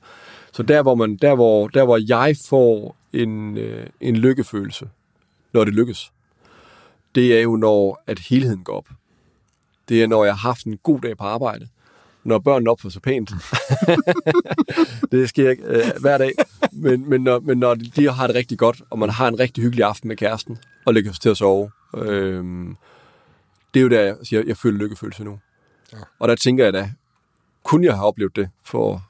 [0.53, 4.89] Så der, hvor, man, der, hvor, der, hvor jeg får en, øh, en lykkefølelse,
[5.53, 6.11] når det lykkes,
[7.15, 8.87] det er jo, når at helheden går op.
[9.89, 11.67] Det er, når jeg har haft en god dag på arbejde,
[12.23, 13.31] når børnene opfører sig pænt.
[15.11, 16.31] det sker ikke øh, hver dag.
[16.71, 19.63] Men, men, når, men når de har det rigtig godt, og man har en rigtig
[19.63, 22.43] hyggelig aften med kæresten, og lægger sig til at sove, øh,
[23.73, 25.39] det er jo der, jeg, jeg, jeg føler lykkefølelse nu.
[25.93, 25.97] Ja.
[26.19, 26.91] Og der tænker jeg da,
[27.63, 29.03] kunne jeg have oplevet det for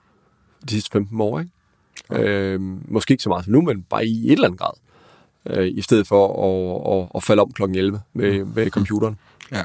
[0.66, 1.52] de sidste 15 år, ikke?
[2.12, 2.22] Ja.
[2.22, 2.62] Øh,
[2.92, 4.74] måske ikke så meget som nu, men bare i et eller andet grad.
[5.46, 9.20] Øh, I stedet for at, at, at falde om klokken 11 med, med computeren.
[9.52, 9.64] Ja.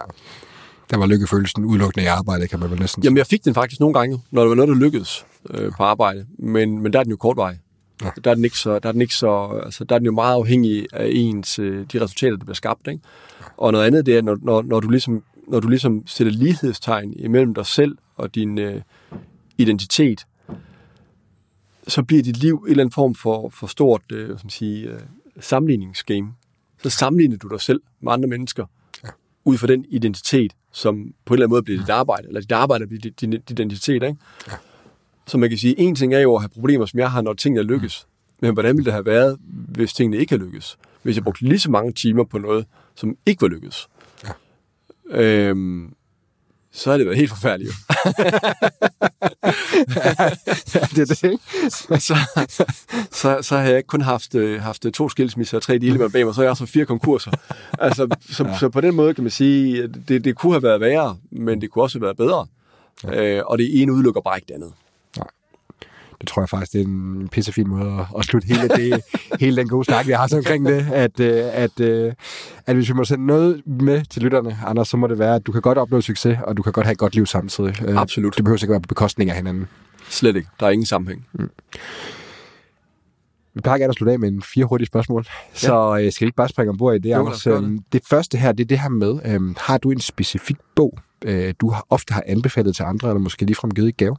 [0.91, 3.03] Der var lykkefølelsen udelukkende i arbejde, kan man vel næsten.
[3.03, 5.83] Jamen, jeg fik den faktisk nogle gange, når det var noget, der lykkedes øh, på
[5.83, 6.27] arbejde.
[6.39, 7.57] Men, men der er den jo kortvej.
[8.03, 8.11] Ja.
[8.25, 10.13] Der er den ikke så, der er den ikke så, altså, der er den jo
[10.13, 12.89] meget afhængig af ens, øh, de resultater, der bliver skabt.
[12.89, 13.01] Ikke?
[13.57, 17.13] Og noget andet, det er, når, når, når, du ligesom, når du ligesom sætter lighedstegn
[17.17, 18.83] imellem dig selv og din øh,
[19.59, 20.27] identitet,
[21.89, 25.01] så bliver dit liv en eller anden form for, for stort øh, man sige, øh,
[25.41, 26.29] sammenligningsgame.
[26.83, 28.67] Så sammenligner du dig selv med andre mennesker,
[29.05, 29.09] ja.
[29.45, 32.53] ud fra den identitet, som på en eller anden måde bliver dit arbejde, eller dit
[32.53, 34.17] arbejde bliver dit, din, identitet, ikke?
[34.49, 34.53] Ja.
[35.27, 37.35] Så man kan sige, en ting er jo at have problemer, som jeg har, når
[37.35, 38.07] tingene lykkes.
[38.41, 39.39] Men hvordan ville det have været,
[39.69, 40.79] hvis tingene ikke har lykkes?
[41.03, 43.89] Hvis jeg brugte lige så mange timer på noget, som ikke var lykkes.
[44.25, 44.33] Ja.
[45.23, 45.95] Øhm,
[46.77, 47.75] så har det været helt forfærdeligt.
[50.75, 51.71] ja, det er det, ikke?
[51.71, 52.17] så,
[53.11, 56.25] så, så har jeg ikke kun haft, øh, haft to skilsmisser og tre dele bag
[56.25, 57.31] mig, så har jeg også fire konkurser.
[57.79, 58.59] altså, så, ja.
[58.59, 61.61] så, på den måde kan man sige, at det, det kunne have været værre, men
[61.61, 62.47] det kunne også have været bedre.
[63.05, 63.37] Ja.
[63.37, 64.73] Øh, og det ene udelukker bare ikke det andet
[66.27, 69.03] det tror jeg faktisk, det er en pissefin måde at, at slutte hele, det,
[69.41, 72.13] hele den gode snak, vi har så omkring det, at, øh, at, øh,
[72.67, 75.47] at hvis vi må sende noget med til lytterne, Anders, så må det være, at
[75.47, 77.75] du kan godt opleve succes, og du kan godt have et godt liv samtidig.
[77.89, 78.37] Øh, Absolut.
[78.37, 79.67] Det behøver ikke være på bekostning af hinanden.
[80.09, 80.49] Slet ikke.
[80.61, 81.27] Der er ingen sammenhæng.
[81.33, 81.51] Mm.
[83.55, 85.27] Vi plejer gerne at slutte af med en fire hurtige spørgsmål.
[85.29, 85.59] Ja.
[85.59, 87.47] Så øh, skal vi ikke bare springe ombord i det, jo, Anders?
[87.47, 90.99] Øhm, det første her, det er det her med, øhm, har du en specifik bog,
[91.25, 94.17] øh, du har ofte har anbefalet til andre, eller måske ligefrem givet i gave?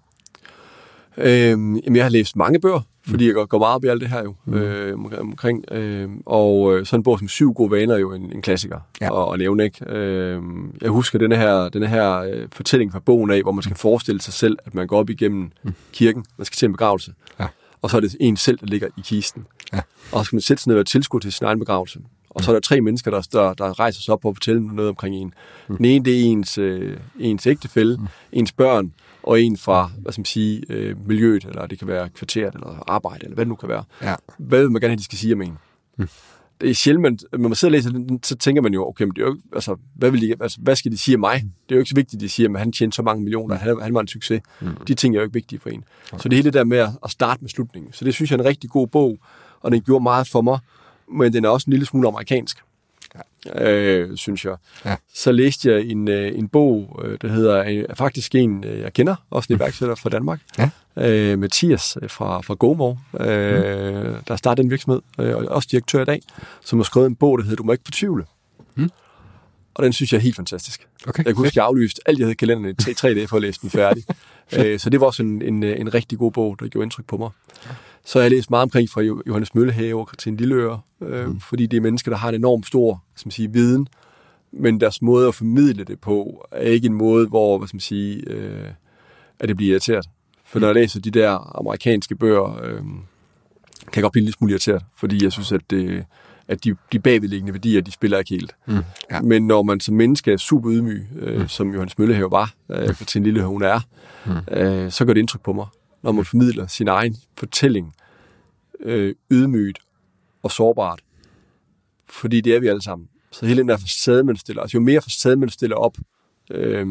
[1.18, 3.38] Øhm, jamen, jeg har læst mange bøger, fordi mm.
[3.38, 4.54] jeg går, meget op i alt det her jo, mm.
[4.54, 5.66] øh, omkring.
[5.72, 9.28] Øh, og sådan en bog som Syv gode vaner er jo en, en klassiker ja.
[9.28, 9.92] at, at nævne, ikke?
[9.92, 10.42] Øh,
[10.82, 13.78] jeg husker denne her, denne her øh, fortælling fra bogen af, hvor man skal mm.
[13.78, 15.74] forestille sig selv, at man går op igennem mm.
[15.94, 17.48] kirken, man skal til en begravelse, ja.
[17.82, 19.46] og så er det en selv, der ligger i kisten.
[19.74, 19.82] Ja.
[20.12, 22.00] Og så skal man sætte sig ned og tilskud til sin egen begravelse.
[22.30, 24.90] Og så er der tre mennesker, der, der, der rejser sig op og fortæller noget
[24.90, 25.34] omkring en.
[25.68, 25.78] Mm.
[25.78, 28.08] Den ene, det er ens, øh, ens ægtefælde, mm.
[28.32, 28.94] ens børn,
[29.28, 32.84] og en fra, hvad skal man sige, øh, miljøet, eller det kan være kvarteret, eller
[32.88, 33.84] arbejde, eller hvad det nu kan være.
[34.02, 34.16] Ja.
[34.38, 35.58] Hvad vil man gerne have, de skal sige om en?
[35.98, 36.08] Mm.
[36.62, 39.16] Det er sjældent, når man sidder og læser den, så tænker man jo, okay, men
[39.16, 41.34] det er jo, altså, hvad, vil de, altså, hvad skal de sige om mig?
[41.42, 43.56] Det er jo ikke så vigtigt, at de siger, at han tjente så mange millioner,
[43.56, 43.62] mm.
[43.62, 44.42] han, han var en succes.
[44.62, 44.68] Mm.
[44.88, 45.84] De ting er jo ikke vigtige for en.
[46.12, 46.22] Okay.
[46.22, 47.94] Så det hele det der med at starte med slutningen.
[47.94, 49.18] Så det synes jeg er en rigtig god bog,
[49.62, 50.60] og den gjorde meget for mig,
[51.12, 52.58] men den er også en lille smule amerikansk
[53.56, 54.56] øh, synes jeg.
[54.86, 54.96] Ja.
[55.14, 58.94] Så læste jeg en, øh, en bog, øh, der hedder øh, faktisk en, øh, jeg
[58.94, 59.62] kender, også en mm.
[59.62, 60.70] iværksætter fra Danmark, ja.
[60.98, 64.16] øh, Mathias fra, fra GoMore, øh, mm.
[64.28, 66.22] der startede en virksomhed, øh, og også direktør i dag,
[66.66, 68.26] som har skrevet en bog, der hedder Du må ikke fortvivle.
[68.76, 68.90] Mm.
[69.78, 70.88] Og den synes jeg er helt fantastisk.
[71.08, 71.24] Okay.
[71.26, 73.28] Jeg kunne huske, at jeg aflyste alt, jeg havde i kalenderen i tre, tre dage
[73.28, 74.04] for at læse den færdig.
[74.58, 77.18] øh, så det var også en, en, en rigtig god bog, der gjorde indtryk på
[77.18, 77.30] mig.
[78.08, 80.56] Så har jeg læst meget omkring fra Johannes Møllehave til en lille
[81.02, 81.40] øh, mm.
[81.40, 83.88] fordi det er mennesker, der har en enorm stor som sige, viden,
[84.52, 87.82] men deres måde at formidle det på er ikke en måde, hvor hvad skal man
[87.82, 88.68] sige, øh,
[89.40, 90.10] at det bliver irriteret.
[90.46, 92.82] For når jeg læser de der amerikanske bøger, øh,
[93.92, 96.06] kan jeg godt blive lille smule irriteret, fordi jeg synes, at, det,
[96.48, 98.56] at de, de bagvedliggende værdier, de spiller ikke helt.
[98.66, 98.78] Mm,
[99.12, 99.22] ja.
[99.22, 101.48] Men når man som menneske er super ydmyg, øh, mm.
[101.48, 102.96] som Johannes Møllehave var, øh, mm.
[102.96, 103.80] til en lille hun er,
[104.26, 104.58] mm.
[104.58, 105.66] øh, så gør det indtryk på mig,
[106.02, 107.94] når man formidler sin egen fortælling
[108.80, 109.80] øh, ydmygt
[110.44, 111.02] og sårbart.
[112.10, 113.10] Fordi det er vi alle sammen.
[113.32, 115.98] Så hele den der facade, man stiller, altså jo mere facade, man stiller op,
[116.52, 116.88] øh,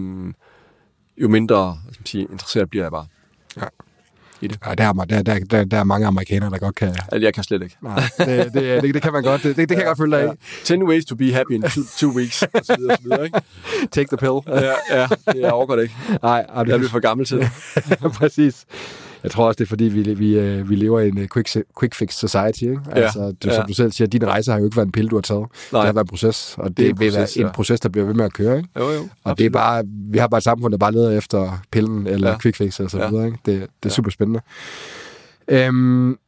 [1.17, 3.07] jo mindre skal sige, interesseret bliver jeg bare.
[3.57, 3.67] Ja.
[4.41, 4.59] I det.
[4.67, 6.89] Ja, der, er, der, der, der, der er mange amerikanere, der godt kan...
[6.89, 7.77] Altså, jeg kan slet ikke.
[7.83, 9.43] Nej, det, det, det, det kan man godt.
[9.43, 10.31] Det, det, det kan jeg godt følge dig ja.
[10.31, 10.37] af.
[10.65, 13.25] 10 ways to be happy in two, two weeks, og så videre, og så videre,
[13.25, 13.41] ikke?
[13.95, 14.63] Take the pill.
[14.65, 15.95] Ja, ja det er overgår det ikke.
[16.23, 17.51] Nej, jeg bliver for gammel til det.
[18.19, 18.67] Præcis.
[19.27, 21.57] Jeg tror også, det er fordi, vi, vi, øh, vi lever i en øh, quick,
[21.81, 22.63] quick fix society.
[22.63, 22.81] Ikke?
[22.87, 23.55] Ja, altså, du, ja.
[23.55, 25.47] som du selv siger, din rejse har jo ikke været en pille, du har taget.
[25.73, 25.81] Nej.
[25.81, 28.07] Det har været en proces, og det, det vil proces, være en proces, der bliver
[28.07, 28.57] ved med at køre.
[28.57, 28.69] Ikke?
[28.79, 29.39] Jo, jo, og absolut.
[29.39, 32.39] det er bare, vi har bare et samfund, der bare leder efter pillen eller ja.
[32.39, 33.27] quick fix og så videre.
[33.27, 33.39] Ikke?
[33.47, 33.89] Det, det er ja.
[33.89, 34.41] super spændende.
[35.49, 36.19] Øhm,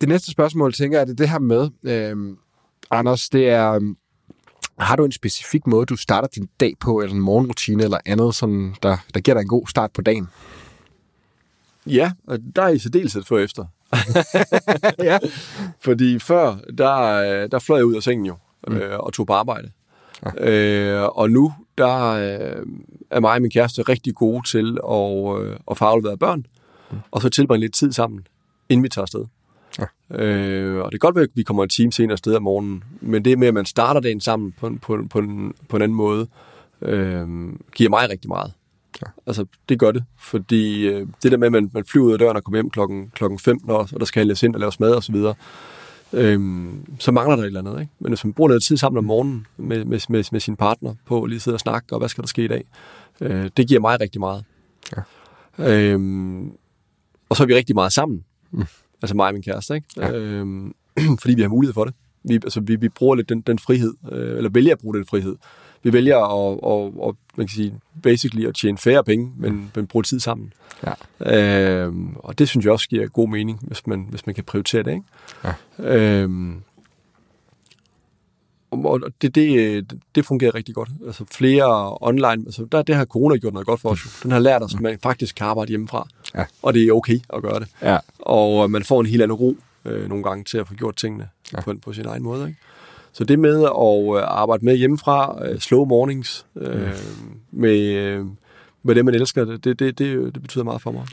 [0.00, 2.36] det næste spørgsmål, tænker jeg, er det det her med, øhm,
[2.90, 3.96] Anders, det er, øhm,
[4.82, 8.34] har du en specifik måde, du starter din dag på, eller en morgenrutine eller andet,
[8.34, 10.28] sådan, der, der giver dig en god start på dagen?
[11.86, 13.64] Ja, og der er i særdeleshed for efter.
[15.08, 15.18] ja.
[15.80, 18.36] Fordi før, der, der fløj jeg ud af sengen jo,
[18.68, 18.76] mm.
[18.76, 19.70] øh, og tog på arbejde.
[20.24, 20.50] Ja.
[20.50, 22.66] Øh, og nu, der øh,
[23.10, 26.46] er mig og min kæreste rigtig gode til at, øh, at få afleveret børn,
[26.90, 26.98] mm.
[27.10, 28.26] og så tilbringe lidt tid sammen,
[28.68, 29.24] inden vi tager afsted.
[30.14, 32.84] Øh, og det kan godt være, at vi kommer en time senere sted om morgenen,
[33.00, 35.96] men det med, at man starter dagen sammen på, på, på, en, på en anden
[35.96, 36.26] måde,
[36.82, 37.28] øh,
[37.74, 38.52] giver mig rigtig meget.
[39.02, 39.10] Ja.
[39.26, 42.18] Altså, det gør det, fordi øh, det der med, at man, man flyver ud af
[42.18, 44.80] døren og kommer hjem klokken, klokken 15, og, og der skal handles ind og laves
[44.80, 45.34] mad og så videre,
[46.12, 46.68] øh,
[46.98, 47.80] så mangler der et eller andet.
[47.80, 47.92] Ikke?
[47.98, 50.94] Men hvis man bruger noget tid sammen om morgenen med, med, med, med sin partner
[51.06, 52.64] på at lige sidde og snakke, og hvad skal der ske i dag,
[53.20, 54.44] øh, det giver mig rigtig meget.
[54.96, 55.02] Ja.
[55.58, 56.00] Øh,
[57.28, 58.24] og så er vi rigtig meget sammen.
[58.50, 58.64] Mm.
[59.02, 59.86] Altså mig og min kæreste, ikke?
[59.96, 60.12] Ja.
[60.12, 60.74] Øhm,
[61.20, 61.94] fordi vi har mulighed for det.
[62.24, 65.06] Vi, altså, vi, vi bruger lidt den, den frihed, øh, eller vælger at bruge den
[65.06, 65.36] frihed.
[65.82, 69.86] Vi vælger at, at, at man kan sige, basically at tjene færre penge, men, men
[69.86, 70.52] bruge tid sammen.
[71.20, 71.86] Ja.
[71.86, 74.82] Øh, og det synes jeg også giver god mening, hvis man, hvis man kan prioritere
[74.82, 74.90] det.
[74.92, 75.04] Ikke?
[75.44, 76.24] Ja.
[76.24, 76.30] Øh,
[78.72, 79.84] og det, det,
[80.14, 80.88] det fungerer rigtig godt.
[81.06, 84.04] Altså flere online, altså der, det har corona gjort noget godt for os.
[84.04, 84.10] jo.
[84.22, 86.08] Den har lært os, at man faktisk kan arbejde hjemmefra.
[86.34, 86.44] Ja.
[86.62, 87.68] Og det er okay at gøre det.
[87.82, 87.98] Ja.
[88.18, 91.28] Og man får en helt anden ro øh, nogle gange til at få gjort tingene
[91.52, 91.60] Ja.
[91.60, 92.46] på, på sin egen måde.
[92.48, 92.58] Ikke?
[93.12, 96.88] Så det med at øh, arbejde med hjemmefra, øh, slow mornings, øh,
[97.50, 98.26] med, øh,
[98.82, 99.98] med det, man elsker, det, det, det,
[100.34, 101.06] det betyder meget for mig.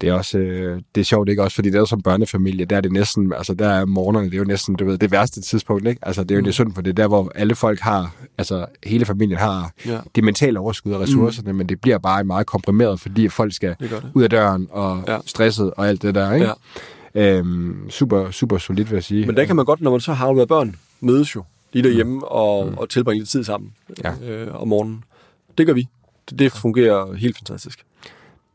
[0.00, 1.42] Det er også øh, det er sjovt, ikke?
[1.42, 4.34] Også fordi det er som børnefamilie, der er det næsten, altså der er morgenerne, det
[4.34, 5.98] er jo næsten, du ved, det værste tidspunkt, ikke?
[6.06, 6.44] Altså det er jo mm.
[6.44, 9.98] det synd for det, er der hvor alle folk har, altså hele familien har Ja.
[10.14, 11.58] det mentale overskud af ressourcerne, mm.
[11.58, 14.10] men det bliver bare meget komprimeret, fordi folk skal Det det.
[14.14, 15.18] ud af døren og ja.
[15.26, 16.46] Stresset og alt det der, ikke?
[16.46, 16.52] Ja.
[17.38, 19.26] Øhm, super, super solidt, vil jeg sige.
[19.26, 22.24] Men der kan man godt, når man så har med børn, mødes jo lige derhjemme
[22.28, 23.72] og, og tilbringe lidt tid sammen
[24.04, 24.12] Ja.
[24.30, 25.04] øh, om morgenen.
[25.58, 25.88] Det gør vi.
[26.30, 27.82] Det, det fungerer helt fantastisk.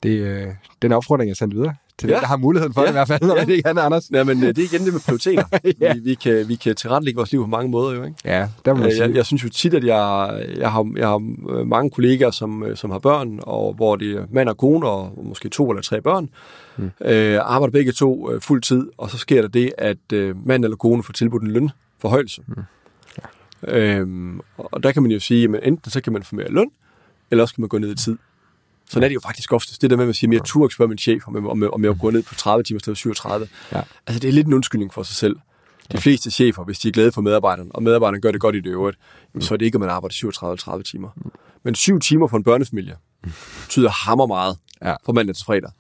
[0.04, 0.48] Det, øh,
[0.82, 2.14] den opfordring, jeg sendte videre til ja.
[2.16, 2.86] Den, der har muligheden for ja.
[2.88, 3.46] Det i hvert fald, når Ja.
[3.46, 4.10] det ikke er Anders.
[4.14, 5.44] Ja, men øh, det er igen det med prioriteter.
[5.82, 5.94] Ja.
[5.94, 8.16] vi, vi, kan, vi kan tilrettelægge vores liv på mange måder jo, ikke?
[8.26, 9.04] Ja, der må Øh, sige.
[9.04, 11.16] Jeg, jeg synes jo tit, at jeg, jeg, har, jeg har
[11.50, 15.20] øh, mange kollegaer, som, som har børn, og hvor det er mand og kone, og
[15.24, 16.30] måske to eller tre børn,
[16.78, 16.92] mm.
[17.06, 20.64] øh, arbejder begge to øh, fuld tid, og så sker der det, at øh, mand
[20.64, 22.42] eller kone får tilbudt en lønforhøjelse.
[22.48, 22.54] Mm.
[23.68, 23.78] Ja.
[23.78, 26.68] Øhm, og der kan man jo sige, at enten så kan man få mere løn,
[27.32, 28.18] eller også kan man gå ned i tid.
[28.92, 29.82] Sådan er det jo faktisk oftest.
[29.82, 31.46] Det der med, at man siger, at jeg turde ikke spørge min chef, om jeg,
[31.46, 33.48] om, jeg, om jeg går ned på 30 timer stedet for 37.
[33.72, 33.82] Ja.
[34.08, 35.36] Altså, det er lidt en undskyldning for sig selv.
[35.92, 38.60] De fleste chefer, hvis de er glade for medarbejderen, og medarbejderen gør det godt i
[38.60, 38.98] det øvrigt,
[39.34, 41.10] jamen, så er det ikke, at man arbejder 37 eller 30 timer.
[41.64, 42.96] Men syv timer for en børnefamilie
[43.64, 44.96] betyder hammer meget Ja.
[45.06, 45.72] fra mandag til fredag.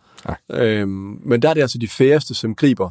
[0.52, 2.90] Øhm, men der er det altså de færreste, som griber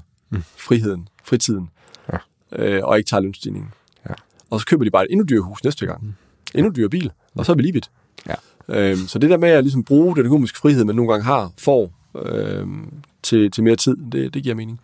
[0.56, 1.70] friheden, fritiden,
[2.12, 2.18] Ja.
[2.52, 3.70] øh, og ikke tager lønstigningen.
[4.09, 4.14] Ja.
[4.51, 6.16] Og så køber de bare et endnu dyrere hus næste gang.
[6.55, 7.90] Endnu dyrere bil, og så er vi lige vidt.
[8.26, 8.34] Ja.
[8.70, 11.52] Øhm, så det der med at ligesom bruge den økonomiske frihed, man nogle gange har,
[11.59, 11.92] får
[12.26, 12.92] øhm,
[13.22, 14.80] til, til mere tid, det, det giver mening.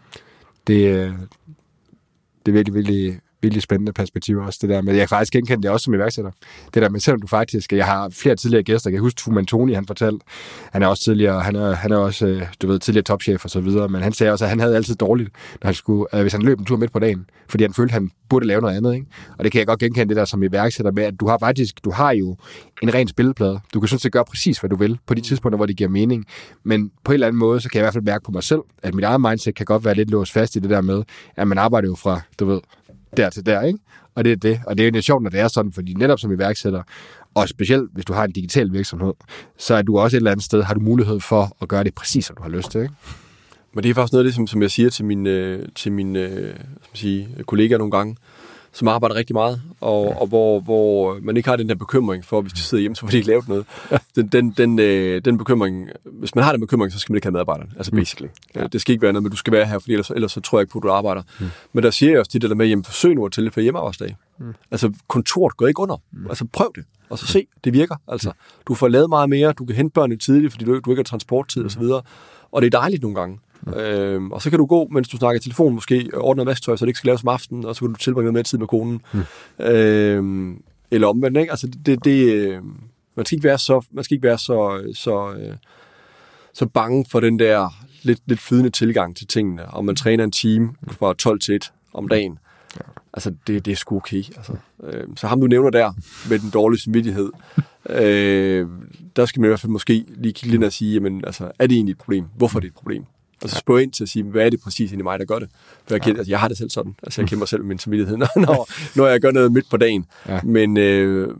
[0.66, 1.12] det, øh,
[2.46, 5.62] det er virkelig, virkelig, virkelig spændende perspektiv også, det der med, jeg kan faktisk genkende
[5.62, 6.30] det også som iværksætter.
[6.74, 9.46] Det der med, selvom du faktisk, jeg har flere tidligere gæster, jeg kan huske Fuman
[9.46, 10.24] Toni, han fortalte,
[10.72, 13.50] han er også tidligere, han er, han er også, øh, du ved, tidligere topchef og
[13.50, 15.30] så videre, men han sagde også, at han havde altid dårligt,
[15.62, 17.90] når han skulle, øh, hvis han løb en tur midt på dagen, fordi han følte,
[17.90, 19.06] at han burde lave noget andet, ikke?
[19.38, 21.84] Og det kan jeg godt genkende det der som iværksætter med, at du har faktisk,
[21.84, 22.36] du har jo
[22.82, 23.60] en ren spilleplade.
[23.74, 25.90] Du kan sådan set gøre præcis, hvad du vil, på de tidspunkter, hvor det giver
[25.90, 26.26] mening.
[26.64, 28.42] Men på en eller anden måde, så kan jeg i hvert fald mærke på mig
[28.42, 31.02] selv, at mit eget mindset kan godt være lidt låst fast i det der med,
[31.36, 32.60] at man arbejder jo fra, du ved,
[33.16, 33.78] der til der, ikke?
[34.14, 34.60] Og det er det.
[34.66, 36.82] Og det er jo lidt sjovt, når det er sådan, fordi netop som iværksætter,
[37.34, 39.12] og specielt hvis du har en digital virksomhed,
[39.58, 41.94] så er du også et eller andet sted, har du mulighed for at gøre det
[41.94, 42.94] præcis, som du har lyst til, ikke?
[43.74, 45.92] Men det er faktisk noget af det, som, som jeg siger til mine, øh, til
[45.92, 46.28] mine
[46.82, 48.16] som siger, man kollegaer nogle gange,
[48.76, 52.40] som arbejder rigtig meget, og, og hvor, hvor man ikke har den der bekymring for,
[52.40, 53.66] hvis de sidder hjemme, så får de ikke lavet noget.
[54.16, 57.26] Den, den, den, øh, den bekymring, hvis man har den bekymring, så skal man ikke
[57.26, 58.28] have medarbejderen, altså basically.
[58.54, 58.66] Ja.
[58.66, 60.58] Det skal ikke være noget, men du skal være her, fordi ellers, ellers så tror
[60.58, 61.22] jeg ikke på, at du arbejder.
[61.40, 61.46] Mm.
[61.72, 64.16] Men der siger jeg også tit det der med, jamen forsøg nu at tilfælde hjemmearbejdsdag.
[64.38, 64.54] Mm.
[64.70, 65.96] Altså kontoret går ikke under.
[66.12, 66.26] Mm.
[66.28, 67.96] Altså prøv det, og så se, det virker.
[68.08, 68.32] Altså,
[68.68, 71.04] du får lavet meget mere, du kan hente børnene tidligt, fordi du, du ikke har
[71.04, 72.02] transporttid og så videre.
[72.52, 73.38] Og det er dejligt nogle gange.
[73.66, 73.72] Mm.
[73.72, 76.76] Øhm, og så kan du gå, mens du snakker i telefon, måske ordne noget vasktøj,
[76.76, 78.58] så det ikke skal laves om aftenen, og så kan du tilbringe noget mere tid
[78.58, 79.02] med konen.
[79.12, 79.64] Mm.
[79.64, 81.50] Øhm, eller omvendt, ikke?
[81.50, 82.62] Altså, det, det, øh,
[83.14, 85.54] man skal ikke være så, man skal ikke være så, så, øh,
[86.52, 87.68] så bange for den der
[88.02, 91.72] lidt, lidt flydende tilgang til tingene, og man træner en time fra 12 til 1
[91.92, 92.38] om dagen.
[93.12, 94.22] Altså, det, det er sgu okay.
[94.36, 95.92] Altså, øh, så ham, du nævner der,
[96.30, 97.30] med den dårlige samvittighed,
[98.00, 98.66] øh,
[99.16, 101.66] der skal man i hvert fald måske lige kigge ned og sige, jamen, altså, er
[101.66, 102.24] det egentlig et problem?
[102.36, 103.04] Hvorfor er det et problem?
[103.42, 105.38] Og så spørge ind til at sige, hvad er det præcis i mig, der gør
[105.38, 105.48] det?
[105.88, 106.94] For jeg, kender, altså, jeg har det selv sådan.
[107.02, 108.68] Altså, jeg kender mig selv med min samvittighed, når,
[108.98, 110.06] når, jeg gør noget midt på dagen.
[110.28, 110.40] Ja.
[110.42, 111.36] Men, øh,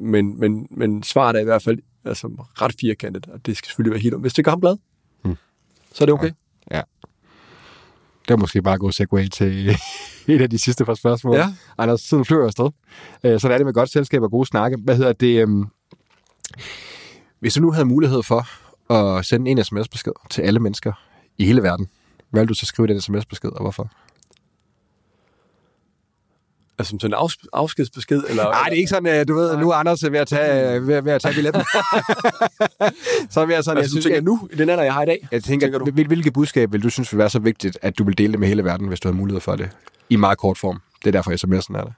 [0.00, 2.26] men, men, men svaret er i hvert fald altså,
[2.62, 4.20] ret firkantet, og det skal selvfølgelig være helt om.
[4.20, 4.76] Hvis det gør ham glad,
[5.24, 5.36] Mm.
[5.92, 6.30] så er det okay.
[6.70, 6.80] Ja.
[8.28, 9.68] Det var måske bare god segue til
[10.28, 11.36] et af de sidste par spørgsmål.
[11.36, 11.52] Ja.
[11.78, 12.70] Anders, tiden flyver afsted.
[13.24, 14.76] Øh, Sådan er det med godt selskab og gode snakke.
[14.84, 15.40] Hvad hedder det?
[15.42, 15.64] øhm,
[17.40, 18.46] Hvis du nu havde mulighed for
[18.92, 20.92] at sende en sms-besked til alle mennesker
[21.38, 21.86] i hele verden,
[22.30, 23.90] hvad vil du så skrive i den sms-besked, og hvorfor?
[26.78, 28.22] Altså som sådan en afs- afskedsbesked?
[28.28, 30.74] Eller, Nej, det er ikke sådan, øh, du ved, nu er Anders ved at tage,
[30.76, 31.62] øh, ved, ved at tage billetten.
[33.30, 34.94] så er jeg sådan, jeg Altså, du synes, tænker jeg, nu, i den alder, jeg
[34.94, 35.28] har i dag?
[35.32, 35.90] jeg tænker, tænker du?
[36.06, 38.48] hvilket budskab vil du synes vil være så vigtigt, at du vil dele det med
[38.48, 39.70] hele verden, hvis du havde mulighed for det?
[40.10, 40.80] I meget kort form.
[40.98, 41.92] Det er derfor, sms'en er der.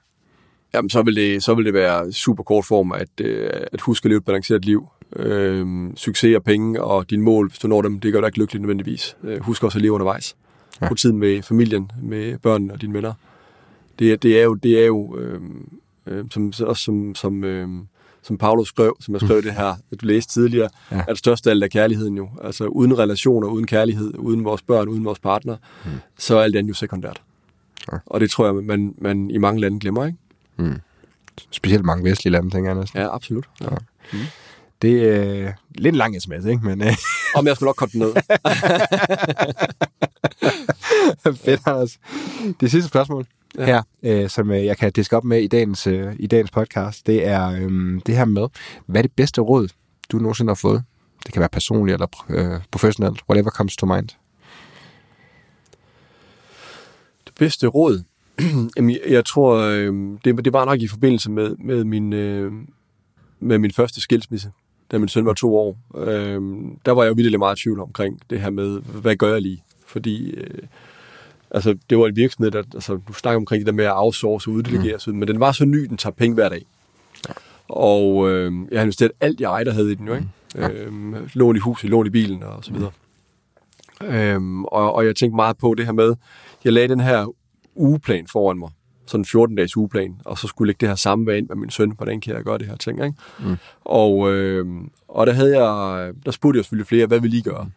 [0.73, 4.05] Jamen, så vil det, så vil det være super kort form, at, øh, at huske
[4.05, 4.87] at leve et balanceret liv.
[5.15, 8.39] Øhm, succes og penge og dine mål, hvis du når dem, det gør dig ikke
[8.39, 9.17] lykkelig nødvendigvis.
[9.23, 10.35] Øh, husk også at leve undervejs.
[10.81, 10.87] Ja.
[10.87, 13.13] Brug tid med familien, med børnene og dine venner.
[13.99, 15.41] Det, er- det er jo, det er jo øh,
[16.09, 17.67] Øh, som, også som, som, øh,
[18.21, 20.99] som Paolo skrev, som jeg skrev det her, at du læste tidligere, Ja.
[20.99, 22.29] at det største af alt er kærligheden jo.
[22.43, 25.91] Altså uden relationer, uden kærlighed, uden vores børn, uden vores partner, mm.
[26.17, 27.21] så er alt andet jo sekundært.
[27.91, 27.97] Ja.
[28.05, 30.17] Og det tror jeg, man, man i mange lande glemmer, ikke?
[31.51, 32.99] Specielt mange vestlige lande, tænker jeg næsten.
[32.99, 33.49] Ja, absolut.
[33.61, 33.67] Ja.
[34.81, 36.65] Det er øh, lidt lang sms, ikke?
[36.65, 36.93] Men øh,
[37.35, 38.13] Om jeg skal nok korte den ned.
[41.45, 41.99] fedt, Anders.
[42.59, 43.25] Det sidste spørgsmål
[43.57, 43.61] ja.
[43.61, 43.81] Ja.
[44.03, 47.07] her, øh, som øh, jeg kan diske op med i dagens, øh, i dagens podcast,
[47.07, 48.47] det er øh, det her med,
[48.85, 49.67] hvad er det bedste råd,
[50.11, 50.83] du nogensinde har fået?
[51.25, 54.07] Det kan være personligt eller øh, professionelt, whatever comes to mind.
[57.25, 58.03] Det bedste råd?
[58.77, 59.93] Jamen, jeg- tror, øh,
[60.25, 62.51] det, det var nok i forbindelse med, med, min, øh,
[63.39, 64.51] med min første skilsmisse,
[64.91, 65.77] da min søn var to år.
[65.97, 66.41] Øh,
[66.85, 69.41] der var jeg jo virkelig meget i tvivl omkring det her med, hvad gør jeg
[69.41, 69.63] lige?
[69.87, 70.35] Fordi
[71.51, 74.49] altså, det var en virksomhed, der, altså, du snakker omkring det der med at outsource
[74.49, 75.15] og uddelegere, mm.
[75.15, 76.65] men den var så ny, den tager penge hver dag.
[77.69, 80.27] Og øh, jeg har investeret alt, jeg ejer, havde i den jo, ikke?
[80.55, 80.69] Ja.
[80.69, 80.91] Øh,
[81.33, 82.91] lån i huset, lån i bilen og så videre.
[84.03, 86.15] Øhm, og, og jeg tænkte meget på det her med,
[86.63, 87.33] jeg lagde den her
[87.77, 88.69] ugeplan foran mig,
[89.05, 91.69] sådan en 14-dages ugeplan, og så skulle jeg lægge det her samme ind med min
[91.69, 93.17] søn, hvordan kan jeg gøre det her ting, ikke?
[93.39, 93.55] Mm.
[93.81, 94.65] Og, øh,
[95.07, 97.69] og der havde jeg, der spurgte jeg selvfølgelig flere, hvad vil I gøre?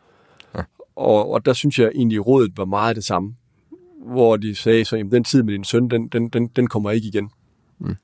[0.55, 0.63] Ja.
[0.97, 3.35] Og, og der synes jeg egentlig, rådet var meget det samme,
[4.07, 6.91] hvor de sagde så, jamen den tid med din søn, den, den, den, den kommer
[6.91, 7.31] ikke igen.
[7.79, 7.97] Mm.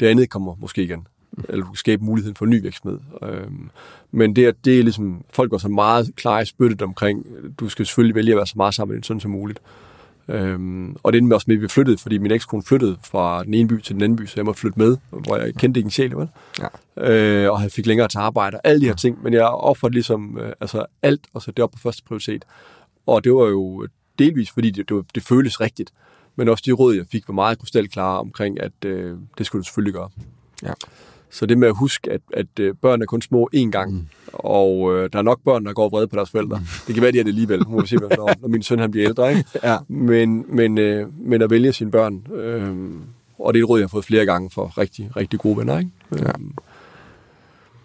[0.00, 1.06] Det andet kommer måske igen.
[1.48, 2.98] Eller du kan skabe muligheden for en ny virksomhed.
[3.22, 3.70] Øhm,
[4.10, 7.26] men det er, det er ligesom, folk var så meget klar i spyttet omkring,
[7.60, 9.60] du skal selvfølgelig vælge at være så meget sammen med din søn som muligt.
[10.28, 13.54] Øhm, og det endte også med, at vi flyttede, fordi min ekskone flyttede fra den
[13.54, 15.86] ene by til den anden by, så jeg måtte flytte med, hvor jeg kendte ikke
[15.86, 16.28] en sjæl, vel?
[16.58, 17.10] Ja.
[17.10, 19.94] Øh, og jeg fik længere til arbejde, og alle de her ting, men jeg offerede
[19.94, 22.44] ligesom øh, altså alt, og så det op på første prioritet.
[23.06, 23.86] Og det var jo
[24.18, 25.92] delvis, fordi det, det, det føltes rigtigt,
[26.36, 29.64] men også de råd, jeg fik, var meget krystalklare omkring, at øh, det skulle du
[29.64, 30.08] selvfølgelig gøre.
[30.62, 30.72] Ja.
[31.30, 34.06] Så det med at huske, at, at øh, børn er kun små én gang, mm.
[34.32, 36.60] og øh, der er nok børn, der går vrede på deres forældre.
[36.86, 38.90] Det kan være, de er det alligevel, må vi se, når, når min søn han
[38.90, 39.30] bliver ældre.
[39.30, 39.44] Ikke?
[39.64, 39.76] Ja.
[39.88, 42.74] Men, men, øh, men at vælge sine børn, øh,
[43.38, 45.78] og det er et råd, jeg har fået flere gange for rigtig, rigtig gode venner.
[45.78, 45.90] Ikke?
[46.12, 46.18] Ja.
[46.18, 46.54] Øhm,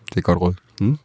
[0.10, 0.54] Det er et godt råd.
[0.82, 0.98] Mm.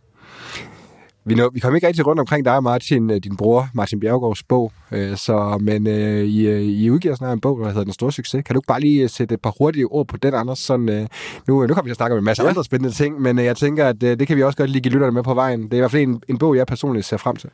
[1.29, 4.01] Vi, nå, vi kom ikke rigtig rundt omkring dig og Martin, øh, din bror, Martin
[4.01, 7.85] Bjergårds bog, øh, så, men øh, I, øh, I udgiver snart en bog, der hedder
[7.85, 8.45] Den Store Succes.
[8.45, 10.59] Kan du ikke bare lige øh, sætte et par hurtige ord på den, Anders?
[10.59, 11.07] Sådan, øh,
[11.49, 12.49] nu, nu kommer vi til at snakke om en masse ja.
[12.49, 14.83] Andre spændende ting, men øh, jeg tænker, at øh, det kan vi også godt lige
[14.83, 15.63] give lytterne med på vejen.
[15.63, 17.51] Det er i hvert fald en, en bog, jeg personligt ser frem til.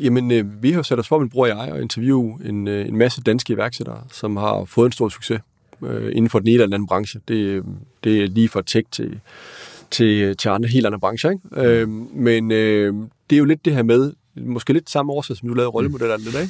[0.00, 2.88] Jamen, øh, vi har sat os for, min bror og jeg, og interviewe en, øh,
[2.88, 5.40] en masse danske iværksættere, som har fået en stor succes
[5.82, 7.20] øh, inden for den ene eller den anden branche.
[7.28, 7.62] Det,
[8.04, 9.20] det er lige fra tech til,
[9.90, 11.30] til, til andre helt andre brancher.
[11.30, 11.68] Ikke?
[11.68, 12.94] Øh, men øh,
[13.30, 16.16] det er jo lidt det her med, måske lidt samme årsag, som du lavede rollemodeller
[16.16, 16.36] lidt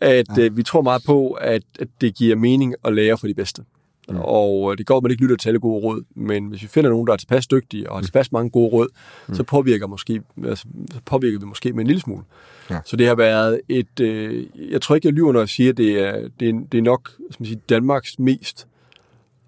[0.00, 3.26] af, at øh, vi tror meget på, at, at det giver mening at lære for
[3.26, 3.62] de bedste.
[4.08, 4.16] Mm.
[4.18, 6.66] Og øh, det går, at man ikke lytter til alle gode råd, men hvis vi
[6.66, 8.88] finder nogen, der er tilpas dygtige og har tilpas mange gode råd,
[9.28, 9.34] mm.
[9.34, 12.22] så påvirker, måske, altså, så påvirker vi måske med en lille smule.
[12.70, 12.78] Ja.
[12.84, 14.00] Så det har været et...
[14.00, 16.78] Øh, jeg tror ikke, jeg lyver, når jeg siger, at det er, det er, det
[16.78, 18.66] er nok man sige, Danmarks mest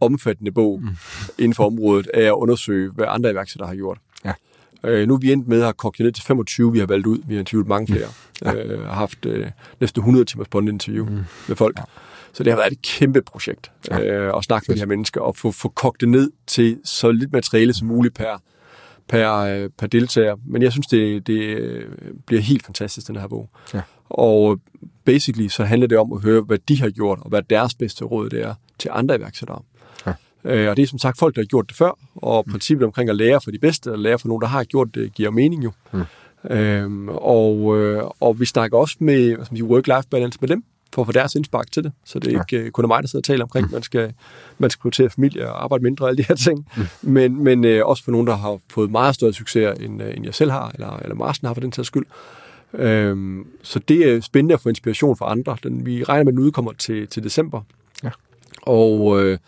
[0.01, 0.89] omfattende bog mm.
[1.43, 3.99] inden for området af at undersøge, hvad andre iværksættere har gjort.
[4.25, 4.33] Ja.
[4.85, 7.07] Øh, nu er vi endt med at have kogt ned til 25, vi har valgt
[7.07, 7.19] ud.
[7.27, 8.09] Vi har interviewet mange flere.
[8.45, 8.55] Ja.
[8.55, 9.47] Øh, har haft øh,
[9.81, 11.25] næsten 100 timers bondinterview mm.
[11.49, 11.79] med folk.
[11.79, 11.85] Ja.
[12.33, 14.01] Så det har været et kæmpe projekt ja.
[14.01, 17.13] øh, at snakke med de her mennesker og få, få kogt det ned til så
[17.13, 18.43] lidt materiale som muligt per,
[19.09, 20.37] per, øh, per deltager.
[20.47, 21.91] Men jeg synes, det, det øh,
[22.27, 23.51] bliver helt fantastisk, den her bog.
[23.75, 23.81] Ja.
[24.09, 24.61] Og
[25.05, 28.05] basically så handler det om at høre, hvad de har gjort, og hvad deres bedste
[28.05, 29.63] råd det er til andre iværksættere.
[30.45, 30.55] Ja.
[30.57, 33.11] Øh, og det er som sagt folk, der har gjort det før, og princippet omkring
[33.11, 35.65] at lære for de bedste, og lære for nogen, der har gjort det, giver mening
[35.65, 35.73] jo.
[35.93, 36.03] Mm.
[36.51, 39.69] Øhm, og, øh, og vi snakker også med hvad skal man sige,
[39.99, 40.65] work-life balance med dem,
[40.95, 41.93] for at få deres indspark til det.
[42.05, 42.41] Så det er Ja.
[42.41, 43.73] ikke øh, kun mig, der sidder og taler omkring, mm.
[43.73, 44.13] man skal,
[44.59, 46.67] man skal prioritere familie og arbejde mindre og alle de her ting.
[46.77, 46.83] Mm.
[47.03, 50.25] Men, men øh, også for nogen, der har fået meget større succes, end, øh, end
[50.25, 52.07] jeg selv har, eller, eller Marsten har for den sags skyld.
[52.75, 55.57] Øhm, så det er spændende at få inspiration fra andre.
[55.63, 57.61] Den, vi regner med, at den udkommer til, til december.
[58.05, 58.11] Ja.
[58.63, 59.39] Og øh,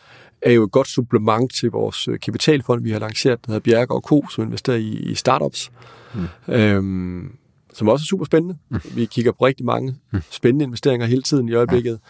[0.43, 3.91] er jo et godt supplement til vores øh, kapitalfond, vi har lanceret, der hedder Bjerg
[3.91, 5.71] og Co., som investerer i, i startups.
[6.15, 6.55] Mm.
[6.55, 7.37] Øhm,
[7.75, 8.57] som også er super spændende.
[8.69, 8.79] Mm.
[8.95, 9.97] Vi kigger på rigtig mange
[10.31, 12.01] spændende investeringer hele tiden i øjeblikket.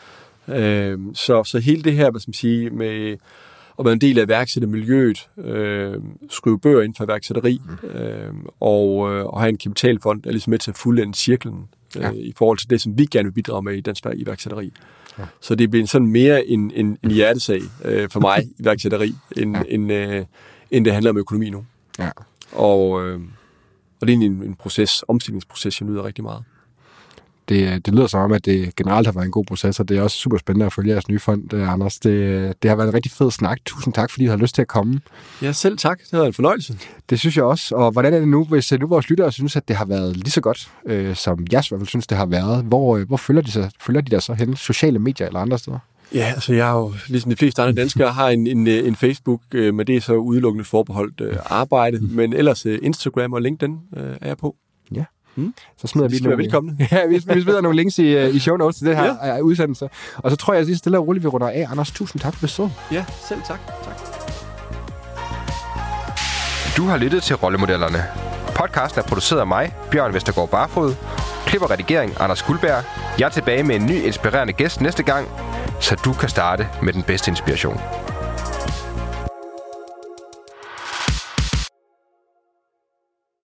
[0.49, 0.91] Ja.
[0.91, 3.17] Øhm, så, så hele det her, hvad skal man sige, med
[3.79, 5.95] at være en del af iværksættermiljøet, øh,
[6.31, 7.89] skrive bøger inden for iværksætteri, mm.
[7.89, 12.03] øh, og, øh, og have en kapitalfond, er ligesom med til at fuldende cirklen øh,
[12.03, 12.11] Ja.
[12.11, 14.73] i forhold til det, som vi gerne vil bidrage med i dansk iværksætteri.
[15.19, 15.25] Ja.
[15.41, 19.63] Så det bliver sådan mere en, en, en hjertesag øh, for mig, iværksætteri, end, ja.
[19.69, 20.25] end, øh,
[20.71, 21.65] end det handler om økonomi nu.
[21.99, 22.11] Ja.
[22.53, 23.21] Og, øh,
[24.01, 26.45] og det er egentlig en, en proces, omstillingsproces, jeg nyder rigtig meget.
[27.49, 29.97] Det, det lyder som om, at det generelt har været en god proces, og det
[29.99, 31.99] er også super spændende at følge jeres nye fond, øh, Anders.
[31.99, 33.59] Det, det har været en rigtig fed snak.
[33.65, 35.01] Tusind tak, fordi I har lyst til at komme.
[35.43, 35.99] Ja, selv tak.
[35.99, 36.79] Det har været en fornøjelse.
[37.11, 37.75] Det synes jeg også.
[37.75, 40.17] Og hvordan er det nu, hvis øh, nu vores lyttere synes, at det har været
[40.17, 42.65] lige så godt, øh, som jeg i hvert fald synes, det har været?
[42.65, 44.57] Hvor, øh, hvor følger, de sig, følger de der så hen?
[44.57, 45.79] Sociale medier eller andre steder?
[46.15, 48.97] Ja, altså jeg er jo, ligesom de fleste andre danskere, har en, en, øh, en
[48.97, 51.99] Facebook, øh, men det er så udelukkende forbeholdt øh, arbejde.
[52.01, 54.57] Men ellers øh, Instagram og LinkedIn øh, er jeg på.
[54.95, 55.05] Ja.
[55.37, 55.55] Mm.
[55.77, 56.77] Så smider De vi nogle, velkomne.
[56.93, 59.35] ja, vi, vi smider nogle links i, øh, i show notes til det her Ja.
[59.35, 59.41] ja.
[59.41, 59.89] udsendelse.
[60.17, 61.67] Og så tror jeg, at lige stille og roligt, vi runder af.
[61.71, 62.73] Anders, tusind tak for besøget.
[62.93, 63.59] Ja, selv tak.
[63.85, 63.97] tak.
[66.77, 68.05] Du har lyttet til Rollemodellerne.
[68.55, 70.95] Podcasten er produceret af mig, Bjørn Vestergaard Barfod.
[71.47, 72.85] Klip og redigering, Anders Guldberg.
[73.19, 75.29] Jeg er tilbage med en ny inspirerende gæst næste gang,
[75.81, 77.81] så du kan starte med den bedste inspiration.